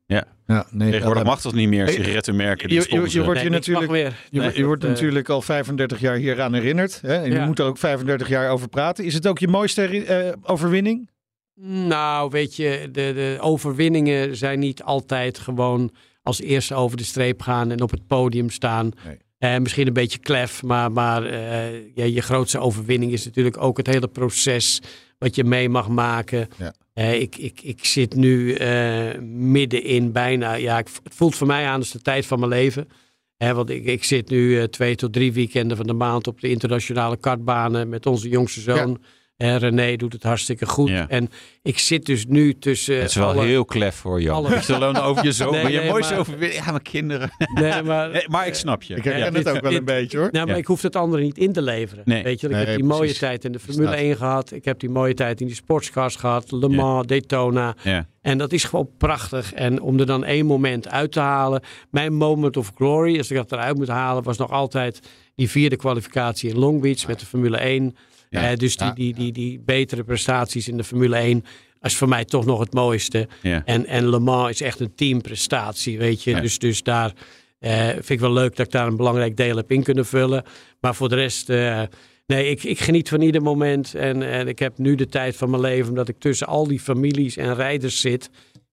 Ja. 0.05 0.23
Ja, 0.45 0.65
nee, 0.71 0.89
Tegenwoordig 0.91 1.23
LM. 1.23 1.29
mag 1.29 1.41
dat 1.41 1.53
niet 1.53 1.69
meer, 1.69 1.83
Hey, 1.83 1.93
sigarettenmerken. 1.93 2.69
je- 2.73 2.79
die 2.79 2.89
je- 3.09 3.23
wordt- 3.23 3.41
je 3.41 3.49
natuurlijk- 3.49 3.91
meer. 3.91 4.13
Je, 4.29 4.39
Nee, 4.39 4.57
je 4.57 4.65
wordt 4.65 4.83
eh, 4.83 4.89
natuurlijk 4.89 5.29
al 5.29 5.41
35 5.41 5.99
jaar 5.99 6.15
hier 6.15 6.41
aan 6.41 6.53
herinnerd. 6.53 6.99
Hè? 7.01 7.13
En 7.15 7.31
je 7.31 7.39
moet 7.39 7.59
er 7.59 7.65
ook 7.65 7.77
35 7.77 8.27
jaar 8.29 8.49
over 8.49 8.67
praten. 8.67 9.05
Is 9.05 9.13
het 9.13 9.27
ook 9.27 9.39
je 9.39 9.47
mooiste 9.47 10.05
eh, 10.05 10.31
overwinning? 10.43 11.09
Nou, 11.63 12.29
weet 12.29 12.55
je, 12.55 12.79
de, 12.91 13.11
de 13.13 13.37
overwinningen 13.39 14.35
zijn 14.35 14.59
niet 14.59 14.83
altijd 14.83 15.39
gewoon 15.39 15.91
als 16.23 16.41
eerste 16.41 16.75
over 16.75 16.97
de 16.97 17.03
streep 17.03 17.41
gaan 17.41 17.71
en 17.71 17.81
op 17.81 17.91
het 17.91 18.07
podium 18.07 18.49
staan. 18.49 18.91
Nee. 19.05 19.17
Eh, 19.37 19.57
misschien 19.57 19.87
een 19.87 19.93
beetje 19.93 20.19
klef, 20.19 20.63
maar, 20.63 20.91
maar 20.91 21.25
eh, 21.25 21.95
ja, 21.95 22.03
je 22.03 22.21
grootste 22.21 22.59
overwinning 22.59 23.11
is 23.11 23.25
natuurlijk 23.25 23.57
ook 23.57 23.77
het 23.77 23.87
hele 23.87 24.07
proces 24.07 24.81
wat 25.17 25.35
je 25.35 25.43
mee 25.43 25.69
mag 25.69 25.89
maken. 25.89 26.47
Ja. 26.57 26.73
Eh, 26.93 27.21
ik, 27.21 27.37
ik, 27.37 27.61
ik 27.61 27.85
zit 27.85 28.15
nu 28.15 28.57
middenin 29.21 30.11
bijna, 30.11 30.53
ja, 30.53 30.77
ik, 30.77 30.87
het 31.03 31.15
voelt 31.15 31.35
voor 31.35 31.47
mij 31.47 31.65
aan 31.65 31.79
als 31.79 31.91
de 31.91 32.01
tijd 32.01 32.25
van 32.25 32.39
mijn 32.39 32.51
leven. 32.51 32.87
Hè, 33.37 33.53
want 33.53 33.69
ik, 33.69 33.85
ik 33.85 34.03
zit 34.03 34.29
nu 34.29 34.67
twee 34.67 34.95
tot 34.95 35.13
drie 35.13 35.33
weekenden 35.33 35.77
van 35.77 35.87
de 35.87 35.93
maand 35.93 36.27
op 36.27 36.41
de 36.41 36.49
internationale 36.49 37.17
kartbanen 37.17 37.89
met 37.89 38.05
onze 38.05 38.29
jongste 38.29 38.61
zoon. 38.61 39.01
Eh, 39.41 39.55
René 39.55 39.95
doet 39.95 40.13
het 40.13 40.23
hartstikke 40.23 40.65
goed. 40.65 40.89
Ja. 40.89 41.07
En 41.09 41.29
ik 41.61 41.79
zit 41.79 42.05
dus 42.05 42.25
nu 42.25 42.57
tussen. 42.59 42.95
Het 42.99 43.09
is 43.09 43.15
wel 43.15 43.27
alle- 43.29 43.43
heel 43.45 43.65
klef 43.65 43.95
voor 43.95 44.21
Jan. 44.21 44.35
alle- 44.35 44.55
Ik 44.55 44.61
zal 44.61 44.79
dan 44.79 44.97
over 44.97 45.23
je 45.23 45.31
zoon. 45.31 45.51
Nee, 45.51 45.61
maar 45.63 45.71
je 45.71 45.89
mooiste 45.89 46.13
maar-. 46.15 46.53
Ja, 46.53 46.65
mijn 46.65 46.81
kinderen. 46.81 47.29
Nee, 47.53 47.81
maar, 47.91 48.09
Nee, 48.09 48.23
maar 48.29 48.47
ik 48.47 48.53
snap 48.53 48.83
je. 48.83 48.95
Ik 48.95 49.03
herken 49.03 49.19
Ja, 49.21 49.25
het 49.25 49.35
dit- 49.35 49.49
ook 49.49 49.61
wel 49.61 49.69
dit- 49.69 49.79
een 49.79 49.85
beetje 49.85 50.17
hoor. 50.17 50.29
Nou, 50.31 50.45
maar 50.45 50.55
Ja. 50.55 50.61
ik 50.61 50.67
hoef 50.67 50.81
het 50.81 50.95
andere 50.95 51.23
niet 51.23 51.37
in 51.37 51.53
te 51.53 51.61
leveren. 51.61 52.03
Nee. 52.05 52.23
Weet 52.23 52.39
je, 52.41 52.47
ik 52.47 52.53
Nee, 52.53 52.65
heb 52.65 52.75
die 52.75 52.83
mooie 52.85 52.99
precies. 52.99 53.17
tijd 53.19 53.45
in 53.45 53.51
de 53.51 53.59
Formule 53.59 53.87
Staat. 53.87 53.99
1 53.99 54.15
gehad. 54.17 54.51
Ik 54.51 54.65
heb 54.65 54.79
die 54.79 54.89
mooie 54.89 55.13
tijd 55.13 55.41
in 55.41 55.47
die 55.47 55.55
sportscars 55.55 56.15
gehad. 56.15 56.51
Le 56.51 56.69
Mans, 56.69 57.07
Daytona. 57.07 57.75
Ja. 57.83 58.07
En 58.21 58.37
dat 58.37 58.51
is 58.51 58.63
gewoon 58.63 58.89
prachtig. 58.97 59.53
En 59.53 59.81
om 59.81 59.99
er 59.99 60.05
dan 60.05 60.23
één 60.23 60.45
moment 60.45 60.89
uit 60.89 61.11
te 61.11 61.19
halen. 61.19 61.61
Mijn 61.91 62.13
moment 62.13 62.57
of 62.57 62.71
glory, 62.75 63.17
als 63.17 63.31
ik 63.31 63.37
dat 63.37 63.51
eruit 63.51 63.77
moet 63.77 63.87
halen, 63.87 64.23
was 64.23 64.37
nog 64.37 64.51
altijd 64.51 64.99
die 65.35 65.49
vierde 65.49 65.75
kwalificatie 65.75 66.49
in 66.49 66.57
Long 66.59 66.81
Beach 66.81 67.07
met 67.07 67.19
de 67.19 67.25
Formule 67.25 67.57
1. 67.57 67.95
Ja. 68.39 68.55
Dus 68.55 68.77
die, 68.77 68.93
die, 68.93 69.13
die, 69.13 69.31
die 69.31 69.59
betere 69.65 70.03
prestaties 70.03 70.67
in 70.67 70.77
de 70.77 70.83
Formule 70.83 71.15
1 71.15 71.43
is 71.81 71.95
voor 71.95 72.07
mij 72.07 72.25
toch 72.25 72.45
nog 72.45 72.59
het 72.59 72.73
mooiste. 72.73 73.27
Ja. 73.41 73.61
En, 73.65 73.85
en 73.85 74.09
Le 74.09 74.19
Mans 74.19 74.49
is 74.49 74.61
echt 74.61 74.79
een 74.79 74.95
teamprestatie, 74.95 75.97
weet 75.97 76.23
je. 76.23 76.31
Ja. 76.31 76.39
Dus, 76.39 76.59
dus 76.59 76.83
daar 76.83 77.13
eh, 77.59 77.87
vind 77.87 78.09
ik 78.09 78.19
wel 78.19 78.33
leuk 78.33 78.55
dat 78.55 78.65
ik 78.65 78.71
daar 78.71 78.87
een 78.87 78.95
belangrijk 78.95 79.37
deel 79.37 79.55
heb 79.55 79.71
in 79.71 79.83
kunnen 79.83 80.05
vullen. 80.05 80.43
Maar 80.79 80.95
voor 80.95 81.09
de 81.09 81.15
rest, 81.15 81.49
eh, 81.49 81.81
nee, 82.25 82.49
ik, 82.49 82.63
ik 82.63 82.79
geniet 82.79 83.09
van 83.09 83.21
ieder 83.21 83.41
moment. 83.41 83.95
En, 83.95 84.23
en 84.23 84.47
ik 84.47 84.59
heb 84.59 84.77
nu 84.77 84.95
de 84.95 85.07
tijd 85.07 85.35
van 85.35 85.49
mijn 85.49 85.61
leven, 85.61 85.89
omdat 85.89 86.07
ik 86.07 86.19
tussen 86.19 86.47
al 86.47 86.67
die 86.67 86.79
families 86.79 87.37
en 87.37 87.55
rijders 87.55 88.01
zit. 88.01 88.29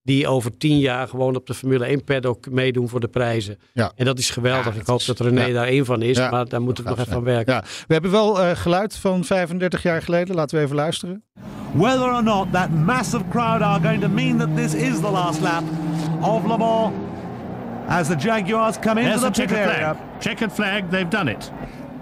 Die 0.08 0.28
over 0.28 0.56
tien 0.56 0.78
jaar 0.78 1.08
gewoon 1.08 1.36
op 1.36 1.46
de 1.46 1.54
Formule 1.54 1.84
1 1.84 2.04
paddock 2.04 2.50
meedoen 2.50 2.88
voor 2.88 3.00
de 3.00 3.08
prijzen. 3.08 3.58
Ja. 3.72 3.92
En 3.96 4.04
dat 4.04 4.18
is 4.18 4.30
geweldig. 4.30 4.74
Ja, 4.74 4.80
ik 4.80 4.86
hoop 4.86 4.98
is- 4.98 5.04
dat 5.04 5.20
René 5.20 5.44
ja. 5.44 5.52
daar 5.52 5.66
één 5.66 5.84
van 5.84 6.02
is. 6.02 6.16
Ja, 6.16 6.30
maar 6.30 6.48
daar 6.48 6.62
moeten 6.62 6.84
we 6.84 6.90
nog 6.90 6.98
even 6.98 7.12
aan 7.12 7.22
werken. 7.22 7.52
Ja, 7.54 7.64
we 7.86 7.92
hebben 7.92 8.10
wel 8.10 8.40
eh, 8.40 8.56
geluid 8.56 8.96
van 8.96 9.24
35 9.24 9.82
jaar 9.82 10.02
geleden. 10.02 10.34
Laten 10.34 10.58
we 10.58 10.64
even 10.64 10.76
luisteren. 10.76 11.22
Whether 11.72 12.12
or 12.12 12.22
not 12.22 12.52
that 12.52 12.70
massive 12.70 13.22
crowd 13.30 13.60
are 13.60 13.80
going 13.82 14.00
to 14.02 14.08
mean 14.08 14.38
that 14.38 14.56
this 14.56 14.74
is 14.74 14.94
the 15.00 15.10
last 15.10 15.40
lap 15.40 15.62
of 16.20 16.46
Le 16.46 16.58
Mans 16.58 16.92
as 17.88 18.06
the 18.06 18.16
Jaguars 18.16 18.78
come 18.78 19.00
into 19.00 19.18
There's 19.18 19.34
the 19.36 19.46
pit 19.46 19.58
area. 19.58 19.96
Checkered 20.20 20.52
flag, 20.52 20.82
they've 20.90 21.10
done 21.10 21.30
it. 21.30 21.50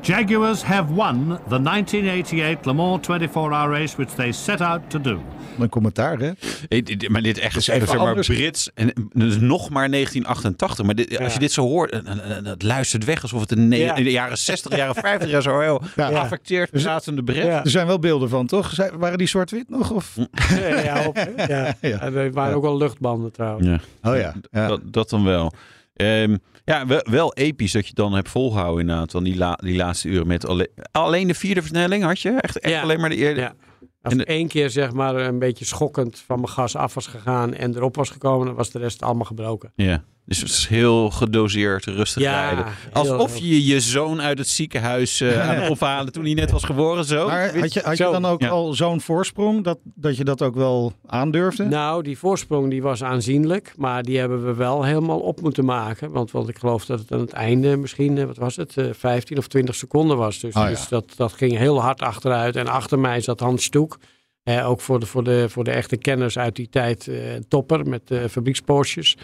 Jaguars 0.07 0.63
have 0.63 0.95
won 0.95 1.39
the 1.49 1.59
1988 1.63 2.65
Le 2.67 2.73
Mans 2.73 3.07
24-hour 3.07 3.71
race, 3.71 3.97
which 3.97 4.15
they 4.15 4.33
set 4.33 4.61
out 4.61 4.81
to 4.91 5.01
do. 5.01 5.21
Een 5.59 5.69
commentaar, 5.69 6.19
hè? 6.19 6.31
Hey, 6.69 6.85
Maar 7.09 7.23
dit 7.23 7.39
echt 7.39 7.57
is 7.57 7.69
even 7.69 7.89
zeg 7.89 7.97
maar 7.99 8.07
anders. 8.09 8.27
Brits. 8.27 8.71
En 8.75 8.93
dus 9.13 9.39
nog 9.39 9.71
maar 9.71 9.91
1988. 9.91 10.85
Maar 10.85 10.95
dit, 10.95 11.19
als 11.19 11.33
je 11.33 11.39
dit 11.39 11.53
zo 11.53 11.63
hoort, 11.63 11.91
eh, 11.91 11.99
eh, 11.99 12.37
eh, 12.39 12.45
het 12.45 12.63
luistert 12.63 13.05
weg 13.05 13.23
alsof 13.23 13.41
het 13.41 13.53
in, 13.53 13.69
ne- 13.69 13.77
Ja. 13.77 13.95
in 13.95 14.05
de 14.05 14.11
jaren 14.11 14.39
60, 14.39 14.77
jaren 14.77 14.95
50 14.95 15.31
jaar 15.31 15.43
zo 15.43 15.61
heel 15.61 15.83
Ja. 15.97 16.07
geaffecteerd 16.09 16.71
pratende 16.71 17.23
Brit. 17.23 17.45
Ja. 17.45 17.65
Er 17.65 17.71
zijn 17.71 17.87
wel 17.87 17.99
beelden 17.99 18.29
van, 18.29 18.47
toch? 18.47 18.71
Zijn- 18.73 18.99
waren 18.99 19.19
die 19.19 19.27
zwart-wit 19.29 19.69
nog? 19.69 19.91
Of? 19.91 20.17
Ja, 20.61 20.67
ja, 20.81 21.13
ja. 21.47 21.75
Ja. 21.81 22.01
En 22.01 22.15
er 22.17 22.33
waren 22.33 22.57
ook 22.57 22.63
wel 22.63 22.77
luchtbanden 22.77 23.33
trouwens. 23.33 23.67
Ja. 23.67 24.11
Oh 24.11 24.17
ja. 24.17 24.33
ja. 24.51 24.67
Dat, 24.69 24.81
dat 24.85 25.11
dan 25.11 25.25
wel. 25.25 25.53
Ehm, 25.97 26.37
ja, 26.65 26.87
wel, 26.87 27.01
wel 27.11 27.35
episch 27.35 27.73
dat 27.73 27.83
je 27.83 27.89
het 27.89 27.97
dan 27.97 28.13
hebt 28.15 28.29
volgehouden 28.29 28.81
inderdaad. 28.81 29.11
Dan 29.11 29.25
die, 29.25 29.37
la, 29.37 29.55
die 29.63 29.77
laatste 29.77 30.09
uren 30.09 30.27
met 30.27 30.47
alle, 30.47 30.71
alleen 30.93 31.27
de 31.29 31.35
vierde 31.35 31.61
versnelling 31.61 32.03
had 32.05 32.21
je? 32.21 32.31
Echt, 32.31 32.59
echt 32.59 32.75
Ja. 32.75 32.83
alleen 32.83 33.01
maar 33.01 33.09
de 33.11 33.17
eerste? 33.17 33.41
Ja. 33.41 33.55
Als 34.03 34.13
En 34.15 34.21
ik 34.21 34.27
één 34.27 34.49
keer 34.49 34.71
zeg 34.71 34.93
maar 34.93 35.17
een 35.17 35.39
beetje 35.39 35.65
schokkend 35.65 36.19
van 36.27 36.37
mijn 36.41 36.49
gas 36.53 36.77
af 36.77 36.95
was 36.95 37.07
gegaan 37.07 37.55
en 37.55 37.77
erop 37.77 37.97
was 37.97 38.11
gekomen, 38.11 38.47
dan 38.47 38.55
was 38.55 38.71
de 38.71 38.79
rest 38.79 39.03
allemaal 39.03 39.25
gebroken. 39.25 39.73
Ja. 39.75 40.05
Dus 40.27 40.39
het 40.41 40.49
is 40.49 40.67
heel 40.67 41.11
gedoseerd, 41.11 41.85
rustig 41.85 42.23
Ja, 42.23 42.41
rijden. 42.47 42.65
heel- 42.65 42.93
Alsof 42.93 43.37
je 43.39 43.65
je 43.67 43.81
zoon 43.81 44.21
uit 44.23 44.39
het 44.39 44.49
ziekenhuis 44.49 45.21
eh, 45.21 45.41
aan 45.49 45.55
het 45.57 45.71
ophalen 45.71 46.13
toen 46.13 46.25
hij 46.25 46.35
net 46.35 46.51
was 46.51 46.65
geboren. 46.65 47.05
Zo. 47.05 47.27
Maar 47.27 47.59
had 47.59 47.73
je, 47.73 47.81
had 47.81 47.97
je 47.97 48.05
Zo. 48.05 48.13
dan 48.13 48.25
ook 48.25 48.41
Ja. 48.41 48.49
al 48.49 48.73
zo'n 48.75 49.01
voorsprong 49.01 49.65
dat, 49.65 49.79
dat 49.85 50.17
je 50.17 50.25
dat 50.25 50.43
ook 50.43 50.55
wel 50.55 50.93
aandurfde? 51.07 51.65
Nou, 51.65 52.03
die 52.03 52.19
voorsprong 52.19 52.71
die 52.71 52.83
was 52.83 53.03
aanzienlijk, 53.03 53.73
maar 53.77 54.03
die 54.03 54.19
hebben 54.19 54.45
we 54.45 54.55
wel 54.55 54.83
helemaal 54.85 55.19
op 55.21 55.41
moeten 55.41 55.65
maken. 55.65 56.11
Want, 56.11 56.31
want 56.31 56.49
ik 56.49 56.59
geloof 56.59 56.85
dat 56.85 56.99
het 56.99 57.13
aan 57.13 57.21
het 57.21 57.33
einde 57.33 57.77
misschien, 57.77 58.19
eh, 58.19 58.25
wat 58.25 58.37
was 58.37 58.57
het, 58.57 58.77
eh, 58.77 58.85
15 58.93 59.39
of 59.39 59.47
20 59.47 59.75
seconden 59.75 60.17
was. 60.17 60.39
Dus, 60.41 60.55
Oh, 60.55 60.63
ja. 60.63 60.69
dus 60.69 60.89
dat, 60.89 61.13
dat 61.17 61.33
ging 61.33 61.57
heel 61.57 61.81
hard 61.81 62.01
achteruit. 62.01 62.57
En 62.57 62.67
achter 62.67 62.99
mij 62.99 63.21
zat 63.21 63.41
Hans 63.41 63.65
Stoek. 63.65 63.99
Eh, 64.43 64.69
ook 64.69 64.81
voor 64.81 65.01
de, 65.01 65.07
voor, 65.07 65.25
de, 65.25 65.47
voor 65.49 65.65
de 65.65 65.71
echte 65.71 65.97
kenners 65.97 66.39
uit 66.39 66.57
die 66.57 66.69
tijd 66.69 67.09
eh, 67.09 67.17
topper 67.49 67.87
met 67.89 68.11
uh, 68.11 68.25
fabriekspoorsjes. 68.31 69.17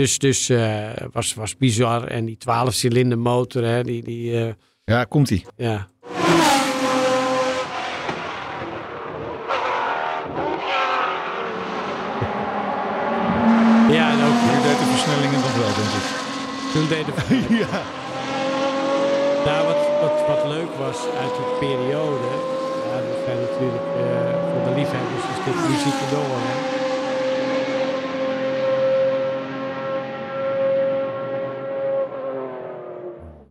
Dus, 0.00 0.18
dus 0.18 0.48
eh, 0.48 0.90
was, 1.12 1.34
was 1.34 1.56
bizar. 1.56 2.04
En 2.04 2.24
die 2.24 2.38
12-cilinder 2.38 3.18
motor, 3.18 3.64
hè, 3.64 3.82
die... 3.82 4.02
die 4.02 4.44
eh, 4.44 4.52
ja, 4.84 5.04
komt-ie. 5.04 5.44
Ja. 5.56 5.88
Ja, 13.96 14.10
en 14.10 14.20
ook... 14.26 14.38
Toen 14.40 14.62
deed 14.62 14.78
de 14.78 14.88
versnellingen 14.90 15.40
nog 15.40 15.54
wel, 15.54 15.74
denk 15.80 15.92
ik. 16.00 16.06
Toen 16.72 16.88
deed 16.88 17.06
de 17.06 17.54
ja. 17.62 17.82
Nou, 19.44 19.66
wat, 19.66 19.82
wat, 20.00 20.26
wat 20.26 20.48
leuk 20.52 20.72
was 20.78 20.98
uit 21.20 21.34
die 21.36 21.68
periode... 21.68 22.30
Ja, 22.88 22.96
dat 23.08 23.18
zijn 23.24 23.40
natuurlijk 23.40 23.88
eh, 23.96 24.32
voor 24.50 24.62
de 24.64 24.72
liefhebbers 24.78 25.24
is 25.32 25.44
dit 25.44 25.68
muziek 25.68 26.10
door, 26.10 26.38
hè. 26.48 26.79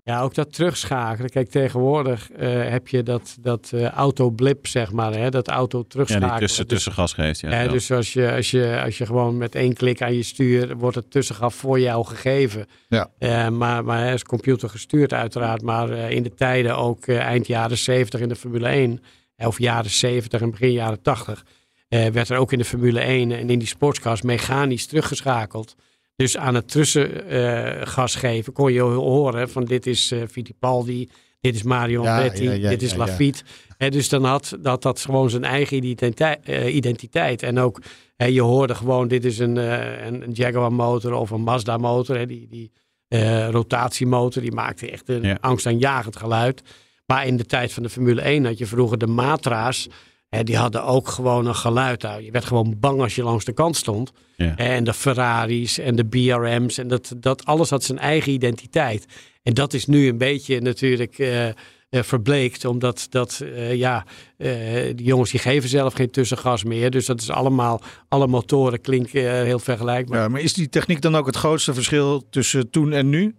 Ja, 0.09 0.21
ook 0.21 0.33
dat 0.33 0.53
terugschakelen. 0.53 1.29
Kijk, 1.29 1.49
tegenwoordig 1.49 2.31
eh, 2.31 2.69
heb 2.69 2.87
je 2.87 3.03
dat, 3.03 3.37
dat 3.41 3.71
eh, 3.73 3.85
autoblip, 3.89 4.67
zeg 4.67 4.91
maar. 4.91 5.13
Hè? 5.13 5.29
Dat 5.29 5.47
auto 5.47 5.77
Ja, 5.77 5.83
terugschakelen. 5.87 6.29
die 6.31 6.39
tussen, 6.39 6.67
Dus- 6.67 6.73
tussengas 6.83 7.13
geeft. 7.13 7.39
Ja, 7.39 7.49
Ja, 7.51 7.61
ja. 7.61 7.67
dus 7.71 7.91
als 7.91 8.13
je, 8.13 8.31
als, 8.31 8.51
je, 8.51 8.81
als 8.83 8.97
je 8.97 9.05
gewoon 9.05 9.37
met 9.37 9.55
één 9.55 9.73
klik 9.73 10.01
aan 10.01 10.13
je 10.13 10.23
stuur 10.23 10.75
wordt 10.77 10.95
het 10.95 11.11
tussengas 11.11 11.53
voor 11.55 11.79
jou 11.79 12.05
gegeven. 12.05 12.65
Ja. 12.87 13.09
Eh, 13.17 13.47
maar, 13.49 13.83
maar 13.83 13.99
hij 13.99 14.13
is 14.13 14.23
computer 14.23 14.69
gestuurd 14.69 15.13
uiteraard. 15.13 15.61
Maar 15.61 15.89
eh, 15.89 16.09
in 16.11 16.23
de 16.23 16.33
tijden 16.33 16.77
ook 16.77 17.05
eh, 17.07 17.17
eind 17.19 17.47
jaren 17.47 17.77
70 17.77 18.19
in 18.19 18.29
de 18.29 18.35
Formule 18.35 18.67
1. 18.67 19.01
eh, 19.35 19.47
Of 19.47 19.59
jaren 19.59 19.89
70 19.91 20.41
en 20.41 20.51
begin 20.51 20.71
jaren 20.71 21.01
80. 21.01 21.43
eh, 21.87 22.05
werd 22.07 22.29
er 22.29 22.37
ook 22.37 22.51
in 22.51 22.57
de 22.57 22.65
Formule 22.65 22.99
1 22.99 23.31
en 23.31 23.49
in 23.49 23.59
die 23.59 23.67
sportscars 23.67 24.21
mechanisch 24.21 24.85
teruggeschakeld. 24.85 25.75
Dus 26.19 26.37
aan 26.37 26.55
het 26.55 26.67
tussengas 26.71 28.15
geven 28.15 28.53
kon 28.53 28.73
je 28.73 28.81
horen 28.81 29.49
van 29.49 29.65
dit 29.65 29.85
is 29.85 30.11
eh 30.11 30.21
Fittipaldi, 30.31 31.09
dit 31.41 31.55
is 31.55 31.63
Mario 31.63 32.03
Ja, 32.03 32.15
Andretti, 32.15 32.43
ja, 32.43 32.51
ja, 32.51 32.69
dit 32.69 32.81
is. 32.81 32.95
Lafitte. 32.95 33.43
Hè, 33.77 33.89
dus 33.89 34.09
dan 34.09 34.23
had 34.23 34.57
dat, 34.59 34.81
dat 34.81 34.99
gewoon 34.99 35.29
zijn 35.29 35.43
eigen 35.43 35.77
identiteit. 35.77 36.39
eh, 36.43 36.75
identiteit. 36.75 37.43
En 37.43 37.59
ook, 37.59 37.81
hè, 38.15 38.25
je 38.25 38.41
hoorde 38.41 38.75
gewoon, 38.75 39.07
dit 39.07 39.25
is 39.25 39.39
een, 39.39 39.57
eh, 39.57 40.05
een, 40.05 40.21
een 40.23 40.31
Jaguar 40.31 40.73
motor 40.73 41.13
of 41.13 41.29
een 41.29 41.41
Mazda 41.41 41.77
motor. 41.77 42.17
Hè, 42.17 42.25
die 42.25 42.47
die 42.49 42.71
eh, 43.07 43.49
rotatiemotor, 43.49 44.41
die 44.41 44.51
maakte 44.51 44.91
echt 44.91 45.09
een 45.09 45.21
Ja. 45.23 45.37
angstaanjagend 45.41 46.15
geluid. 46.15 46.61
Maar 47.05 47.27
in 47.27 47.37
de 47.37 47.45
tijd 47.45 47.73
van 47.73 47.83
de 47.83 47.89
Formule 47.89 48.21
1 48.21 48.45
had 48.45 48.57
je 48.57 48.65
vroeger 48.65 48.97
de 48.97 49.07
Matra's. 49.07 49.87
Hè, 50.29 50.43
die 50.43 50.57
hadden 50.57 50.83
ook 50.83 51.07
gewoon 51.07 51.45
een 51.45 51.55
geluid. 51.55 52.01
Je 52.01 52.31
werd 52.31 52.45
gewoon 52.45 52.75
bang 52.79 53.01
als 53.01 53.15
je 53.15 53.23
langs 53.23 53.45
de 53.45 53.53
kant 53.53 53.75
stond. 53.75 54.11
Ja. 54.35 54.55
En 54.55 54.83
de 54.83 54.93
Ferraris 54.93 55.77
en 55.77 55.95
de 55.95 56.05
BRM's. 56.05 56.77
En 56.77 56.87
dat, 56.87 57.13
dat 57.17 57.45
alles 57.45 57.69
had 57.69 57.83
zijn 57.83 57.99
eigen 57.99 58.31
identiteit. 58.31 59.05
En 59.43 59.53
dat 59.53 59.73
is 59.73 59.85
nu 59.85 60.07
een 60.07 60.17
beetje 60.17 60.61
natuurlijk 60.61 61.19
eh, 61.19 61.47
eh, 61.47 61.53
verbleekt. 61.89 62.65
Omdat 62.65 63.07
dat, 63.09 63.41
eh, 63.43 63.75
ja, 63.75 64.05
die 64.95 65.05
jongens 65.05 65.31
die 65.31 65.39
geven 65.39 65.69
zelf 65.69 65.93
geen 65.93 66.11
tussengas 66.11 66.63
meer. 66.63 66.91
Dus 66.91 67.05
dat 67.05 67.21
is 67.21 67.29
allemaal, 67.29 67.81
alle 68.07 68.27
motoren 68.27 68.81
klinken 68.81 69.45
heel 69.45 69.59
vergelijkbaar. 69.59 70.19
Ja, 70.19 70.27
maar 70.27 70.41
is 70.41 70.53
die 70.53 70.69
techniek 70.69 71.01
dan 71.01 71.15
ook 71.15 71.25
het 71.25 71.35
grootste 71.35 71.73
verschil 71.73 72.29
tussen 72.29 72.69
toen 72.69 72.91
en 72.91 73.09
nu? 73.09 73.35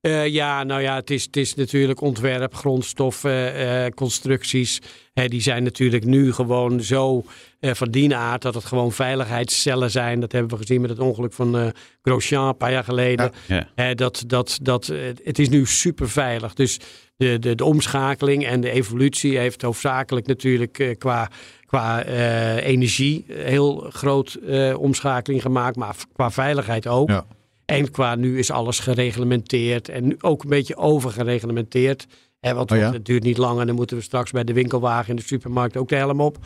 Eh, 0.00 0.26
ja, 0.26 0.62
nou 0.62 0.80
ja, 0.82 0.94
het 0.94 1.10
is, 1.10 1.24
het 1.24 1.36
is 1.36 1.54
natuurlijk 1.54 2.00
ontwerp, 2.00 2.54
grondstoffen, 2.54 3.54
eh, 3.54 3.90
constructies. 3.94 4.80
Hè, 5.12 5.28
die 5.28 5.40
zijn 5.40 5.62
natuurlijk 5.62 6.04
nu 6.04 6.32
gewoon 6.32 6.82
zo 6.82 7.24
eh, 7.60 7.74
van 7.74 7.90
die 7.90 8.16
aard 8.16 8.42
dat 8.42 8.54
het 8.54 8.64
gewoon 8.64 8.92
veiligheidscellen 8.92 9.90
zijn. 9.90 10.20
Dat 10.20 10.32
hebben 10.32 10.50
we 10.50 10.56
gezien 10.56 10.80
met 10.80 10.90
het 10.90 10.98
ongeluk 10.98 11.32
van 11.32 11.58
eh 11.58 11.66
Grosjean 12.02 12.48
een 12.48 12.56
paar 12.56 12.72
jaar 12.72 12.84
geleden. 12.84 13.32
Ja. 13.74 13.94
Dat, 13.94 14.24
dat, 14.26 14.58
dat, 14.62 14.88
eh, 14.88 14.98
het 15.24 15.38
is 15.38 15.48
nu 15.48 15.66
super 15.66 16.08
veilig. 16.08 16.54
Dus 16.54 16.78
de, 17.16 17.38
de, 17.38 17.54
de 17.54 17.64
omschakeling 17.64 18.46
en 18.46 18.60
de 18.60 18.70
evolutie 18.70 19.38
heeft 19.38 19.62
hoofdzakelijk 19.62 20.26
natuurlijk 20.26 20.78
eh, 20.78 20.98
qua, 20.98 21.30
qua 21.66 22.02
eh, 22.02 22.66
energie 22.66 23.24
heel 23.28 23.86
groot 23.90 24.34
eh, 24.34 24.78
omschakeling 24.78 25.42
gemaakt. 25.42 25.76
Maar 25.76 25.94
qua 26.12 26.30
veiligheid 26.30 26.86
ook. 26.86 27.08
Ja. 27.08 27.26
En 27.70 27.90
qua 27.90 28.14
nu 28.14 28.38
is 28.38 28.50
alles 28.50 28.78
gereglementeerd 28.78 29.88
en 29.88 30.06
nu 30.06 30.16
ook 30.20 30.42
een 30.42 30.48
beetje 30.48 30.76
overgereglementeerd. 30.76 32.06
Hè, 32.40 32.54
want 32.54 32.70
Oh 32.70 32.78
ja? 32.78 32.92
het 32.92 33.04
duurt 33.04 33.22
niet 33.22 33.36
lang 33.36 33.60
en 33.60 33.66
dan 33.66 33.74
moeten 33.74 33.96
we 33.96 34.02
straks 34.02 34.30
bij 34.30 34.44
de 34.44 34.52
winkelwagen 34.52 35.10
in 35.10 35.16
de 35.16 35.22
supermarkt 35.22 35.76
ook 35.76 35.88
de 35.88 35.96
helm 35.96 36.20
op. 36.20 36.38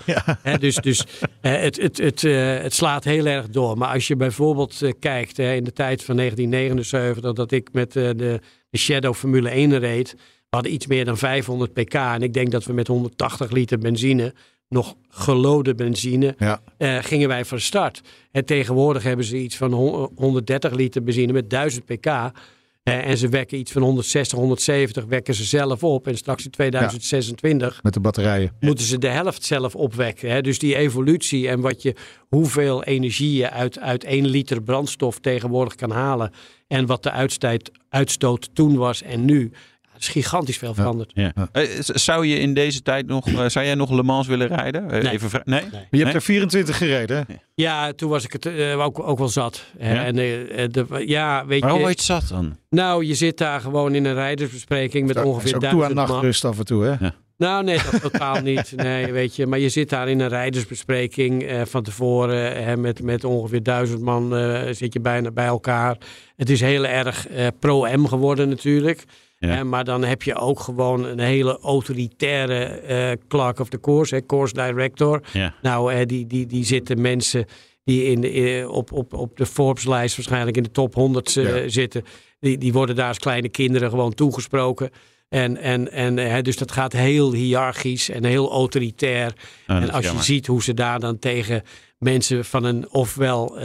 Hè, 0.42 0.58
dus 0.58 0.76
dus 0.76 1.04
het, 1.40 1.76
het, 1.76 1.98
het, 1.98 2.24
eh, 2.24 2.58
het 2.58 2.74
slaat 2.74 3.04
heel 3.04 3.26
erg 3.26 3.48
door. 3.48 3.78
Maar 3.78 3.92
als 3.92 4.06
je 4.06 4.16
bijvoorbeeld 4.16 4.82
eh, 4.82 4.92
kijkt 4.98 5.36
hè, 5.36 5.54
in 5.54 5.64
de 5.64 5.72
tijd 5.72 6.04
van 6.04 6.16
1979 6.16 7.32
dat 7.32 7.52
ik 7.52 7.68
met 7.72 7.96
eh, 7.96 8.02
de, 8.02 8.40
de 8.70 8.78
Shadow 8.78 9.14
Formule 9.14 9.48
1 9.48 9.78
reed. 9.78 10.12
We 10.48 10.60
hadden 10.60 10.72
iets 10.72 10.86
meer 10.86 11.04
dan 11.04 11.18
500 11.18 11.72
pk 11.72 11.94
en 11.94 12.22
ik 12.22 12.32
denk 12.32 12.50
dat 12.50 12.64
we 12.64 12.72
met 12.72 12.86
180 12.86 13.50
liter 13.50 13.78
benzine 13.78 14.34
nog 14.68 14.94
gelode 15.08 15.74
benzine, 15.74 16.34
Ja. 16.38 16.60
eh, 16.76 16.98
gingen 17.02 17.28
wij 17.28 17.44
van 17.44 17.60
start. 17.60 18.00
En 18.32 18.44
tegenwoordig 18.44 19.02
hebben 19.02 19.24
ze 19.24 19.36
iets 19.36 19.56
van 19.56 19.72
hon- 19.72 20.10
130 20.16 20.72
liter 20.72 21.02
benzine 21.02 21.32
met 21.32 21.50
1000 21.50 21.84
pk. 21.84 22.06
Eh, 22.06 23.06
en 23.06 23.16
ze 23.18 23.28
wekken 23.28 23.58
iets 23.58 23.72
van 23.72 23.82
160, 23.82 24.38
170 24.38 25.04
wekken 25.04 25.34
ze 25.34 25.44
zelf 25.44 25.84
op. 25.84 26.06
En 26.06 26.16
straks 26.16 26.44
in 26.44 26.50
2026 26.50 27.82
Met 27.82 27.94
de 27.94 28.00
batterijen. 28.00 28.52
moeten 28.60 28.84
ze 28.84 28.98
de 28.98 29.08
helft 29.08 29.44
zelf 29.44 29.74
opwekken. 29.74 30.30
Hè? 30.30 30.40
Dus 30.40 30.58
die 30.58 30.76
evolutie 30.76 31.48
en 31.48 31.60
wat 31.60 31.82
je, 31.82 31.94
hoeveel 32.28 32.84
energie 32.84 33.32
je 33.36 33.50
uit, 33.50 33.78
uit 33.78 34.04
1 34.04 34.26
liter 34.26 34.62
brandstof 34.62 35.18
tegenwoordig 35.18 35.74
kan 35.74 35.90
halen. 35.90 36.32
En 36.68 36.86
wat 36.86 37.02
de 37.02 37.10
uitstoot, 37.10 37.70
uitstoot 37.88 38.50
toen 38.54 38.76
was 38.76 39.02
en 39.02 39.24
nu. 39.24 39.50
Ja, 39.94 40.00
is 40.00 40.08
gigantisch 40.08 40.58
veel 40.58 40.74
veranderd. 40.74 41.10
Ja. 41.14 41.32
Eh, 41.52 41.62
zou 41.80 42.26
je 42.26 42.38
in 42.38 42.54
deze 42.54 42.82
tijd 42.82 43.06
nog, 43.06 43.26
eh, 43.28 43.48
zou 43.48 43.64
jij 43.64 43.74
nog 43.74 43.90
Le 43.90 44.02
Mans 44.02 44.26
willen 44.26 44.46
rijden? 44.46 44.90
Eh, 44.90 45.02
Nee. 45.02 45.12
Even 45.12 45.30
vra- 45.30 45.42
nee? 45.44 45.60
Nee. 45.60 45.70
Je 45.70 45.76
hebt 45.98 46.04
Nee? 46.04 46.12
er 46.12 46.22
24 46.22 46.76
gereden. 46.76 47.16
hè? 47.28 47.34
Ja, 47.54 47.92
toen 47.92 48.10
was 48.10 48.24
ik 48.24 48.32
het 48.32 48.46
eh, 48.46 48.80
ook, 48.80 49.00
ook 49.08 49.18
wel 49.18 49.28
zat. 49.28 49.64
hè. 49.78 49.94
Ja? 49.94 50.04
En, 50.04 50.14
de, 50.14 51.02
ja, 51.06 51.46
weet 51.46 51.60
Waarom 51.60 51.78
je, 51.78 51.84
word 51.86 52.06
je 52.06 52.12
het 52.12 52.22
zat 52.24 52.38
dan? 52.38 52.56
nou, 52.70 53.04
je 53.04 53.14
zit 53.14 53.38
daar 53.38 53.60
gewoon 53.60 53.94
in 53.94 54.04
een 54.04 54.14
rijdersbespreking 54.14 55.06
met 55.06 55.22
ongeveer 55.22 55.54
ook 55.54 55.60
toe 55.60 55.70
aan 55.70 55.76
duizend 55.76 55.94
man. 55.94 56.08
nachtrust 56.08 56.44
af 56.44 56.58
en 56.58 56.64
toe, 56.64 56.84
hè? 56.84 57.08
Nou, 57.36 57.64
nee, 57.64 57.78
dat 57.90 58.00
totaal 58.00 58.40
niet. 58.52 58.72
Nee, 58.76 59.12
weet 59.12 59.36
je. 59.36 59.46
Maar 59.46 59.58
je 59.58 59.68
zit 59.68 59.88
daar 59.90 60.08
in 60.08 60.20
een 60.20 60.28
rijdersbespreking 60.28 61.42
eh, 61.42 61.62
van 61.64 61.82
tevoren. 61.82 62.54
eh, 62.66 62.74
met, 62.74 63.02
met 63.02 63.24
ongeveer 63.24 63.62
duizend 63.62 64.00
man 64.00 64.36
eh, 64.36 64.62
zit 64.72 64.92
je 64.92 65.00
bijna 65.00 65.30
bij 65.30 65.46
elkaar. 65.46 65.96
Het 66.36 66.50
is 66.50 66.60
heel 66.60 66.86
erg 66.86 67.28
eh, 67.28 67.46
pro-M 67.60 68.04
geworden 68.06 68.48
natuurlijk. 68.48 69.04
Ja. 69.46 69.64
Maar 69.64 69.84
dan 69.84 70.04
heb 70.04 70.22
je 70.22 70.34
ook 70.34 70.60
gewoon 70.60 71.04
een 71.04 71.18
hele 71.18 71.58
autoritaire 71.58 72.64
eh 72.64 73.10
clerk 73.28 73.58
of 73.58 73.68
the 73.68 73.80
course, 73.80 74.14
hè, 74.14 74.26
course 74.26 74.54
director. 74.54 75.20
Ja. 75.32 75.54
Nou, 75.62 75.92
eh, 75.92 76.06
die, 76.06 76.26
die, 76.26 76.46
die 76.46 76.64
zitten 76.64 77.00
mensen 77.00 77.46
die 77.84 78.04
in 78.04 78.20
de, 78.20 78.30
eh, 78.30 78.70
op, 78.70 78.92
op, 78.92 79.12
op 79.12 79.36
de 79.36 79.46
Forbes-lijst 79.46 80.16
waarschijnlijk 80.16 80.56
in 80.56 80.62
de 80.62 80.70
top 80.70 80.94
100 80.94 81.36
eh, 81.36 81.62
Ja. 81.62 81.68
zitten. 81.68 82.04
Die, 82.40 82.58
die 82.58 82.72
worden 82.72 82.96
daar 82.96 83.08
als 83.08 83.18
kleine 83.18 83.48
kinderen 83.48 83.90
gewoon 83.90 84.14
toegesproken. 84.14 84.90
En, 85.28 85.56
en, 85.56 85.92
en 85.92 86.18
eh, 86.18 86.42
dus 86.42 86.56
dat 86.56 86.72
gaat 86.72 86.92
heel 86.92 87.32
hiërarchisch 87.32 88.10
en 88.10 88.24
heel 88.24 88.50
autoritair. 88.50 89.32
dat 89.66 89.82
en 89.82 89.90
als 89.90 90.10
je 90.10 90.22
ziet 90.22 90.46
hoe 90.46 90.62
ze 90.62 90.74
daar 90.74 91.00
dan 91.00 91.18
tegen 91.18 91.62
mensen 91.98 92.44
van 92.44 92.64
een 92.64 92.90
ofwel 92.90 93.58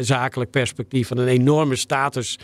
zakelijk 0.00 0.50
perspectief, 0.50 1.08
van 1.08 1.18
een 1.18 1.28
enorme 1.28 1.76
status 1.76 2.38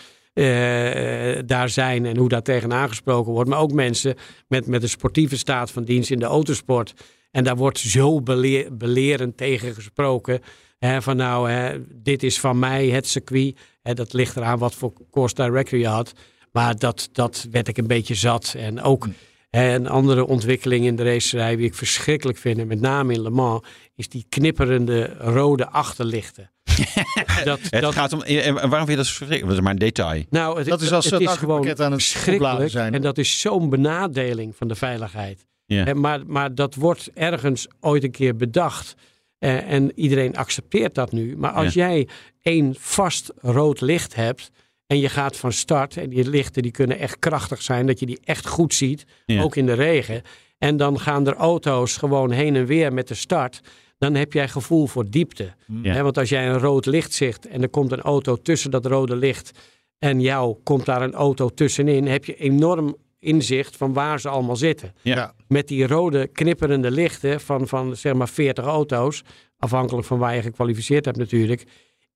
daar 1.47 1.69
zijn 1.69 2.07
en 2.07 2.17
hoe 2.17 2.29
daar 2.29 2.43
tegen 2.43 2.73
aangesproken 2.73 3.33
wordt. 3.33 3.51
Maar 3.51 3.59
ook 3.59 3.73
mensen 3.73 4.15
met, 4.49 4.67
met 4.67 4.83
een 4.83 4.89
sportieve 4.89 5.37
staat 5.37 5.71
van 5.71 5.85
dienst 5.85 6.11
in 6.11 6.19
de 6.19 6.25
autosport. 6.25 6.95
En 7.31 7.45
daar 7.45 7.57
wordt 7.57 7.79
zo 7.79 8.21
beleer, 8.21 8.77
belerend 8.77 9.37
tegen 9.37 9.75
gesproken. 9.75 10.41
Hè, 10.79 11.03
van 11.03 11.17
nou, 11.17 11.51
hè, 11.51 11.79
dit 12.03 12.23
is 12.23 12.41
van 12.41 12.59
mij 12.59 12.89
het 12.89 13.09
circuit. 13.09 13.59
Hè, 13.83 13.95
dat 13.95 14.13
ligt 14.13 14.37
eraan 14.37 14.59
wat 14.59 14.75
voor 14.75 14.93
course 15.11 15.35
director 15.35 15.79
je 15.79 15.87
had. 15.87 16.13
Maar 16.53 16.77
dat, 16.79 17.09
dat 17.13 17.47
werd 17.51 17.69
ik 17.69 17.79
een 17.79 17.87
beetje 17.87 18.15
zat. 18.15 18.55
En 18.59 18.83
ook 18.83 19.09
hè, 19.51 19.75
een 19.75 19.89
andere 19.89 20.27
ontwikkeling 20.27 20.85
in 20.85 20.97
de 20.97 21.03
racerij, 21.03 21.57
die 21.57 21.67
ik 21.67 21.75
verschrikkelijk 21.75 22.39
vind, 22.39 22.59
en 22.59 22.67
met 22.67 22.81
name 22.81 23.13
in 23.13 23.23
Le 23.23 23.31
Mans, 23.31 23.67
is 23.95 24.09
die 24.09 24.27
knipperende 24.29 25.17
rode 25.19 25.69
achterlichten. 25.69 26.51
dat, 27.45 27.61
Het 27.71 27.81
dat, 27.81 27.95
gaat 27.95 28.13
om, 28.13 28.23
en 28.23 28.55
waarom 28.55 28.71
vind 28.71 28.89
je 28.89 28.97
dat 28.97 29.07
zo 29.07 29.15
verschrikkelijk? 29.15 29.47
Dat 29.47 29.57
is 29.57 29.61
maar 29.61 29.73
een 29.73 29.79
detail. 29.79 30.23
nou, 30.31 30.59
het, 30.59 30.67
Dat 30.67 30.81
is 30.81 30.93
als 30.93 31.05
het 31.05 31.15
het 31.15 31.23
is 31.23 31.37
gewoon 31.37 31.57
aan 31.61 31.67
het 31.67 31.73
opladen 31.73 32.01
verschrikkelijk. 32.01 32.71
zijn. 32.71 32.95
En 32.95 33.03
dat 33.03 33.19
is 33.19 33.41
zo'n 33.41 33.71
benadeling 33.71 34.57
van 34.57 34.69
de 34.69 34.75
veiligheid. 34.75 35.47
Ja. 35.67 35.95
Maar, 35.95 36.21
maar 36.27 36.55
dat 36.55 36.75
wordt 36.75 37.11
ergens 37.15 37.67
ooit 37.81 38.05
een 38.05 38.11
keer 38.11 38.37
bedacht. 38.37 38.95
Eh, 39.39 39.71
en 39.71 39.93
iedereen 39.95 40.37
accepteert 40.37 40.95
dat 40.95 41.13
nu. 41.13 41.37
Maar 41.37 41.51
als 41.53 41.75
jij 41.75 42.09
één 42.43 42.75
vast 42.79 43.33
rood 43.37 43.81
licht 43.81 44.15
hebt. 44.15 44.51
En 44.87 44.99
je 44.99 45.09
gaat 45.09 45.37
van 45.37 45.53
start. 45.53 45.97
En 45.97 46.09
die 46.09 46.29
lichten 46.29 46.63
die 46.63 46.71
kunnen 46.71 46.99
echt 46.99 47.19
krachtig 47.19 47.63
zijn. 47.63 47.87
Dat 47.87 48.01
je 48.01 48.07
die 48.07 48.21
echt 48.25 48.47
goed 48.47 48.75
ziet. 48.75 49.05
Ja. 49.27 49.43
Ook 49.43 49.57
in 49.57 49.67
de 49.67 49.73
regen. 49.73 50.23
En 50.59 50.77
dan 50.77 51.01
gaan 51.01 51.27
er 51.27 51.35
auto's 51.35 51.97
gewoon 51.97 52.31
heen 52.31 52.57
en 52.57 52.67
weer 52.67 52.93
met 52.93 53.09
de 53.09 53.15
start. 53.15 53.61
Dan 54.05 54.15
heb 54.15 54.33
jij 54.33 54.49
gevoel 54.49 54.87
voor 54.87 55.11
diepte. 55.11 55.53
Ja. 55.83 55.93
Hè, 55.93 56.03
want 56.03 56.19
als 56.19 56.29
jij 56.29 56.49
een 56.49 56.59
rood 56.59 56.87
licht 56.87 57.13
ziet. 57.13 57.47
En 57.47 57.63
er 57.63 57.69
komt 57.69 57.93
een 57.93 58.01
auto 58.01 58.37
tussen 58.37 58.71
dat 58.71 58.87
rode 58.87 59.17
licht. 59.17 59.51
En 59.99 60.21
jou 60.21 60.57
komt 60.63 60.85
daar 60.85 61.03
een 61.03 61.15
auto 61.15 61.49
tussenin. 61.49 62.07
Heb 62.07 62.25
je 62.25 62.35
enorm 62.37 62.97
inzicht 63.19 63.77
van 63.77 63.93
waar 63.93 64.21
ze 64.21 64.29
allemaal 64.29 64.57
zitten 64.57 64.93
Ja. 65.03 65.35
met 65.49 65.69
die 65.69 65.87
rode 65.87 66.27
knipperende 66.27 66.91
lichten 66.91 67.41
van, 67.41 67.69
van 67.69 67.97
zeg 67.97 68.15
maar 68.15 68.29
40 68.29 68.65
auto's, 68.65 69.23
afhankelijk 69.59 70.07
van 70.07 70.19
waar 70.19 70.35
je 70.35 70.43
gekwalificeerd 70.43 71.05
hebt 71.05 71.17
natuurlijk, 71.17 71.65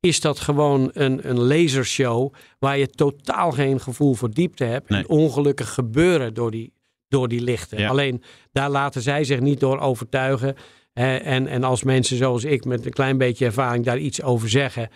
is 0.01 0.20
dat 0.20 0.40
gewoon 0.40 0.90
een, 0.92 1.29
een 1.29 1.40
lasershow 1.40 2.33
waar 2.58 2.79
je 2.79 2.88
totaal 2.88 3.50
geen 3.52 3.81
gevoel 3.81 4.15
voor 4.15 4.31
diepte 4.31 4.65
hebt. 4.65 4.88
Nee. 4.88 5.00
En 5.00 5.08
ongelukken 5.08 5.67
gebeuren 5.67 6.35
door 6.35 6.50
die 6.50 6.73
door 7.08 7.29
die 7.29 7.40
lichten. 7.40 7.79
Ja. 7.79 7.88
Alleen 7.88 8.23
daar 8.52 8.71
laten 8.71 9.02
zij 9.02 9.25
zich 9.25 9.40
niet 9.40 9.60
door 9.60 9.79
overtuigen. 9.79 10.54
En, 10.99 11.46
en 11.46 11.65
als 11.65 11.83
mensen 11.83 12.17
zoals 12.17 12.44
ik 12.44 12.65
met 12.65 12.87
een 12.87 12.92
klein 12.92 13.19
beetje 13.19 13.44
ervaring 13.44 13.85
daar 13.85 13.99
iets 13.99 14.23
over 14.23 14.49
zeggen, 14.49 14.88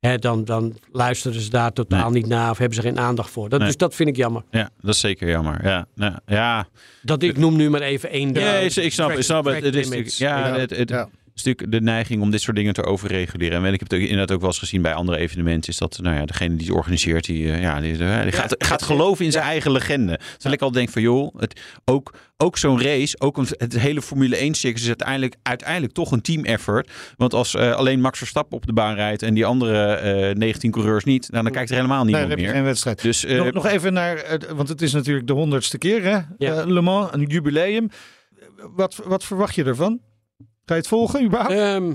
hè, 0.00 0.18
dan, 0.18 0.44
dan 0.44 0.76
luisteren 0.92 1.40
ze 1.40 1.50
daar 1.50 1.72
totaal 1.72 2.10
niet 2.10 2.26
naar 2.26 2.50
of 2.50 2.58
hebben 2.58 2.76
ze 2.76 2.82
geen 2.82 2.98
aandacht 2.98 3.30
voor. 3.30 3.48
Dat, 3.48 3.58
Nee. 3.58 3.68
Dus 3.68 3.76
dat 3.76 3.94
vind 3.94 4.08
ik 4.08 4.16
jammer. 4.16 4.42
Ja, 4.50 4.70
dat 4.80 4.94
is 4.94 5.00
zeker 5.00 5.28
jammer. 5.28 5.64
Ja, 5.64 5.86
nou, 5.94 6.14
ja. 6.26 6.68
Dat 7.02 7.22
ik 7.22 7.36
noem 7.36 7.56
nu 7.56 7.70
maar 7.70 7.80
even 7.80 8.10
één. 8.10 8.32
Ja, 8.32 8.54
ik, 8.54 8.76
ik 8.76 8.92
snap, 8.92 9.10
ik 9.10 9.22
snap 9.22 9.44
het. 9.44 9.74
is 9.74 10.18
ja, 10.18 10.58
het, 10.58 10.70
het, 10.70 11.06
Natuurlijk 11.44 11.72
de 11.72 11.80
neiging 11.80 12.22
om 12.22 12.30
dit 12.30 12.40
soort 12.40 12.56
dingen 12.56 12.72
te 12.74 12.82
overreguleren. 12.84 13.64
En 13.64 13.72
ik 13.72 13.80
heb 13.80 13.90
het 13.90 13.98
ook 13.98 14.04
inderdaad 14.04 14.32
ook 14.32 14.40
wel 14.40 14.48
eens 14.48 14.58
gezien 14.58 14.82
bij 14.82 14.94
andere 14.94 15.18
evenementen. 15.18 15.70
Is 15.70 15.78
dat 15.78 15.98
nou 16.02 16.16
ja, 16.16 16.24
degene 16.24 16.56
die 16.56 16.66
het 16.66 16.76
organiseert, 16.76 17.24
die, 17.24 17.52
eh, 17.52 17.60
ja, 17.60 17.80
die, 17.80 17.96
die 17.96 18.32
gaat, 18.32 18.54
gaat 18.58 18.82
geloven 18.82 19.24
in 19.24 19.32
zijn 19.32 19.44
eigen 19.44 19.70
legende. 19.72 20.18
Terwijl 20.32 20.54
ik 20.54 20.62
al 20.62 20.72
denk 20.72 20.88
van 20.88 21.02
joh, 21.02 21.34
het, 21.36 21.60
ook, 21.84 22.14
ook 22.36 22.58
zo'n 22.58 22.82
race, 22.82 23.20
ook 23.20 23.36
een, 23.36 23.46
het 23.50 23.78
hele 23.78 24.02
Formule 24.02 24.36
1 24.36 24.54
circus 24.54 24.80
is 24.82 24.86
uiteindelijk, 24.86 25.36
uiteindelijk 25.42 25.92
toch 25.92 26.12
een 26.12 26.20
team 26.20 26.44
effort. 26.44 26.90
Want 27.16 27.34
als 27.34 27.54
eh, 27.54 27.72
alleen 27.72 28.00
Max 28.00 28.18
Verstappen 28.18 28.56
op 28.56 28.66
de 28.66 28.72
baan 28.72 28.94
rijdt 28.94 29.22
en 29.22 29.34
die 29.34 29.46
andere 29.46 29.94
eh 29.94 30.34
19 30.34 30.70
coureurs 30.70 31.04
niet, 31.04 31.28
nou, 31.30 31.42
dan 31.42 31.52
kijkt 31.52 31.70
er 31.70 31.76
helemaal 31.76 32.04
Nee, 32.04 32.14
niemand 32.14 32.38
je 32.40 32.44
meer. 32.46 32.54
geen 32.54 32.64
wedstrijd. 32.64 33.02
Dus 33.02 33.24
eh, 33.24 33.36
nog, 33.36 33.52
nog 33.52 33.66
even 33.66 33.92
naar, 33.92 34.16
eh, 34.16 34.50
want 34.50 34.68
het 34.68 34.82
is 34.82 34.92
natuurlijk 34.92 35.26
de 35.26 35.32
honderdste 35.32 35.78
keer, 35.78 36.02
hè? 36.02 36.18
Ja. 36.38 36.60
Eh, 36.60 36.66
Le 36.66 36.80
Mans, 36.80 37.08
een 37.12 37.24
jubileum. 37.24 37.88
Wat, 38.76 39.00
wat 39.04 39.24
verwacht 39.24 39.54
je 39.54 39.64
ervan? 39.64 40.00
Ga 40.68 40.74
je 40.74 40.80
het 40.80 40.88
volgen 40.88 41.24
überhaupt? 41.24 41.52
Ehm, 41.54 41.92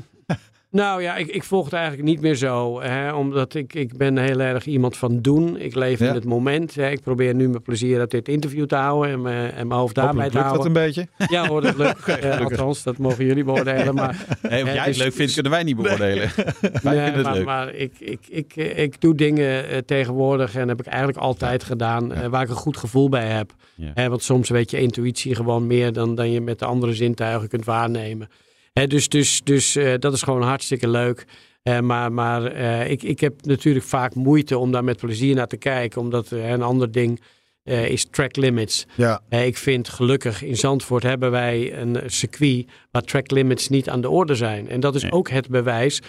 nou 0.69 1.01
ja, 1.01 1.15
ik, 1.15 1.27
ik 1.27 1.43
volg 1.43 1.65
het 1.65 1.73
eigenlijk 1.73 2.03
niet 2.03 2.21
meer 2.21 2.35
zo. 2.35 2.81
Hè, 2.81 3.13
omdat 3.13 3.53
ik, 3.53 3.73
ik 3.73 3.97
ben 3.97 4.17
heel 4.17 4.39
erg 4.39 4.65
iemand 4.65 4.97
van 4.97 5.21
doen. 5.21 5.57
Ik 5.57 5.75
leef 5.75 5.99
Ja. 5.99 6.07
in 6.07 6.13
het 6.13 6.25
moment. 6.25 6.75
Hè. 6.75 6.89
Ik 6.89 7.01
probeer 7.01 7.35
nu 7.35 7.49
mijn 7.49 7.61
plezier 7.61 7.99
uit 7.99 8.11
dit 8.11 8.27
interview 8.27 8.65
te 8.65 8.75
houden. 8.75 9.11
En 9.11 9.21
mijn, 9.21 9.51
en 9.51 9.67
mijn 9.67 9.79
hoofd 9.79 9.95
daarbij 9.95 10.29
te 10.29 10.33
lukt 10.33 10.33
dat 10.33 10.43
houden. 10.43 10.65
een 10.67 10.73
beetje. 10.85 11.07
Ja 11.27 11.47
hoor, 11.47 11.61
dat 11.61 11.77
lukt. 11.77 12.25
Althans, 12.43 12.83
dat 12.83 12.97
mogen 12.97 13.25
jullie 13.25 13.43
beoordelen. 13.43 13.95
Maar, 13.95 14.25
eh, 14.41 14.63
jij 14.65 14.85
dus- 14.85 14.85
het 14.85 14.97
leuk 14.97 15.13
vindt, 15.13 15.33
kunnen 15.33 15.51
wij 15.51 15.63
niet 15.63 15.75
beoordelen. 15.75 16.29
wij 16.83 16.95
Nee, 16.95 17.11
het 17.11 17.23
maar, 17.23 17.33
leuk. 17.33 17.45
maar 17.45 17.73
ik, 17.73 17.93
ik, 17.99 18.19
ik, 18.29 18.55
ik 18.55 19.01
doe 19.01 19.15
dingen 19.15 19.69
eh, 19.69 19.77
tegenwoordig 19.77 20.55
en 20.55 20.67
heb 20.67 20.79
ik 20.79 20.85
eigenlijk 20.85 21.17
altijd 21.17 21.63
gedaan 21.63 22.13
eh, 22.13 22.27
waar 22.27 22.43
ik 22.43 22.49
een 22.49 22.55
goed 22.55 22.77
gevoel 22.77 23.09
bij 23.09 23.27
heb. 23.27 23.51
Ja. 23.75 23.91
Hè, 23.93 24.09
want 24.09 24.23
soms 24.23 24.49
weet 24.49 24.71
je 24.71 24.79
intuïtie 24.79 25.35
gewoon 25.35 25.67
meer 25.67 25.93
dan, 25.93 26.15
dan 26.15 26.31
je 26.31 26.41
met 26.41 26.59
de 26.59 26.65
andere 26.65 26.93
zintuigen 26.93 27.49
kunt 27.49 27.65
waarnemen. 27.65 28.29
Dus 28.73 29.09
dus, 29.09 29.41
dus 29.43 29.75
eh, 29.75 29.93
dat 29.99 30.13
is 30.13 30.21
gewoon 30.21 30.41
hartstikke 30.41 30.87
leuk. 30.87 31.25
Eh, 31.63 31.79
maar 31.79 32.11
maar 32.11 32.45
eh, 32.45 32.89
ik, 32.91 33.03
ik 33.03 33.19
heb 33.19 33.45
natuurlijk 33.45 33.85
vaak 33.85 34.15
moeite 34.15 34.57
om 34.57 34.71
daar 34.71 34.83
met 34.83 34.97
plezier 34.97 35.35
naar 35.35 35.47
te 35.47 35.57
kijken. 35.57 36.01
Omdat 36.01 36.31
een 36.31 36.61
ander 36.61 36.91
ding 36.91 37.21
is 37.63 38.05
track 38.09 38.35
limits. 38.35 38.85
Ja. 38.95 39.21
Ik 39.29 39.57
vind 39.57 39.89
gelukkig 39.89 40.43
in 40.43 40.55
Zandvoort 40.55 41.03
hebben 41.03 41.31
wij 41.31 41.77
een 41.77 42.01
circuit 42.05 42.65
waar 42.91 43.01
track 43.01 43.31
limits 43.31 43.69
niet 43.69 43.89
aan 43.89 44.01
de 44.01 44.09
orde 44.09 44.35
zijn. 44.35 44.69
En 44.69 44.79
dat 44.79 44.95
is 44.95 45.01
Nee. 45.01 45.11
ook 45.11 45.29
het 45.29 45.47
bewijs. 45.49 46.01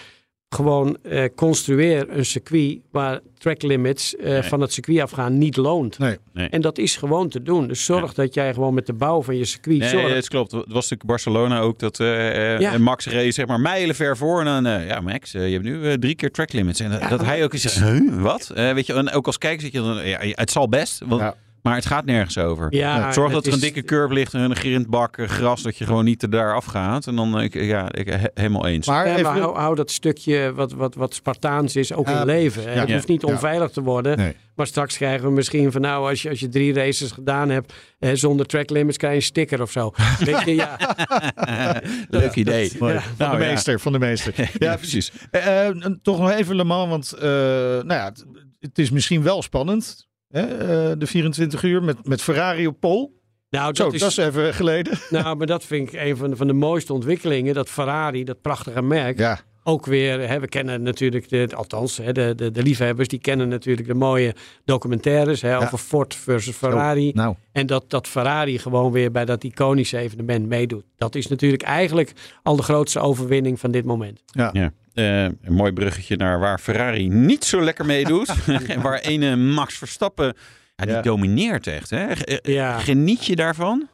Gewoon 0.55 0.97
eh, 1.03 1.25
construeer 1.37 2.07
een 2.11 2.25
circuit 2.25 2.79
waar 2.91 3.21
track 3.39 3.63
limits 3.63 4.17
eh, 4.17 4.25
Nee. 4.29 4.43
van 4.43 4.61
het 4.61 4.73
circuit 4.73 5.01
afgaan 5.01 5.39
niet 5.39 5.57
loont. 5.57 5.99
Nee. 5.99 6.17
Nee. 6.33 6.49
En 6.49 6.61
dat 6.61 6.79
is 6.79 6.97
gewoon 6.97 7.29
te 7.29 7.43
doen. 7.43 7.69
Dus 7.69 7.85
zorg 7.85 8.15
dat 8.15 8.35
jij 8.35 8.55
gewoon 8.55 8.75
met 8.75 8.87
de 8.87 8.93
bouw 8.93 9.23
van 9.23 9.37
je 9.37 9.45
circuit 9.45 9.79
Nee, 9.79 9.89
zorgt. 9.89 10.15
het 10.15 10.29
klopt. 10.29 10.53
Het 10.53 10.61
was 10.67 10.75
natuurlijk 10.75 11.05
Barcelona 11.07 11.61
ook 11.61 11.79
dat 11.79 12.01
eh, 12.01 12.55
eh, 12.55 12.61
Ja. 12.61 12.79
Max 12.79 13.07
reed 13.07 13.35
zeg 13.35 13.47
maar 13.47 13.61
mijlenver 13.61 14.17
voor. 14.17 14.39
En 14.41 14.45
dan, 14.45 14.67
eh, 14.67 14.87
ja 14.87 15.01
Max, 15.01 15.33
je 15.33 15.39
hebt 15.39 15.65
nu 15.65 15.85
eh, 15.91 15.93
drie 15.93 16.15
keer 16.15 16.31
track 16.31 16.53
limits. 16.53 16.81
En 16.81 16.91
dat, 16.91 17.09
dat 17.09 17.25
hij 17.25 17.45
ook 17.45 17.53
"Huh, 17.55 18.23
wat? 18.23 18.51
Eh, 18.55 18.73
weet 18.73 18.87
je, 18.87 18.93
en 18.93 19.11
ook 19.11 19.27
als 19.27 19.39
kijker 19.39 19.61
zit 19.63 19.73
je 19.73 19.79
dan, 19.79 20.07
ja, 20.09 20.19
het 20.21 20.51
zal 20.51 20.69
best, 20.69 21.03
want, 21.07 21.21
Ja. 21.21 21.35
Maar 21.65 21.75
het 21.75 21.87
gaat 21.87 22.05
nergens 22.05 22.39
over. 22.39 22.67
Ja, 22.75 23.13
Zorg 23.13 23.33
dat 23.33 23.47
er 23.47 23.53
een 23.53 23.59
is- 23.59 23.65
dikke 23.65 23.83
curve 23.83 24.15
ligt 24.15 24.35
en 24.35 24.41
een 24.41 24.57
grindbak 24.57 25.17
eh, 25.19 25.29
gras, 25.29 25.63
dat 25.63 25.77
je 25.77 25.85
gewoon 25.85 26.05
niet 26.05 26.23
er 26.23 26.31
daar 26.31 26.55
afgaat. 26.55 27.07
En 27.07 27.17
dan, 27.17 27.41
ik, 27.41 27.55
ja, 27.55 27.93
ik, 27.93 28.07
he- 28.09 28.29
helemaal 28.35 28.67
eens. 28.67 28.87
Maar 28.87 29.19
Ja, 29.19 29.33
hou, 29.39 29.57
hou 29.57 29.75
dat 29.75 29.91
stukje 29.91 30.53
wat, 30.55 30.73
wat, 30.73 30.95
wat 30.95 31.15
Spartaans 31.15 31.77
is 31.77 31.93
ook 31.93 32.09
Ja, 32.09 32.21
in 32.21 32.27
leven. 32.27 32.63
ja. 32.63 32.69
het 32.69 32.93
hoeft 32.93 33.09
niet 33.09 33.23
Ja. 33.23 33.29
onveilig 33.33 33.71
te 33.71 33.83
worden. 33.83 34.17
Nee. 34.17 34.37
Maar 34.55 34.67
straks 34.67 34.97
krijgen 34.97 35.27
we 35.29 35.33
misschien 35.35 35.73
van 35.73 35.81
nou, 35.81 36.09
als 36.09 36.23
je, 36.23 36.29
als 36.29 36.41
je 36.41 36.49
drie 36.49 36.73
races 36.75 37.11
gedaan 37.11 37.49
hebt 37.51 37.73
eh, 37.99 38.11
zonder 38.15 38.47
track 38.47 38.71
limits, 38.71 38.97
krijg 38.97 39.13
je 39.13 39.19
een 39.19 39.25
sticker 39.27 39.63
of 39.63 39.71
zo. 39.71 39.93
Weet 40.25 40.41
je, 40.45 40.55
ja. 40.55 40.77
Leuk 42.11 42.35
idee. 42.35 42.71
Nou, 42.79 42.93
van 43.01 43.15
de 43.17 43.25
ja. 43.25 43.37
meester, 43.37 43.81
van 43.81 43.93
de 43.93 43.99
meester. 43.99 44.51
Ja, 44.59 44.77
precies. 44.77 45.13
Eh, 45.31 45.69
eh, 45.69 45.77
toch 46.03 46.19
nog 46.19 46.31
even 46.31 46.57
Le 46.57 46.65
Mans, 46.65 46.89
want 46.91 47.13
eh, 47.13 47.23
nou 47.29 47.87
ja, 47.95 48.05
het, 48.05 48.25
het 48.61 48.79
is 48.79 48.91
misschien 48.91 49.23
wel 49.23 49.43
spannend. 49.43 50.09
Hè? 50.35 50.43
eh, 50.91 50.99
de 50.99 51.07
24 51.07 51.63
uur 51.63 51.83
met, 51.83 52.07
met 52.07 52.23
Ferrari 52.23 52.67
op 52.67 52.81
pol. 52.81 53.23
Nou, 53.51 53.75
Zo, 53.75 53.85
dat 53.85 53.93
is, 53.93 54.01
dat 54.01 54.11
is 54.11 54.17
even 54.17 54.55
geleden. 54.55 54.99
nou, 55.11 55.37
maar 55.37 55.47
dat 55.47 55.65
vind 55.65 55.93
ik 55.93 56.01
een 56.01 56.17
van 56.17 56.31
de, 56.31 56.37
van 56.37 56.47
de 56.47 56.53
mooiste 56.53 56.93
ontwikkelingen. 56.93 57.55
Dat 57.55 57.71
Ferrari, 57.71 58.25
dat 58.25 58.41
prachtige 58.41 58.83
merk, 58.83 59.19
Ja, 59.19 59.41
ook 59.65 59.87
weer, 59.87 60.29
hè, 60.29 60.41
we 60.41 60.49
kennen 60.49 60.83
natuurlijk, 60.83 61.29
de, 61.29 61.49
althans 61.55 61.97
hè, 61.97 62.13
de, 62.13 62.35
de, 62.35 62.51
de 62.51 62.63
liefhebbers, 62.63 63.09
die 63.09 63.19
kennen 63.19 63.49
natuurlijk 63.49 63.89
de 63.89 63.95
mooie 63.95 64.35
documentaires 64.65 65.43
hè, 65.43 65.59
over 65.59 65.79
Ford 65.79 66.15
versus 66.15 66.57
Ferrari. 66.57 67.11
nou. 67.15 67.35
En 67.53 67.67
dat, 67.67 67.91
dat 67.91 68.09
Ferrari 68.09 68.59
gewoon 68.59 68.93
weer 68.93 69.11
bij 69.11 69.25
dat 69.25 69.45
iconische 69.45 69.99
evenement 69.99 70.47
meedoet. 70.47 70.85
Dat 70.97 71.15
is 71.15 71.27
natuurlijk 71.27 71.63
eigenlijk 71.63 72.13
al 72.43 72.57
de 72.57 72.63
grootste 72.63 73.01
overwinning 73.01 73.61
van 73.61 73.71
dit 73.71 73.85
moment. 73.85 74.23
Ja. 74.27 74.51
Ja. 74.53 74.73
Eh, 74.95 75.23
een 75.23 75.37
mooi 75.49 75.73
bruggetje 75.73 76.17
naar 76.17 76.39
waar 76.39 76.59
Ferrari 76.59 77.09
niet 77.09 77.45
zo 77.45 77.61
lekker 77.61 77.87
meedoet. 77.87 78.35
en 78.69 78.81
waar 78.83 78.99
ene 78.99 79.37
Max 79.37 79.79
Verstappen, 79.79 80.35
ja, 80.77 80.85
die 80.85 80.95
Ja. 80.95 81.01
domineert 81.03 81.67
echt. 81.67 81.91
Hè? 81.91 82.07
Eh, 82.07 82.55
Ja. 82.55 82.79
Geniet 82.79 83.27
je 83.27 83.37
daarvan? 83.37 83.89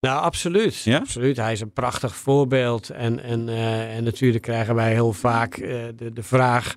Nou, 0.00 0.22
absoluut. 0.22 0.82
Ja? 0.82 0.98
absoluut. 0.98 1.36
Hij 1.36 1.52
is 1.52 1.60
een 1.60 1.72
prachtig 1.72 2.16
voorbeeld. 2.16 2.90
En, 2.90 3.22
en, 3.22 3.48
eh, 3.48 3.96
en 3.96 4.04
natuurlijk 4.04 4.42
krijgen 4.42 4.74
wij 4.74 4.92
heel 4.92 5.12
vaak 5.12 5.56
de, 5.56 6.10
de 6.12 6.22
vraag. 6.22 6.74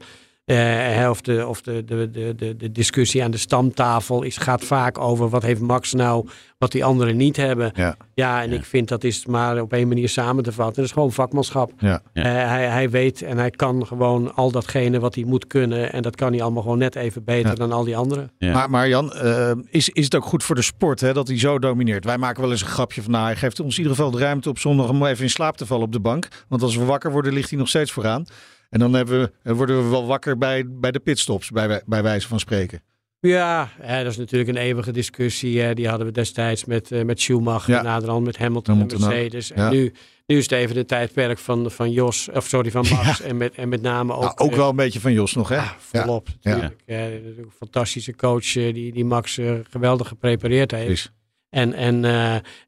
Eh, 0.56 1.10
of 1.10 1.22
de, 1.22 1.48
of 1.48 1.62
de, 1.62 1.84
de, 1.86 2.10
de, 2.12 2.56
de, 2.58 2.72
discussie 2.72 3.24
aan 3.24 3.32
de 3.32 3.38
stamtafel 3.38 4.24
is, 4.24 4.38
gaat 4.38 4.64
vaak 4.64 4.98
over 4.98 5.30
wat 5.30 5.44
heeft 5.44 5.62
Max 5.62 5.94
nou 5.94 6.28
wat 6.58 6.72
die 6.72 6.84
anderen 6.84 7.18
niet 7.18 7.36
hebben. 7.36 7.72
Ja. 7.76 7.96
Ja, 8.14 8.42
en 8.42 8.50
Ja. 8.50 8.56
ik 8.56 8.64
vind 8.64 8.88
dat 8.88 9.04
is 9.04 9.26
maar 9.26 9.62
op 9.62 9.74
één 9.74 9.88
manier 9.88 10.10
samen 10.10 10.44
te 10.44 10.52
vatten. 10.52 10.76
Dat 10.76 10.86
is 10.86 10.92
gewoon 10.92 11.12
vakmanschap. 11.12 11.72
Ja. 11.78 12.02
Eh, 12.14 12.24
hij, 12.24 12.66
hij 12.68 12.90
weet 12.90 13.22
en 13.22 13.38
hij 13.38 13.50
kan 13.50 13.86
gewoon 13.88 14.36
al 14.36 14.52
datgene 14.52 15.00
wat 15.00 15.16
hij 15.16 15.24
moet 15.24 15.48
kunnen. 15.48 15.92
En 15.94 16.02
dat 16.02 16.16
kan 16.16 16.32
hij 16.32 16.42
allemaal 16.42 16.62
gewoon 16.62 16.78
net 16.78 16.96
even 16.96 17.24
beter 17.24 17.50
Ja. 17.50 17.56
dan 17.56 17.72
al 17.72 17.84
die 17.84 17.98
anderen. 17.98 18.32
Ja. 18.38 18.54
Maar, 18.54 18.70
maar 18.70 18.88
Jan, 18.88 19.14
eh, 19.14 19.52
is, 19.70 19.90
is 19.90 20.04
het 20.04 20.16
ook 20.16 20.26
goed 20.26 20.44
voor 20.44 20.56
de 20.56 20.62
sport 20.62 21.00
hè, 21.00 21.14
dat 21.14 21.28
hij 21.28 21.40
zo 21.40 21.60
domineert? 21.60 22.06
Wij 22.06 22.18
maken 22.18 22.42
wel 22.42 22.52
eens 22.52 22.62
een 22.62 22.68
grapje 22.68 23.02
van, 23.02 23.12
nou, 23.12 23.26
hij 23.26 23.36
geeft 23.36 23.60
ons 23.60 23.78
in 23.78 23.82
ieder 23.82 23.96
geval 23.98 24.12
de 24.12 24.18
ruimte 24.20 24.50
op 24.50 24.60
zondag 24.60 24.90
om 24.90 25.06
even 25.06 25.24
in 25.24 25.30
slaap 25.30 25.58
te 25.58 25.66
vallen 25.66 25.86
op 25.86 25.92
de 25.92 26.00
bank. 26.00 26.28
Want 26.48 26.62
als 26.62 26.76
we 26.76 26.84
wakker 26.84 27.12
worden, 27.12 27.34
ligt 27.34 27.50
hij 27.50 27.60
nog 27.60 27.68
steeds 27.68 27.92
vooraan. 27.92 28.26
En 28.70 28.80
dan 28.80 28.94
hebben 28.94 29.32
we, 29.44 29.54
worden 29.54 29.84
we 29.84 29.90
wel 29.90 30.06
wakker 30.06 30.38
bij, 30.38 30.66
bij 30.68 30.92
de 30.92 31.00
pitstops, 31.00 31.50
bij, 31.52 31.82
bij 31.86 32.04
wijze 32.04 32.28
van 32.28 32.40
spreken. 32.40 32.82
Ja, 33.22 33.70
hè, 33.80 34.04
dat 34.04 34.12
is 34.12 34.18
natuurlijk 34.18 34.50
een 34.50 34.58
eeuwige 34.58 34.92
discussie. 34.92 35.60
Hè. 35.62 35.74
Die 35.74 35.88
hadden 35.88 36.08
we 36.08 36.14
destijds 36.14 36.66
met, 36.66 36.92
eh, 36.92 37.04
met 37.04 37.22
Schumacher, 37.22 37.74
Ja. 37.74 37.82
naderhand 37.82 38.26
met 38.26 38.38
Hamilton, 38.38 38.80
en. 38.82 38.88
Mercedes. 38.88 39.48
Ja. 39.48 39.56
En 39.56 39.72
nu, 39.72 39.94
nu 40.26 40.38
is 40.38 40.44
het 40.44 40.52
even 40.52 40.76
de 40.76 40.86
tijdperk 40.86 41.38
van, 41.38 41.72
van 41.72 41.92
Jos, 41.92 42.30
of 42.34 42.48
sorry, 42.48 42.72
van 42.72 42.86
Max. 42.90 43.22
En, 43.22 43.38
met, 43.38 43.56
en 43.56 43.70
met 43.70 43.82
name 43.82 44.14
ook, 44.14 44.22
Nou, 44.22 44.34
ook 44.38 44.52
eh, 44.52 44.58
wel 44.58 44.70
een 44.70 44.76
beetje 44.76 45.00
van 45.00 45.14
Jos 45.14 45.34
nog, 45.36 45.50
hè? 45.50 45.56
ja, 45.56 45.76
volop. 45.78 46.28
Ja. 46.40 46.52
Natuurlijk. 46.52 46.82
Een 46.86 47.52
fantastische 47.58 48.16
coach 48.16 48.56
eh, 48.56 48.74
die, 48.74 48.94
die 48.94 49.06
Max 49.06 49.40
geweldig 49.70 50.08
geprepareerd 50.08 50.72
heeft. 50.72 50.86
Precies. 50.86 51.12
En, 51.50 51.74
en, 51.74 52.06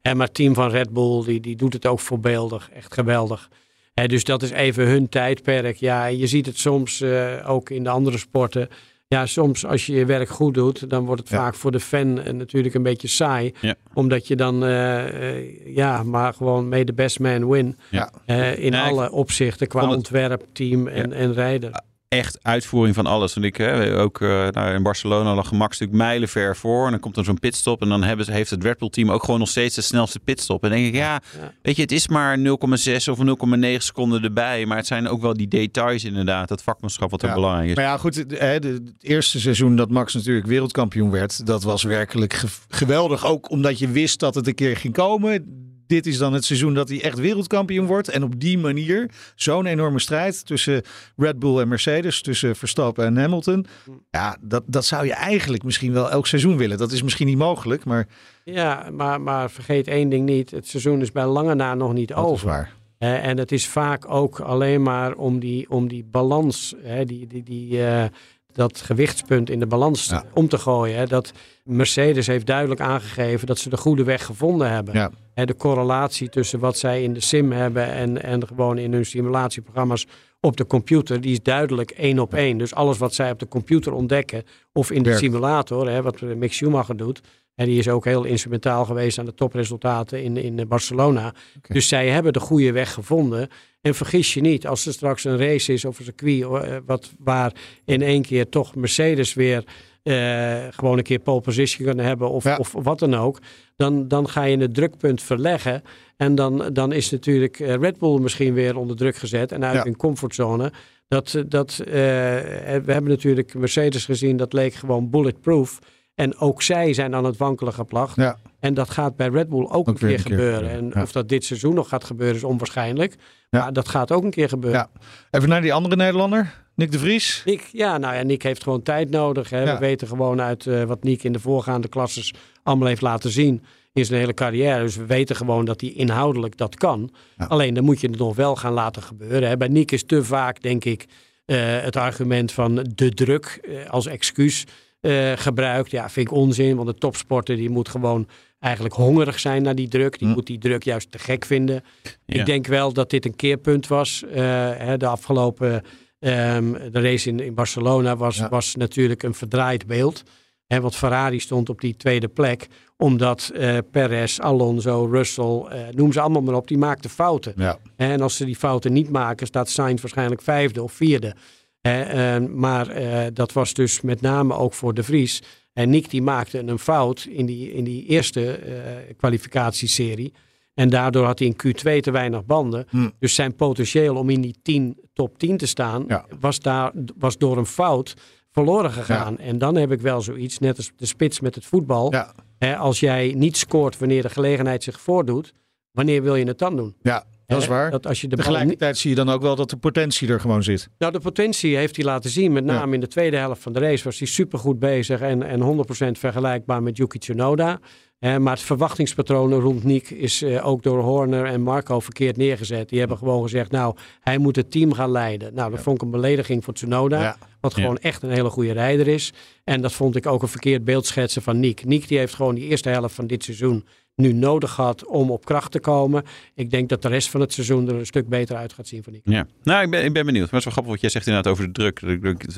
en 0.02 0.16
maar 0.16 0.26
het 0.26 0.34
team 0.34 0.54
van 0.54 0.70
Red 0.70 0.92
Bull, 0.92 1.24
die, 1.24 1.40
die 1.40 1.56
doet 1.56 1.72
het 1.72 1.86
ook 1.86 2.00
voorbeeldig. 2.00 2.70
Echt 2.72 2.94
geweldig. 2.94 3.48
Dus 3.94 4.24
dat 4.24 4.42
is 4.42 4.50
even 4.50 4.86
hun 4.86 5.08
tijdperk. 5.08 5.76
Ja, 5.76 6.06
en 6.06 6.18
je 6.18 6.26
ziet 6.26 6.46
het 6.46 6.58
soms 6.58 7.00
eh, 7.00 7.50
ook 7.50 7.70
in 7.70 7.84
de 7.84 7.90
andere 7.90 8.18
sporten. 8.18 8.68
Ja, 9.08 9.26
soms 9.26 9.66
als 9.66 9.86
je 9.86 9.92
je 9.92 10.04
werk 10.06 10.28
goed 10.28 10.54
doet, 10.54 10.90
dan 10.90 11.04
wordt 11.04 11.20
het 11.20 11.30
Ja. 11.30 11.36
vaak 11.36 11.54
voor 11.54 11.70
de 11.70 11.80
fan 11.80 12.20
eh, 12.20 12.32
natuurlijk 12.32 12.74
een 12.74 12.82
beetje 12.82 13.08
saai. 13.08 13.52
Ja. 13.60 13.74
Omdat 13.94 14.26
je 14.26 14.36
dan, 14.36 14.64
eh, 14.64 15.74
ja, 15.74 16.02
maar 16.02 16.34
gewoon 16.34 16.68
may 16.68 16.84
the 16.84 16.92
best 16.92 17.20
man 17.20 17.48
win. 17.48 17.76
Ja. 17.90 18.10
In 18.56 18.74
alle 18.74 19.10
opzichten, 19.10 19.66
qua 19.66 19.88
ontwerp, 19.88 20.44
team 20.52 20.86
en, 20.86 21.12
en 21.12 21.32
rijder. 21.32 21.82
Echt 22.12 22.38
uitvoering 22.42 22.94
van 22.94 23.06
alles. 23.06 23.34
Want 23.34 23.46
ik 23.46 23.56
hè, 23.56 23.98
ook 23.98 24.20
eh, 24.20 24.48
nou, 24.48 24.74
in 24.74 24.82
Barcelona 24.82 25.34
lag 25.34 25.52
Max 25.52 25.78
natuurlijk 25.78 26.08
mijlenver 26.08 26.56
voor. 26.56 26.84
En 26.84 26.90
dan 26.90 27.00
komt 27.00 27.16
er 27.16 27.24
zo'n 27.24 27.38
pitstop. 27.38 27.82
En 27.82 27.88
dan 27.88 28.02
hebben 28.02 28.24
ze, 28.26 28.32
heeft 28.32 28.50
het 28.50 28.62
Red 28.64 28.78
Bull 28.78 28.88
team 28.90 29.10
ook 29.10 29.24
gewoon 29.24 29.40
nog 29.40 29.48
steeds 29.48 29.74
de 29.74 29.80
snelste 29.80 30.18
pitstop. 30.20 30.62
En 30.64 30.70
dan 30.70 30.78
denk 30.78 30.90
ik, 30.90 31.00
ja, 31.00 31.20
Ja. 31.40 31.52
weet 31.62 31.76
je, 31.76 31.82
het 31.82 31.92
is 31.92 32.08
maar 32.08 32.38
0,6 32.38 33.08
of 33.08 33.18
0,9 33.18 33.76
seconden 33.82 34.22
erbij. 34.22 34.66
Maar 34.66 34.76
het 34.76 34.86
zijn 34.86 35.08
ook 35.08 35.20
wel 35.20 35.34
die 35.34 35.48
details 35.48 36.04
inderdaad. 36.04 36.48
Dat 36.48 36.62
vakmanschap 36.62 37.10
wat 37.10 37.22
er 37.22 37.28
Ja. 37.28 37.34
belangrijk 37.34 37.68
is. 37.68 37.74
Maar 37.74 37.84
ja, 37.84 37.96
goed, 37.96 38.14
het, 38.14 38.28
de- 38.30 38.36
het 38.36 38.80
eerste 39.00 39.40
seizoen 39.40 39.76
dat 39.76 39.90
Max 39.90 40.14
natuurlijk 40.14 40.46
wereldkampioen 40.46 41.10
werd, 41.10 41.46
dat 41.46 41.62
was 41.62 41.82
werkelijk 41.82 42.32
ge- 42.34 42.46
geweldig. 42.68 43.26
Ook 43.26 43.50
omdat 43.50 43.78
je 43.78 43.88
wist 43.88 44.20
dat 44.20 44.34
het 44.34 44.46
een 44.46 44.54
keer 44.54 44.76
ging 44.76 44.94
komen. 44.94 45.60
Dit 45.92 46.06
is 46.06 46.18
dan 46.18 46.32
het 46.32 46.44
seizoen 46.44 46.74
dat 46.74 46.88
hij 46.88 47.02
echt 47.02 47.18
wereldkampioen 47.18 47.86
wordt. 47.86 48.08
En 48.08 48.22
op 48.22 48.40
die 48.40 48.58
manier 48.58 49.10
zo'n 49.34 49.66
enorme 49.66 49.98
strijd 49.98 50.46
tussen 50.46 50.82
Red 51.16 51.38
Bull 51.38 51.58
en 51.58 51.68
Mercedes, 51.68 52.22
tussen 52.22 52.56
Verstappen 52.56 53.04
en 53.04 53.16
Hamilton. 53.16 53.66
Ja, 54.10 54.36
dat, 54.40 54.62
dat 54.66 54.84
zou 54.84 55.06
je 55.06 55.12
eigenlijk 55.12 55.62
misschien 55.62 55.92
wel 55.92 56.10
elk 56.10 56.26
seizoen 56.26 56.56
willen. 56.56 56.78
Dat 56.78 56.92
is 56.92 57.02
misschien 57.02 57.26
niet 57.26 57.36
mogelijk, 57.36 57.84
maar 57.84 58.06
Ja, 58.44 58.88
maar, 58.92 59.20
maar 59.20 59.50
vergeet 59.50 59.88
één 59.88 60.08
ding 60.08 60.26
niet. 60.26 60.50
Het 60.50 60.68
seizoen 60.68 61.00
is 61.00 61.12
bij 61.12 61.26
lange 61.26 61.54
na 61.54 61.74
nog 61.74 61.92
niet 61.92 62.08
dat 62.08 62.18
is 62.18 62.24
over. 62.24 62.46
waar. 62.46 62.72
En 62.98 63.38
het 63.38 63.52
is 63.52 63.68
vaak 63.68 64.10
ook 64.10 64.40
alleen 64.40 64.82
maar 64.82 65.14
om 65.14 65.38
die, 65.38 65.70
om 65.70 65.88
die 65.88 66.04
balans, 66.04 66.74
hè, 66.82 67.04
die, 67.04 67.26
die, 67.26 67.42
die, 67.42 67.86
eh, 67.86 68.04
dat 68.52 68.80
gewichtspunt 68.80 69.50
in 69.50 69.58
de 69.58 69.66
balans 69.66 70.06
Ja. 70.08 70.24
om 70.34 70.48
te 70.48 70.58
gooien. 70.58 70.96
Hè. 70.96 71.06
Dat 71.06 71.32
Mercedes 71.64 72.26
heeft 72.26 72.46
duidelijk 72.46 72.80
aangegeven 72.80 73.46
dat 73.46 73.58
ze 73.58 73.68
de 73.68 73.76
goede 73.76 74.04
weg 74.04 74.24
gevonden 74.24 74.70
hebben. 74.70 74.94
Ja. 74.94 75.10
Hè, 75.34 75.44
de 75.44 75.56
correlatie 75.56 76.28
tussen 76.28 76.58
wat 76.58 76.78
zij 76.78 77.02
in 77.02 77.12
de 77.12 77.20
sim 77.20 77.52
hebben 77.52 77.86
en, 77.92 78.22
en 78.22 78.46
gewoon 78.46 78.78
in 78.78 78.92
hun 78.92 79.06
simulatieprogramma's 79.06 80.06
op 80.40 80.56
de 80.56 80.66
computer, 80.66 81.20
die 81.20 81.32
is 81.32 81.42
duidelijk 81.42 81.90
één 81.90 82.18
op 82.18 82.34
één. 82.34 82.58
Dus 82.58 82.74
alles 82.74 82.98
wat 82.98 83.14
zij 83.14 83.30
op 83.30 83.38
de 83.38 83.48
computer 83.48 83.92
ontdekken 83.92 84.42
of 84.72 84.90
in 84.90 85.02
de 85.02 85.16
simulator, 85.16 85.88
hè, 85.90 86.02
wat 86.02 86.20
Mick 86.20 86.52
Schumacher 86.52 86.96
doet, 86.96 87.20
en 87.54 87.66
die 87.66 87.78
is 87.78 87.88
ook 87.88 88.04
heel 88.04 88.24
instrumentaal 88.24 88.84
geweest 88.84 89.18
aan 89.18 89.24
de 89.24 89.34
topresultaten 89.34 90.22
in, 90.22 90.36
in 90.36 90.68
Barcelona. 90.68 91.34
Dus 91.68 91.88
zij 91.88 92.08
hebben 92.08 92.32
de 92.32 92.40
goede 92.40 92.72
weg 92.72 92.92
gevonden. 92.92 93.48
En 93.80 93.94
vergis 93.94 94.34
je 94.34 94.40
niet, 94.40 94.66
als 94.66 94.86
er 94.86 94.92
straks 94.92 95.24
een 95.24 95.38
race 95.38 95.72
is 95.72 95.84
of 95.84 95.98
een 95.98 96.04
circuit 96.04 96.42
eh, 96.42 96.76
wat, 96.86 97.12
waar 97.18 97.52
in 97.84 98.02
één 98.02 98.22
keer 98.22 98.48
toch 98.48 98.74
Mercedes 98.74 99.34
weer 99.34 99.64
eh, 100.02 100.66
gewoon 100.70 100.98
een 100.98 101.04
keer 101.04 101.18
pole 101.18 101.40
position 101.40 101.86
kunnen 101.86 102.04
hebben 102.04 102.30
of, 102.30 102.44
Ja. 102.44 102.56
of 102.56 102.72
wat 102.72 102.98
dan 102.98 103.14
ook. 103.14 103.38
Dan, 103.76 104.08
dan 104.08 104.28
ga 104.28 104.44
je 104.44 104.56
het 104.56 104.74
drukpunt 104.74 105.22
verleggen. 105.22 105.82
En 106.16 106.34
dan, 106.34 106.70
dan 106.72 106.92
is 106.92 107.10
natuurlijk 107.10 107.60
eh, 107.60 107.74
Red 107.74 107.98
Bull 107.98 108.20
misschien 108.20 108.54
weer 108.54 108.76
onder 108.76 108.96
druk 108.96 109.16
gezet 109.16 109.52
en 109.52 109.64
uit 109.64 109.74
Ja. 109.76 109.82
hun 109.82 109.96
comfortzone. 109.96 110.72
Dat, 111.08 111.34
eh, 111.34 111.42
dat, 111.46 111.78
eh, 111.78 111.92
we 111.94 112.92
hebben 112.92 113.08
natuurlijk 113.08 113.54
Mercedes 113.54 114.04
gezien, 114.04 114.36
dat 114.36 114.52
leek 114.52 114.74
gewoon 114.74 115.10
bulletproof. 115.10 115.78
En 116.14 116.38
ook 116.38 116.62
zij 116.62 116.92
zijn 116.92 117.14
aan 117.14 117.24
het 117.24 117.36
wankelen 117.36 117.72
geplacht. 117.72 118.16
Ja. 118.16 118.38
En 118.60 118.74
dat 118.74 118.90
gaat 118.90 119.16
bij 119.16 119.28
Red 119.28 119.48
Bull 119.48 119.66
ook, 119.68 119.88
een 119.88 119.94
keer 119.94 120.08
een 120.08 120.14
keer 120.14 120.20
gebeuren. 120.20 120.54
gebeuren, 120.54 120.78
En 120.78 120.90
ja. 120.94 121.02
of 121.02 121.12
dat 121.12 121.28
dit 121.28 121.44
seizoen 121.44 121.74
nog 121.74 121.88
gaat 121.88 122.04
gebeuren 122.04 122.36
is 122.36 122.44
onwaarschijnlijk. 122.44 123.16
Ja. 123.50 123.60
Maar 123.60 123.72
dat 123.72 123.88
gaat 123.88 124.12
ook 124.12 124.24
een 124.24 124.30
keer 124.30 124.48
gebeuren. 124.48 124.80
Ja. 124.80 125.00
Even 125.30 125.48
naar 125.48 125.60
die 125.60 125.72
andere 125.72 125.96
Nederlander, 125.96 126.54
Nick 126.74 126.92
de 126.92 126.98
Vries. 126.98 127.42
Nick, 127.44 127.68
ja, 127.72 127.98
nou 127.98 128.14
ja, 128.14 128.22
Nick 128.22 128.42
heeft 128.42 128.62
gewoon 128.62 128.82
tijd 128.82 129.10
nodig. 129.10 129.50
Hè. 129.50 129.64
We 129.64 129.78
weten 129.78 130.08
gewoon 130.08 130.40
uit 130.40 130.66
eh, 130.66 130.82
wat 130.82 131.02
Nick 131.02 131.22
in 131.22 131.32
de 131.32 131.40
voorgaande 131.40 131.88
klasses 131.88 132.34
allemaal 132.62 132.88
heeft 132.88 133.00
laten 133.00 133.30
zien 133.30 133.62
in 133.92 134.04
zijn 134.04 134.20
hele 134.20 134.34
carrière. 134.34 134.82
Dus 134.82 134.96
we 134.96 135.06
weten 135.06 135.36
gewoon 135.36 135.64
dat 135.64 135.80
hij 135.80 135.90
inhoudelijk 135.90 136.56
dat 136.56 136.74
kan. 136.74 137.10
Alleen 137.36 137.74
dan 137.74 137.84
moet 137.84 138.00
je 138.00 138.08
het 138.08 138.18
nog 138.18 138.36
wel 138.36 138.56
gaan 138.56 138.72
laten 138.72 139.02
gebeuren. 139.02 139.48
Hè. 139.48 139.56
Bij 139.56 139.68
Nick 139.68 139.92
is 139.92 140.04
te 140.04 140.24
vaak, 140.24 140.62
denk 140.62 140.84
ik, 140.84 141.06
eh, 141.44 141.80
het 141.80 141.96
argument 141.96 142.52
van 142.52 142.86
de 142.94 143.10
druk 143.10 143.58
eh, 143.62 143.90
als 143.90 144.06
excuus 144.06 144.64
eh, 145.02 145.32
gebruikt. 145.34 145.90
Ja, 145.90 146.10
vind 146.10 146.26
ik 146.26 146.32
onzin, 146.34 146.76
want 146.76 146.88
de 146.88 146.94
topsporter 146.94 147.56
die 147.56 147.70
moet 147.70 147.88
gewoon 147.88 148.26
eigenlijk 148.58 148.94
hongerig 148.94 149.40
zijn 149.40 149.62
naar 149.62 149.74
die 149.74 149.88
druk. 149.88 150.18
Die 150.18 150.28
Hm. 150.28 150.34
moet 150.34 150.46
die 150.46 150.58
druk 150.58 150.82
juist 150.84 151.10
te 151.10 151.18
gek 151.18 151.44
vinden. 151.44 151.82
Ja. 152.02 152.40
Ik 152.40 152.46
denk 152.46 152.66
wel 152.66 152.92
dat 152.92 153.10
dit 153.10 153.24
een 153.24 153.36
keerpunt 153.36 153.86
was. 153.86 154.22
eh, 154.32 154.34
hè, 154.76 154.96
de 154.96 155.06
afgelopen 155.06 155.82
ehm, 156.18 156.72
de 156.72 157.00
race 157.00 157.28
in, 157.28 157.40
in 157.40 157.54
Barcelona 157.54 158.16
was, 158.16 158.36
Ja. 158.36 158.48
was 158.48 158.74
natuurlijk 158.74 159.22
een 159.22 159.34
verdraaid 159.34 159.86
beeld. 159.86 160.22
Hè, 160.66 160.80
want 160.80 160.96
Ferrari 160.96 161.40
stond 161.40 161.68
op 161.68 161.80
die 161.80 161.96
tweede 161.96 162.28
plek. 162.28 162.66
Omdat 162.96 163.50
eh 163.54 163.78
Perez, 163.90 164.38
Alonso, 164.38 165.04
Russell, 165.10 165.62
noem 165.90 166.12
ze 166.12 166.20
allemaal 166.20 166.42
maar 166.42 166.54
op, 166.54 166.68
die 166.68 166.78
maakten 166.78 167.10
fouten. 167.10 167.52
Ja. 167.56 167.78
En 167.96 168.20
als 168.20 168.36
ze 168.36 168.44
die 168.44 168.56
fouten 168.56 168.92
niet 168.92 169.10
maken, 169.10 169.46
staat 169.46 169.68
Sainz 169.68 170.00
waarschijnlijk 170.00 170.42
vijfde 170.42 170.82
of 170.82 170.92
vierde. 170.92 171.34
Hè, 171.82 172.02
eh, 172.02 172.48
maar 172.48 172.88
eh, 172.88 173.26
dat 173.32 173.52
was 173.52 173.74
dus 173.74 174.00
met 174.00 174.20
name 174.20 174.54
ook 174.54 174.74
voor 174.74 174.94
de 174.94 175.02
Vries. 175.02 175.42
En 175.72 175.90
Nick 175.90 176.10
die 176.10 176.22
maakte 176.22 176.58
een 176.58 176.78
fout 176.78 177.26
in 177.30 177.46
die, 177.46 177.72
in 177.72 177.84
die 177.84 178.06
eerste 178.06 178.52
eh, 178.56 179.14
kwalificatieserie. 179.16 180.32
En 180.74 180.90
daardoor 180.90 181.24
had 181.24 181.38
hij 181.38 181.48
in 181.48 181.56
Q2 181.66 182.00
te 182.00 182.10
weinig 182.10 182.44
banden. 182.44 182.86
Hm. 182.88 183.08
Dus 183.18 183.34
zijn 183.34 183.54
potentieel 183.54 184.16
om 184.16 184.30
in 184.30 184.40
die 184.40 184.56
10, 184.62 184.98
top 185.12 185.38
10 185.38 185.56
te 185.56 185.66
staan, 185.66 186.04
Ja. 186.08 186.26
was, 186.40 186.60
daar, 186.60 186.92
was 187.18 187.38
door 187.38 187.56
een 187.56 187.66
fout 187.66 188.14
verloren 188.50 188.90
gegaan. 188.92 189.38
En 189.38 189.58
dan 189.58 189.74
heb 189.74 189.92
ik 189.92 190.00
wel 190.00 190.20
zoiets, 190.20 190.58
net 190.58 190.76
als 190.76 190.92
de 190.96 191.06
spits 191.06 191.40
met 191.40 191.54
het 191.54 191.64
voetbal. 191.64 192.12
Ja. 192.12 192.74
Als 192.74 193.00
jij 193.00 193.34
niet 193.36 193.56
scoort 193.56 193.98
wanneer 193.98 194.22
de 194.22 194.28
gelegenheid 194.30 194.82
zich 194.82 195.00
voordoet, 195.00 195.52
wanneer 195.92 196.22
wil 196.22 196.34
je 196.36 196.44
het 196.44 196.58
dan 196.58 196.76
doen? 196.76 196.94
Ja, 197.02 197.24
dat 197.52 197.62
is 197.62 197.68
waar. 197.68 197.90
Dat 197.90 198.06
als 198.06 198.20
je 198.20 198.28
de 198.28 198.36
Tegelijkertijd 198.36 198.98
zie 198.98 199.10
je 199.10 199.16
dan 199.16 199.28
ook 199.28 199.42
wel 199.42 199.56
dat 199.56 199.70
de 199.70 199.76
potentie 199.76 200.28
er 200.28 200.40
gewoon 200.40 200.62
zit. 200.62 200.88
nou, 200.98 201.12
de 201.12 201.20
potentie 201.20 201.76
heeft 201.76 201.96
hij 201.96 202.04
laten 202.04 202.30
zien. 202.30 202.52
Met 202.52 202.64
name 202.64 202.94
in 202.94 203.00
de 203.00 203.08
tweede 203.08 203.36
helft 203.36 203.62
van 203.62 203.72
de 203.72 203.78
race 203.78 204.04
was 204.04 204.18
hij 204.18 204.28
supergoed 204.28 204.78
bezig. 204.78 205.20
En, 205.20 205.42
en 205.42 205.60
100% 205.60 206.18
vergelijkbaar 206.18 206.82
met 206.82 206.96
Yuki 206.96 207.18
Tsunoda. 207.18 207.80
Eh, 208.22 208.36
maar 208.36 208.52
het 208.52 208.62
verwachtingspatroon 208.62 209.52
rond 209.52 209.84
Nick 209.84 210.10
is 210.10 210.42
eh, 210.42 210.66
ook 210.66 210.82
door 210.82 211.02
Horner 211.02 211.44
en 211.44 211.60
Marco 211.60 212.00
verkeerd 212.00 212.36
neergezet. 212.36 212.88
Die 212.88 212.98
hebben 212.98 213.18
gewoon 213.18 213.42
gezegd, 213.42 213.70
nou, 213.70 213.96
hij 214.20 214.38
moet 214.38 214.56
het 214.56 214.70
team 214.70 214.92
gaan 214.92 215.10
leiden. 215.10 215.54
Nou, 215.54 215.70
dat 215.70 215.80
vond 215.80 215.96
ik 215.96 216.02
een 216.02 216.10
belediging 216.10 216.64
voor 216.64 216.74
Tsunoda. 216.74 217.20
Ja. 217.20 217.36
Wat 217.60 217.74
gewoon 217.74 217.98
echt 217.98 218.22
een 218.22 218.30
hele 218.30 218.50
goede 218.50 218.72
rijder 218.72 219.08
is. 219.08 219.32
En 219.64 219.80
dat 219.80 219.92
vond 219.92 220.16
ik 220.16 220.26
ook 220.26 220.42
een 220.42 220.48
verkeerd 220.48 220.84
beeld 220.84 221.06
schetsen 221.06 221.42
van 221.42 221.60
Nick. 221.60 221.84
Nick 221.84 222.08
die 222.08 222.18
heeft 222.18 222.34
gewoon 222.34 222.54
die 222.54 222.68
eerste 222.68 222.88
helft 222.88 223.14
van 223.14 223.26
dit 223.26 223.44
seizoen 223.44 223.84
nu 224.14 224.32
nodig 224.32 224.70
gehad 224.70 225.06
om 225.06 225.30
op 225.30 225.44
kracht 225.44 225.72
te 225.72 225.80
komen. 225.80 226.22
Ik 226.54 226.70
denk 226.70 226.88
dat 226.88 227.02
de 227.02 227.08
rest 227.08 227.30
van 227.30 227.40
het 227.40 227.52
seizoen 227.52 227.88
er 227.88 227.94
een 227.94 228.06
stuk 228.06 228.28
beter 228.28 228.56
uit 228.56 228.72
gaat 228.72 228.86
zien 228.88 229.02
van 229.02 229.12
Nick. 229.12 229.22
Ja, 229.24 229.46
nou, 229.62 229.82
ik 229.84 229.90
ben, 229.90 230.04
ik 230.04 230.12
ben 230.12 230.26
benieuwd. 230.26 230.50
Maar 230.50 230.50
het 230.50 230.58
is 230.58 230.64
wel 230.64 230.72
grappig 230.72 230.92
wat 230.92 231.00
jij 231.00 231.10
zegt 231.10 231.26
inderdaad 231.26 231.52
over 231.52 231.66
de 231.66 231.72
druk. 231.72 232.00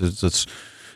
Dat, 0.01 0.21
dat, 0.21 0.33
is, 0.33 0.47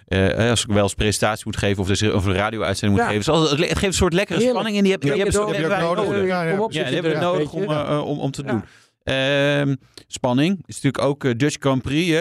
eh, 0.07 0.51
als 0.51 0.63
ik 0.65 0.71
wel 0.73 0.83
eens 0.83 0.95
presentatie 0.95 1.43
moet 1.47 1.57
geven 1.57 1.83
of, 1.83 1.89
dus, 1.89 2.03
of 2.03 2.25
een 2.25 2.33
radio-uitzending 2.35 3.01
moet 3.01 3.11
Ja. 3.11 3.17
geven. 3.17 3.33
Altijd- 3.33 3.59
het 3.59 3.69
geeft 3.69 3.83
een 3.83 3.93
soort 3.93 4.13
lekkere 4.13 4.39
Heerlijk. 4.39 4.59
spanning 4.59 4.77
en 4.77 4.83
die 4.83 4.93
heb, 4.93 5.01
die 5.01 5.11
hebben, 5.11 5.33
je 5.33 5.57
die 5.57 5.67
nodig. 5.67 6.07
nodig. 6.07 6.27
Ja, 6.27 6.43
ja. 6.43 6.51
Kom 6.51 6.61
op, 6.61 6.73
Ja, 6.73 6.77
zit 6.79 6.87
die 6.87 6.95
hebben 6.95 7.13
we 7.13 7.25
nodig 7.25 7.53
om, 7.53 7.63
eh, 7.63 8.03
om, 8.07 8.19
om 8.19 8.31
te 8.31 8.43
doen. 8.43 8.63
Ehm, 9.05 9.75
spanning 10.07 10.63
is 10.67 10.75
natuurlijk 10.81 11.05
ook 11.05 11.25
eh, 11.25 11.33
Dutch 11.37 11.57
Grand 11.61 11.83
Prix. 11.83 12.11
Hè? 12.11 12.21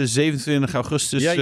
Eh, 0.00 0.06
27 0.06 0.74
augustus 0.74 1.24
eh, 1.24 1.32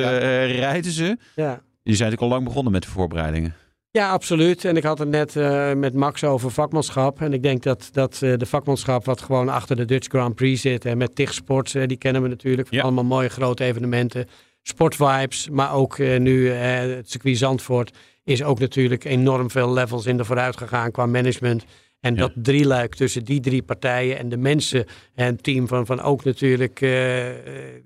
eh, 0.44 0.56
rijden 0.58 0.92
ze. 0.92 1.16
Ja. 1.34 1.60
Die 1.82 1.94
zijn 1.94 2.10
natuurlijk 2.10 2.20
al 2.22 2.28
lang 2.28 2.44
begonnen 2.44 2.72
met 2.72 2.82
de 2.82 2.88
voorbereidingen. 2.88 3.54
Ja, 3.96 4.10
absoluut. 4.10 4.64
En 4.64 4.76
ik 4.76 4.82
had 4.82 4.98
het 4.98 5.08
net 5.08 5.36
eh, 5.36 5.72
met 5.72 5.94
Max 5.94 6.24
over 6.24 6.50
vakmanschap. 6.50 7.20
En 7.20 7.32
ik 7.32 7.42
denk 7.42 7.62
dat, 7.62 7.88
dat 7.92 8.22
eh, 8.22 8.36
de 8.36 8.46
vakmanschap 8.46 9.04
wat 9.04 9.22
gewoon 9.22 9.48
achter 9.48 9.76
de 9.76 9.84
Dutch 9.84 10.08
Grand 10.08 10.34
Prix 10.34 10.60
zit. 10.60 10.84
En 10.84 10.98
met 10.98 11.14
TIG 11.14 11.34
Sports, 11.34 11.72
die 11.72 11.96
kennen 11.96 12.22
we 12.22 12.28
natuurlijk. 12.28 12.68
Van 12.68 12.76
Ja. 12.76 12.82
Allemaal 12.82 13.04
mooie 13.04 13.28
grote 13.28 13.64
evenementen. 13.64 14.28
Sportvibes, 14.62 15.48
maar 15.50 15.74
ook 15.74 15.98
eh, 15.98 16.18
nu 16.18 16.48
het 16.50 17.10
circuit 17.10 17.38
Zandvoort 17.38 17.96
is 18.24 18.42
ook 18.42 18.58
natuurlijk 18.58 19.04
enorm 19.04 19.50
veel 19.50 19.72
levels 19.72 20.06
in 20.06 20.16
de 20.16 20.24
vooruit 20.24 20.56
gegaan 20.56 20.90
qua 20.90 21.06
management. 21.06 21.64
En 22.00 22.14
Ja. 22.14 22.20
dat 22.20 22.32
drieluik 22.34 22.94
tussen 22.94 23.24
die 23.24 23.40
drie 23.40 23.62
partijen 23.62 24.18
en 24.18 24.28
de 24.28 24.36
mensen 24.36 24.84
en 25.14 25.26
het 25.26 25.42
team 25.42 25.68
van, 25.68 25.86
van 25.86 26.00
ook 26.00 26.24
natuurlijk 26.24 26.80
eh, 26.80 27.28
eh, 27.30 27.36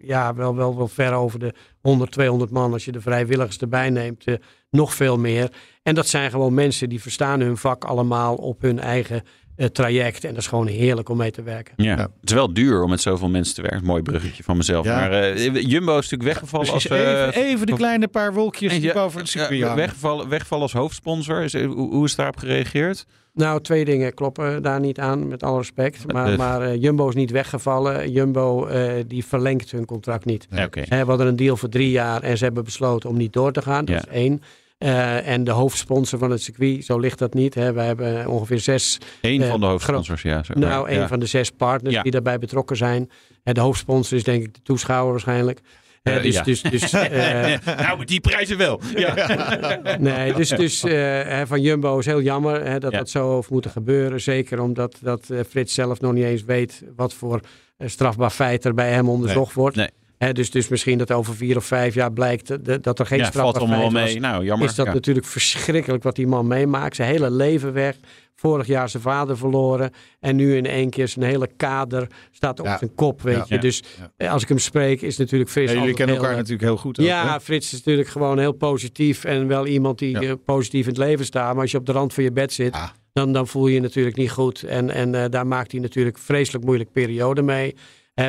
ja, 0.00 0.34
wel, 0.34 0.56
wel, 0.56 0.76
wel 0.76 0.88
ver 0.88 1.12
over 1.12 1.38
de 1.38 1.54
100, 1.80 2.12
200 2.12 2.50
man 2.50 2.72
als 2.72 2.84
je 2.84 2.92
de 2.92 3.00
vrijwilligers 3.00 3.58
erbij 3.58 3.90
neemt. 3.90 4.24
eh, 4.24 4.34
nog 4.70 4.94
veel 4.94 5.18
meer. 5.18 5.52
En 5.82 5.94
dat 5.94 6.06
zijn 6.08 6.30
gewoon 6.30 6.54
mensen 6.54 6.88
die 6.88 7.00
verstaan 7.00 7.40
hun 7.40 7.56
vak 7.56 7.84
allemaal 7.84 8.34
op 8.34 8.62
hun 8.62 8.78
eigen 8.78 9.22
traject. 9.68 10.24
En 10.24 10.30
dat 10.30 10.38
is 10.38 10.46
gewoon 10.46 10.66
heerlijk 10.66 11.08
om 11.08 11.16
mee 11.16 11.30
te 11.30 11.42
werken. 11.42 11.74
Ja. 11.76 11.96
Het 11.96 12.10
is 12.30 12.32
wel 12.32 12.52
duur 12.52 12.82
om 12.82 12.90
met 12.90 13.00
zoveel 13.00 13.28
mensen 13.28 13.54
te 13.54 13.62
werken. 13.62 13.84
Mooi 13.84 14.02
bruggetje 14.02 14.42
van 14.42 14.56
mezelf. 14.56 14.84
Ja. 14.86 14.94
Maar 14.96 15.12
eh, 15.12 15.54
Jumbo 15.54 15.98
is 15.98 16.08
natuurlijk 16.10 16.22
weggevallen 16.22 16.72
als... 16.72 16.86
eh, 16.88 16.98
even, 16.98 17.34
even 17.34 17.66
de 17.66 17.74
kleine 17.74 18.08
paar 18.08 18.32
wolkjes 18.34 18.72
die 18.72 18.82
Ja, 18.82 18.92
boven 18.92 19.18
het 19.20 19.28
circuit 19.28 19.74
weggevallen, 19.74 20.28
weggevallen 20.28 20.62
als 20.62 20.72
hoofdsponsor. 20.72 21.42
Is, 21.42 21.54
hoe, 21.54 21.74
hoe 21.94 22.04
is 22.04 22.14
daarop 22.14 22.36
gereageerd? 22.36 23.06
Nou, 23.34 23.60
twee 23.60 23.84
dingen 23.84 24.14
kloppen 24.14 24.62
daar 24.62 24.80
niet 24.80 24.98
aan, 24.98 25.28
met 25.28 25.42
alle 25.42 25.58
respect. 25.58 26.12
Maar, 26.12 26.32
Eh. 26.32 26.38
maar 26.38 26.62
eh, 26.62 26.82
Jumbo 26.82 27.08
is 27.08 27.14
niet 27.14 27.30
weggevallen. 27.30 28.10
Jumbo 28.10 28.66
eh, 28.66 28.92
die 29.06 29.24
verlengt 29.24 29.70
hun 29.70 29.84
contract 29.84 30.24
niet. 30.24 30.46
Ja, 30.50 30.68
we 30.88 30.96
hadden 31.04 31.26
een 31.26 31.36
deal 31.36 31.56
voor 31.56 31.68
drie 31.68 31.90
jaar 31.90 32.22
en 32.22 32.38
ze 32.38 32.44
hebben 32.44 32.64
besloten 32.64 33.08
om 33.08 33.16
niet 33.16 33.32
door 33.32 33.52
te 33.52 33.62
gaan. 33.62 33.84
Dat 33.84 33.94
Ja. 33.94 34.00
is 34.10 34.16
één. 34.16 34.42
Eh, 34.80 35.26
en 35.28 35.44
de 35.44 35.50
hoofdsponsor 35.50 36.18
van 36.18 36.30
het 36.30 36.42
circuit, 36.42 36.84
zo 36.84 36.98
ligt 36.98 37.18
dat 37.18 37.34
niet. 37.34 37.54
Hè. 37.54 37.72
We 37.72 37.80
hebben 37.80 38.26
ongeveer 38.26 38.58
zes 38.58 38.98
Eén 39.20 39.42
Eh, 39.42 39.48
van 39.48 39.60
de 39.60 39.66
hoofdsponsors, 39.66 40.22
ja. 40.22 40.42
Zo. 40.42 40.52
Nou, 40.54 40.92
ja. 40.92 41.08
van 41.08 41.18
de 41.18 41.26
zes 41.26 41.50
partners 41.50 41.94
Ja. 41.94 42.02
die 42.02 42.12
daarbij 42.12 42.38
betrokken 42.38 42.76
zijn. 42.76 43.10
En 43.42 43.54
de 43.54 43.60
hoofdsponsor 43.60 44.16
is 44.16 44.24
denk 44.24 44.42
ik 44.44 44.54
de 44.54 44.62
toeschouwer 44.62 45.10
waarschijnlijk. 45.10 45.60
Eh, 46.02 46.16
Eh, 46.16 46.22
dus, 46.22 46.34
ja. 46.34 46.42
dus, 46.42 46.62
dus, 46.62 46.92
eh, 46.92 47.76
nou, 47.76 47.98
met 47.98 48.08
die 48.08 48.20
prijzen 48.20 48.56
wel. 48.58 48.80
Ja. 48.96 49.14
nee, 49.98 50.32
dus, 50.32 50.48
dus 50.48 50.84
eh, 50.84 51.40
van 51.46 51.60
Jumbo 51.60 51.98
is 51.98 52.06
heel 52.06 52.22
jammer 52.22 52.64
hè, 52.66 52.78
dat 52.78 52.92
Ja. 52.92 52.98
dat 52.98 53.10
zo 53.10 53.34
heeft 53.36 53.50
moeten 53.50 53.70
gebeuren. 53.70 54.20
Zeker 54.20 54.60
omdat 54.60 54.98
dat, 55.02 55.30
eh, 55.30 55.38
Frits 55.48 55.74
zelf 55.74 56.00
nog 56.00 56.12
niet 56.12 56.24
eens 56.24 56.44
weet 56.44 56.82
wat 56.96 57.14
voor 57.14 57.40
eh, 57.76 57.88
strafbaar 57.88 58.30
feit 58.30 58.64
er 58.64 58.74
bij 58.74 58.90
hem 58.92 59.08
onderzocht 59.08 59.54
wordt. 59.54 59.76
Nee. 59.76 59.88
Hè, 60.24 60.32
dus, 60.32 60.50
dus 60.50 60.68
misschien 60.68 60.98
dat 60.98 61.10
over 61.12 61.34
vier 61.36 61.56
of 61.56 61.64
vijf 61.64 61.94
jaar 61.94 62.12
blijkt 62.12 62.64
dat 62.84 62.98
er 62.98 63.06
geen 63.06 63.18
Ja, 63.18 63.32
valt 63.32 63.58
allemaal 63.58 63.90
mee. 63.90 64.02
was. 64.04 64.14
Nou, 64.14 64.44
jammer. 64.44 64.68
Is 64.68 64.74
dat 64.74 64.86
Ja. 64.86 64.92
natuurlijk 64.92 65.26
verschrikkelijk 65.26 66.02
wat 66.02 66.16
die 66.16 66.26
man 66.26 66.46
meemaakt. 66.46 66.96
Zijn 66.96 67.10
hele 67.10 67.30
leven 67.30 67.72
weg. 67.72 67.96
Vorig 68.34 68.66
jaar 68.66 68.88
zijn 68.88 69.02
vader 69.02 69.36
verloren. 69.36 69.90
En 70.20 70.36
nu 70.36 70.56
in 70.56 70.66
één 70.66 70.90
keer 70.90 71.08
zijn 71.08 71.24
hele 71.24 71.48
kader 71.56 72.06
staat 72.30 72.60
op 72.60 72.66
Ja. 72.66 72.78
zijn 72.78 72.94
kop, 72.94 73.22
weet 73.22 73.36
Ja. 73.36 73.44
je. 73.48 73.58
Dus 73.58 73.82
eh, 74.16 74.32
als 74.32 74.42
ik 74.42 74.48
hem 74.48 74.58
spreek 74.58 75.02
is 75.02 75.16
natuurlijk 75.16 75.50
Frits 75.50 75.72
Ja, 75.72 75.78
jullie 75.78 75.94
kennen 75.94 76.14
heel, 76.14 76.24
elkaar 76.24 76.38
natuurlijk 76.38 76.64
heel 76.68 76.76
goed. 76.76 76.98
ook, 77.00 77.06
ja, 77.06 77.32
hè? 77.32 77.40
Frits 77.40 77.66
is 77.72 77.78
natuurlijk 77.78 78.08
gewoon 78.08 78.38
heel 78.38 78.52
positief 78.52 79.24
en 79.24 79.46
wel 79.46 79.66
iemand 79.66 79.98
die 79.98 80.10
Ja. 80.10 80.20
eh, 80.20 80.32
positief 80.44 80.82
in 80.82 80.88
het 80.88 80.98
leven 80.98 81.24
staat. 81.24 81.52
Maar 81.52 81.62
als 81.62 81.70
je 81.70 81.78
op 81.78 81.86
de 81.86 81.92
rand 81.92 82.14
van 82.14 82.24
je 82.24 82.32
bed 82.32 82.52
zit, 82.52 82.76
dan, 83.12 83.32
dan 83.32 83.46
voel 83.46 83.66
je 83.66 83.74
je 83.74 83.80
natuurlijk 83.80 84.16
niet 84.16 84.30
goed. 84.30 84.62
En, 84.62 84.90
en 84.90 85.14
eh, 85.14 85.24
daar 85.30 85.46
maakt 85.46 85.72
hij 85.72 85.80
natuurlijk 85.80 86.18
vreselijk 86.18 86.64
moeilijke 86.64 86.92
periode 86.92 87.42
mee. 87.42 87.74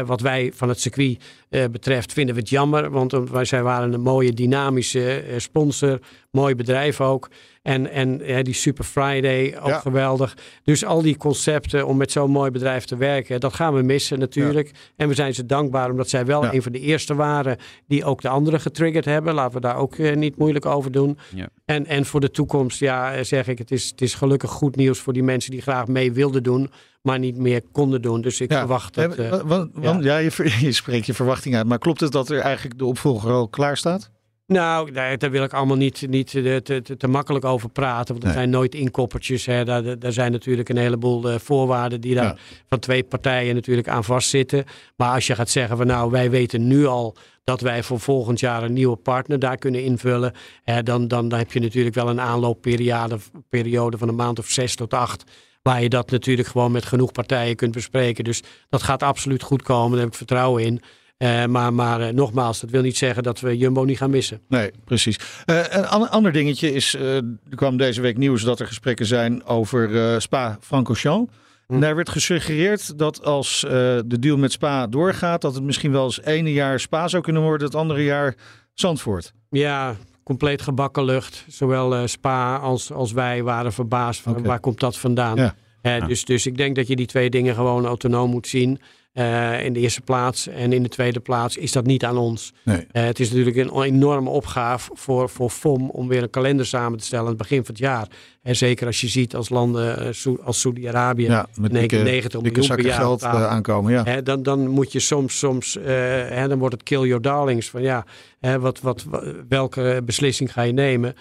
Wat 0.06 0.22
wij 0.22 0.52
van 0.54 0.70
het 0.70 0.80
circuit 0.80 1.24
eh, 1.50 1.66
betreft 1.72 2.14
vinden 2.14 2.36
we 2.36 2.42
het 2.42 2.50
jammer. 2.50 2.90
Want 2.90 3.14
eh, 3.14 3.22
wij 3.22 3.46
zij 3.46 3.64
waren 3.64 3.94
een 3.94 4.02
mooie 4.02 4.34
dynamische 4.34 5.20
eh, 5.20 5.40
sponsor. 5.40 6.00
Mooi 6.32 6.56
bedrijf 6.56 7.02
ook. 7.02 7.30
En, 7.62 7.92
en 7.92 8.44
die 8.44 8.54
Super 8.54 8.84
Friday, 8.84 9.58
ook 9.60 9.68
Ja. 9.68 9.80
geweldig. 9.80 10.38
Dus 10.64 10.86
al 10.86 11.02
die 11.02 11.18
concepten 11.18 11.88
om 11.88 11.98
met 11.98 12.12
zo'n 12.12 12.32
mooi 12.32 12.52
bedrijf 12.52 12.86
te 12.86 12.96
werken, 12.98 13.40
dat 13.40 13.54
gaan 13.54 13.74
we 13.74 13.82
missen 13.82 14.20
natuurlijk. 14.20 14.72
En 14.96 15.08
we 15.08 15.14
zijn 15.14 15.34
ze 15.34 15.46
dankbaar 15.46 15.90
omdat 15.90 16.10
zij 16.10 16.26
wel 16.26 16.54
een 16.54 16.62
van 16.62 16.72
de 16.72 16.80
eerste 16.80 17.16
waren 17.16 17.58
die 17.88 18.06
ook 18.06 18.22
de 18.22 18.30
anderen 18.30 18.60
getriggerd 18.62 19.06
hebben. 19.06 19.34
Laten 19.34 19.54
we 19.54 19.60
daar 19.62 19.76
ook 19.76 19.96
eh, 19.96 20.16
niet 20.16 20.38
moeilijk 20.38 20.66
over 20.66 20.92
doen. 20.92 21.18
En, 21.66 21.86
en 21.86 22.06
voor 22.06 22.20
de 22.20 22.32
toekomst, 22.32 22.80
ja, 22.80 23.14
eh, 23.14 23.24
zeg 23.24 23.48
ik, 23.48 23.58
het 23.58 23.72
is, 23.72 23.90
het 23.90 24.02
is 24.02 24.14
gelukkig 24.14 24.50
goed 24.50 24.76
nieuws 24.76 25.00
voor 25.00 25.14
die 25.14 25.24
mensen 25.24 25.52
die 25.52 25.62
graag 25.62 25.88
mee 25.88 26.12
wilden 26.12 26.44
doen, 26.44 26.72
maar 27.02 27.20
niet 27.20 27.38
meer 27.38 27.62
konden 27.72 28.02
doen. 28.02 28.22
Dus 28.22 28.42
ik 28.42 28.52
Ja. 28.52 28.58
verwacht 28.60 28.94
dat. 28.94 29.16
Eh, 29.16 29.30
wa- 29.42 29.68
want, 29.74 30.04
ja. 30.04 30.18
je, 30.18 30.32
je 30.62 30.72
spreekt 30.72 31.06
je 31.06 31.14
verwachting 31.14 31.56
uit. 31.56 31.68
Maar 31.68 31.80
klopt 31.80 32.00
het 32.00 32.12
dat 32.12 32.30
er 32.30 32.40
eigenlijk 32.40 32.78
de 32.78 32.86
opvolger 32.86 33.32
al 33.32 33.48
klaar 33.48 33.78
staat? 33.78 34.12
Nou, 34.52 34.92
daar, 34.92 35.18
daar 35.18 35.32
wil 35.32 35.44
ik 35.44 35.54
allemaal 35.54 35.78
niet, 35.78 36.06
niet 36.10 36.32
te, 36.32 36.62
te, 36.64 36.98
te 36.98 37.08
makkelijk 37.08 37.46
over 37.46 37.70
praten. 37.70 38.08
Want 38.08 38.20
er 38.20 38.30
Nee. 38.30 38.38
zijn 38.38 38.50
nooit 38.50 38.76
inkoppertjes. 38.76 39.46
Hè. 39.46 39.66
Daar, 39.66 40.00
daar 40.00 40.12
zijn 40.12 40.32
natuurlijk 40.32 40.70
een 40.70 40.78
heleboel 40.78 41.30
eh, 41.30 41.40
voorwaarden 41.40 42.02
die 42.02 42.16
daar 42.16 42.24
Ja. 42.24 42.38
van 42.70 42.80
twee 42.80 43.04
partijen 43.04 43.56
natuurlijk 43.56 43.88
aan 43.88 44.04
vastzitten. 44.04 44.64
Maar 44.96 45.14
als 45.14 45.28
je 45.28 45.36
gaat 45.36 45.50
zeggen 45.50 45.78
van 45.78 45.88
nou, 45.88 46.12
wij 46.12 46.30
weten 46.30 46.68
nu 46.68 46.86
al 46.86 47.16
dat 47.44 47.62
wij 47.62 47.84
voor 47.84 48.00
volgend 48.00 48.40
jaar 48.40 48.64
een 48.64 48.74
nieuwe 48.74 48.96
partner 48.96 49.40
daar 49.40 49.58
kunnen 49.58 49.84
invullen. 49.84 50.34
Hè, 50.64 50.84
dan, 50.84 51.08
dan, 51.08 51.28
dan 51.28 51.40
heb 51.40 51.52
je 51.52 51.60
natuurlijk 51.60 51.96
wel 51.96 52.10
een 52.10 52.22
aanloopperiode 52.22 53.18
periode 53.50 53.98
van 53.98 54.08
een 54.08 54.16
maand 54.16 54.40
of 54.40 54.48
zes 54.48 54.76
tot 54.76 54.94
acht. 54.94 55.24
Waar 55.62 55.82
je 55.82 55.90
dat 55.90 56.12
natuurlijk 56.12 56.48
gewoon 56.48 56.72
met 56.72 56.86
genoeg 56.86 57.12
partijen 57.12 57.56
kunt 57.56 57.72
bespreken. 57.72 58.24
Dus 58.24 58.42
dat 58.70 58.84
gaat 58.84 59.04
absoluut 59.04 59.44
goed 59.44 59.62
komen. 59.62 59.92
Daar 59.92 60.00
heb 60.00 60.10
ik 60.10 60.16
vertrouwen 60.16 60.64
in. 60.64 60.82
Eh, 61.22 61.46
maar 61.46 61.74
maar 61.74 62.02
eh, 62.02 62.14
nogmaals, 62.14 62.60
dat 62.60 62.70
wil 62.70 62.82
niet 62.82 62.98
zeggen 62.98 63.24
dat 63.24 63.40
we 63.40 63.58
Jumbo 63.58 63.84
niet 63.84 63.98
gaan 63.98 64.10
missen. 64.10 64.42
Nee, 64.48 64.72
precies. 64.86 65.20
Eh, 65.46 65.60
een 65.70 65.86
an- 65.88 66.10
ander 66.10 66.32
dingetje 66.32 66.74
is, 66.74 66.94
er 66.94 67.24
kwam 67.56 67.78
deze 67.78 68.02
week 68.02 68.18
nieuws 68.18 68.44
dat 68.44 68.60
er 68.60 68.68
gesprekken 68.68 69.06
zijn 69.06 69.46
over 69.46 70.22
Spa-Francorchamps. 70.22 71.34
En 71.68 71.80
daar 71.80 71.96
werd 71.96 72.10
gesuggereerd 72.10 72.98
dat 72.98 73.26
als 73.26 73.60
de 74.06 74.20
deal 74.20 74.38
met 74.38 74.52
Spa 74.52 74.88
doorgaat, 74.88 75.42
dat 75.42 75.54
het 75.56 75.64
misschien 75.64 75.92
wel 75.92 76.04
eens 76.04 76.22
ene 76.22 76.54
jaar 76.54 76.80
Spa 76.80 77.08
zou 77.08 77.24
kunnen 77.24 77.42
worden, 77.42 77.68
het 77.68 77.76
andere 77.76 78.04
jaar 78.04 78.36
Zandvoort. 78.74 79.34
Ja, 79.50 79.96
compleet 80.24 80.62
gebakken 80.62 81.04
lucht. 81.06 81.46
Zowel 81.48 82.08
Spa 82.08 82.56
als, 82.56 82.92
als 82.92 83.12
wij 83.12 83.44
waren 83.44 83.74
verbaasd 83.74 84.22
van 84.22 84.44
waar 84.44 84.60
komt 84.60 84.80
dat 84.80 84.98
vandaan. 84.98 85.54
Ja. 85.82 86.00
Dus, 86.00 86.26
dus 86.26 86.46
ik 86.46 86.58
denk 86.58 86.76
dat 86.76 86.88
je 86.88 86.96
die 86.96 87.06
twee 87.08 87.30
dingen 87.30 87.56
gewoon 87.56 87.86
autonoom 87.86 88.30
moet 88.30 88.48
zien. 88.48 88.80
Eh, 89.12 89.66
in 89.66 89.74
de 89.74 89.80
eerste 89.80 90.02
plaats 90.02 90.48
en 90.48 90.74
in 90.74 90.84
de 90.84 90.90
tweede 90.90 91.20
plaats 91.20 91.58
is 91.58 91.72
dat 91.72 91.86
niet 91.86 92.06
aan 92.06 92.18
ons. 92.18 92.54
Nee. 92.64 92.88
Eh, 92.92 93.04
het 93.04 93.20
is 93.20 93.30
natuurlijk 93.30 93.56
een 93.58 93.82
enorme 93.82 94.30
opgave 94.30 94.92
voor, 94.94 95.30
voor 95.30 95.50
FOM 95.50 95.90
om 95.90 96.08
weer 96.08 96.24
een 96.24 96.30
kalender 96.30 96.66
samen 96.66 97.00
te 97.00 97.06
stellen 97.06 97.24
aan 97.24 97.30
het 97.30 97.38
begin 97.42 97.58
van 97.66 97.74
het 97.76 97.78
jaar. 97.84 98.08
En 98.42 98.56
zeker 98.56 98.86
als 98.88 99.02
je 99.02 99.08
ziet 99.08 99.36
als 99.36 99.50
landen 99.50 100.00
eh, 100.14 100.46
als 100.46 100.60
Saudi-Arabië 100.60 101.24
Ja, 101.26 101.48
met 101.56 101.72
in 101.72 101.78
één 101.78 101.88
keer 101.88 101.98
dikke, 101.98 102.12
90 102.12 102.42
dikke 102.42 102.60
miljoen 102.60 102.76
per 102.76 102.86
jaar 102.86 103.00
geld 103.00 103.24
aankomen. 103.24 103.92
Ja. 103.92 104.04
Hè, 104.04 104.24
dan, 104.24 104.44
dan 104.44 104.68
moet 104.68 104.92
je 104.92 105.00
soms, 105.00 105.38
soms 105.40 105.78
hè, 105.84 106.48
dan 106.48 106.60
wordt 106.60 106.74
het 106.74 106.84
kill 106.84 107.02
your 107.06 107.22
darlings. 107.22 107.70
Van 107.70 107.82
ja, 107.82 108.06
hè, 108.40 108.60
wat, 108.60 108.80
wat, 108.82 109.04
wa- 109.04 109.24
welke 109.50 110.02
beslissing 110.06 110.54
ga 110.54 110.62
je 110.62 110.74
nemen? 110.74 111.14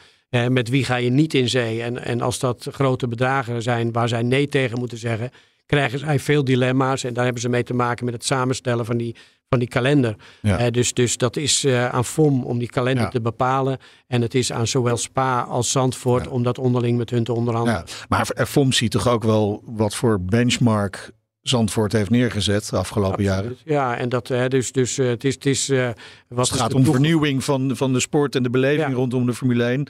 Met 0.49 0.69
wie 0.69 0.85
ga 0.85 0.97
je 0.97 1.11
niet 1.11 1.35
in 1.35 1.49
zee? 1.49 1.83
En, 1.83 2.05
en 2.05 2.21
als 2.21 2.39
dat 2.39 2.69
grote 2.71 3.09
bedragen 3.09 3.63
zijn 3.63 3.93
waar 3.93 4.09
zij 4.09 4.23
nee 4.23 4.49
tegen 4.49 4.79
moeten 4.79 4.99
zeggen, 4.99 5.31
krijgen 5.71 5.99
zij 5.99 6.19
veel 6.19 6.45
dilemma's. 6.45 7.05
En 7.05 7.15
daar 7.15 7.25
hebben 7.25 7.43
ze 7.43 7.49
mee 7.49 7.63
te 7.63 7.75
maken 7.75 8.05
met 8.05 8.15
het 8.15 8.25
samenstellen 8.25 8.85
van 8.85 8.97
die, 8.97 9.17
van 9.49 9.59
die 9.59 9.69
kalender. 9.69 10.17
Ja. 10.43 10.59
Eh, 10.59 10.71
dus, 10.71 10.93
dus 10.93 11.17
dat 11.17 11.37
is 11.37 11.65
eh, 11.65 11.89
aan 11.89 12.05
FOM 12.05 12.45
om 12.45 12.59
die 12.59 12.69
kalender 12.69 13.05
Ja. 13.05 13.11
te 13.11 13.21
bepalen. 13.21 13.79
En 14.07 14.23
het 14.23 14.35
is 14.35 14.53
aan 14.53 14.67
zowel 14.67 14.97
Spa 14.97 15.41
als 15.41 15.71
Zandvoort 15.71 16.29
om 16.29 16.43
dat 16.43 16.59
onderling 16.59 16.99
met 16.99 17.11
hun 17.11 17.25
te 17.25 17.33
onderhandelen. 17.33 17.85
Ja. 17.87 18.07
Maar 18.09 18.47
FOM 18.47 18.73
ziet 18.73 18.91
toch 18.91 19.09
ook 19.09 19.23
wel 19.23 19.63
wat 19.65 19.95
voor 19.95 20.21
benchmark 20.21 21.11
Zandvoort 21.41 21.93
heeft 21.93 22.11
neergezet 22.11 22.71
de 22.71 22.77
afgelopen 22.77 23.23
jaren. 23.23 23.57
Ja, 23.65 23.97
en 23.97 24.09
dat, 24.09 24.29
hè, 24.29 24.49
dus, 24.49 24.73
dus 24.73 24.99
eh, 24.99 25.07
het 25.07 25.25
is, 25.25 25.35
het 25.35 25.47
is 25.47 25.69
wat 26.29 26.45
is 26.45 26.51
het 26.51 26.61
gaat 26.61 26.75
om 26.75 26.85
vernieuwing 26.85 27.45
van, 27.45 27.77
van 27.77 27.93
de 27.93 28.01
sport 28.01 28.35
en 28.35 28.43
de 28.43 28.51
beleving 28.51 28.95
rondom 28.95 29.27
de 29.27 29.35
Formule 29.35 29.65
1. 29.65 29.87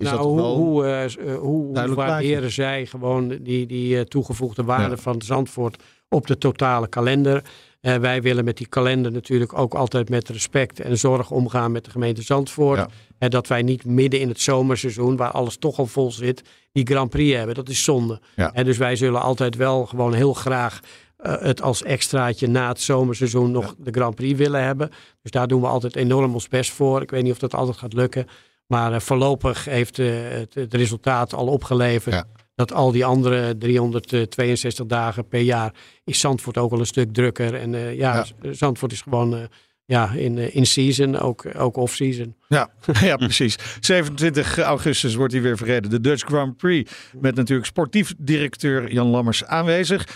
Is 0.00 0.06
nou, 0.06 0.16
dat 0.16 0.26
hoe, 0.26 0.36
wel... 0.36 0.56
hoe, 0.56 0.86
eh, 0.86 1.08
s- 1.08 1.16
eh, 1.16 1.34
hoe 1.36 1.94
waarderen 1.94 2.50
zij 2.50 2.86
gewoon 2.86 3.28
die, 3.28 3.66
die 3.66 3.96
eh, 3.96 4.02
toegevoegde 4.02 4.64
waarde 4.64 4.94
Ja. 4.94 4.96
van 5.02 5.22
Zandvoort 5.22 5.82
op 6.08 6.26
de 6.26 6.38
totale 6.38 6.88
kalender? 6.88 7.44
Eh, 7.80 7.96
wij 7.96 8.22
willen 8.22 8.44
met 8.44 8.56
die 8.56 8.66
kalender 8.66 9.12
natuurlijk 9.12 9.58
ook 9.58 9.74
altijd 9.74 10.08
met 10.08 10.28
respect 10.28 10.80
en 10.80 10.98
zorg 10.98 11.30
omgaan 11.30 11.72
met 11.72 11.84
de 11.84 11.90
gemeente 11.90 12.22
Zandvoort. 12.22 12.78
Ja. 12.78 12.88
En 13.18 13.30
dat 13.30 13.46
wij 13.46 13.62
niet 13.62 13.84
midden 13.84 14.20
in 14.20 14.28
het 14.28 14.40
zomerseizoen, 14.40 15.16
waar 15.16 15.30
alles 15.30 15.56
toch 15.56 15.78
al 15.78 15.86
vol 15.86 16.10
zit, 16.12 16.42
die 16.72 16.86
Grand 16.86 17.10
Prix 17.10 17.36
hebben. 17.36 17.54
Dat 17.54 17.68
is 17.68 17.84
zonde. 17.84 18.20
Ja. 18.36 18.50
Dus 18.50 18.76
wij 18.78 18.96
zullen 18.96 19.20
altijd 19.22 19.56
wel 19.56 19.86
gewoon 19.86 20.12
heel 20.14 20.32
graag 20.34 20.80
eh, 21.16 21.34
het 21.40 21.62
als 21.62 21.82
extraatje 21.82 22.46
na 22.46 22.68
het 22.68 22.80
zomerseizoen 22.80 23.50
nog 23.50 23.74
de 23.78 23.90
Grand 23.90 24.14
Prix 24.14 24.38
willen 24.38 24.62
hebben. 24.64 24.90
Dus 25.22 25.30
daar 25.30 25.46
doen 25.46 25.60
we 25.60 25.66
altijd 25.66 25.96
enorm 25.96 26.32
ons 26.34 26.48
best 26.48 26.70
voor. 26.70 27.02
Ik 27.02 27.10
weet 27.10 27.22
niet 27.22 27.32
of 27.32 27.38
dat 27.38 27.54
altijd 27.54 27.76
gaat 27.76 27.92
lukken. 27.92 28.26
Maar 28.70 28.92
eh, 28.92 29.00
voorlopig 29.00 29.64
heeft 29.64 29.98
eh, 29.98 30.06
het, 30.28 30.54
het 30.54 30.74
resultaat 30.74 31.34
al 31.34 31.46
opgeleverd. 31.46 32.14
Ja. 32.14 32.24
Dat 32.54 32.72
al 32.72 32.92
die 32.92 33.04
andere 33.04 33.58
362 33.58 34.86
dagen 34.86 35.28
per 35.28 35.40
jaar 35.40 35.74
is 36.04 36.20
Zandvoort 36.20 36.58
ook 36.58 36.72
al 36.72 36.78
een 36.78 36.86
stuk 36.86 37.12
drukker. 37.12 37.54
En 37.54 37.74
eh, 37.74 37.96
ja, 37.96 38.26
Ja. 38.42 38.52
Zandvoort 38.52 38.92
is 38.92 39.00
gewoon 39.00 39.48
ja, 39.84 40.12
in, 40.12 40.52
in 40.52 40.66
season, 40.66 41.18
ook, 41.18 41.46
ook 41.56 41.76
off-season. 41.76 42.36
Ja, 42.48 42.70
ja, 43.00 43.16
precies. 43.16 43.56
27 43.80 44.58
augustus 44.58 45.14
wordt 45.14 45.32
hij 45.32 45.42
weer 45.42 45.56
verreden. 45.56 45.90
De 45.90 46.00
Dutch 46.00 46.24
Grand 46.26 46.56
Prix. 46.56 46.92
Met 47.20 47.34
natuurlijk 47.34 47.66
sportief 47.66 48.14
directeur 48.18 48.92
Jan 48.92 49.06
Lammers 49.06 49.44
aanwezig. 49.44 50.06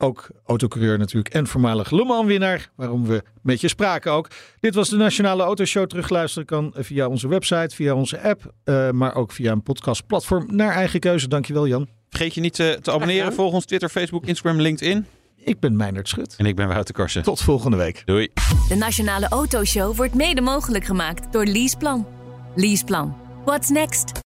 Ook 0.00 0.28
autocoureur 0.46 0.98
natuurlijk 0.98 1.34
en 1.34 1.46
voormalig 1.46 1.90
Le 1.90 2.04
Mans 2.04 2.26
winnaar. 2.26 2.70
Waarom 2.74 3.06
we 3.06 3.22
met 3.42 3.60
je 3.60 3.68
spraken 3.68 4.12
ook. 4.12 4.28
Dit 4.60 4.74
was 4.74 4.88
de 4.88 4.96
Nationale 4.96 5.42
Autoshow. 5.42 5.86
Terugluisteren 5.86 6.46
kan 6.46 6.72
via 6.76 7.08
onze 7.08 7.28
website, 7.28 7.74
via 7.74 7.94
onze 7.94 8.20
app. 8.22 8.52
eh, 8.64 8.90
maar 8.90 9.14
ook 9.14 9.32
via 9.32 9.52
een 9.52 9.62
podcastplatform 9.62 10.46
naar 10.50 10.72
eigen 10.72 11.00
keuze. 11.00 11.28
Dankjewel 11.28 11.66
Jan. 11.66 11.88
Vergeet 12.08 12.34
je 12.34 12.40
niet 12.40 12.58
eh, 12.58 12.70
te 12.70 12.90
abonneren. 12.90 13.22
gedaan. 13.22 13.36
Volg 13.36 13.52
ons 13.52 13.64
Twitter, 13.64 13.88
Facebook, 13.88 14.26
Instagram, 14.26 14.60
LinkedIn. 14.60 15.06
Ik 15.36 15.60
ben 15.60 15.76
Meijnerd 15.76 16.08
Schut. 16.08 16.34
En 16.36 16.46
ik 16.46 16.56
ben 16.56 16.68
Wouter 16.68 16.94
Karsen. 16.94 17.22
Tot 17.22 17.40
volgende 17.40 17.76
week. 17.76 18.02
Doei. 18.04 18.28
De 18.68 18.74
Nationale 18.74 19.28
Autoshow 19.28 19.96
wordt 19.96 20.14
mede 20.14 20.40
mogelijk 20.40 20.84
gemaakt 20.84 21.32
door 21.32 21.44
Leaseplan. 21.44 22.06
Leaseplan. 22.54 23.16
What's 23.44 23.68
next? 23.68 24.26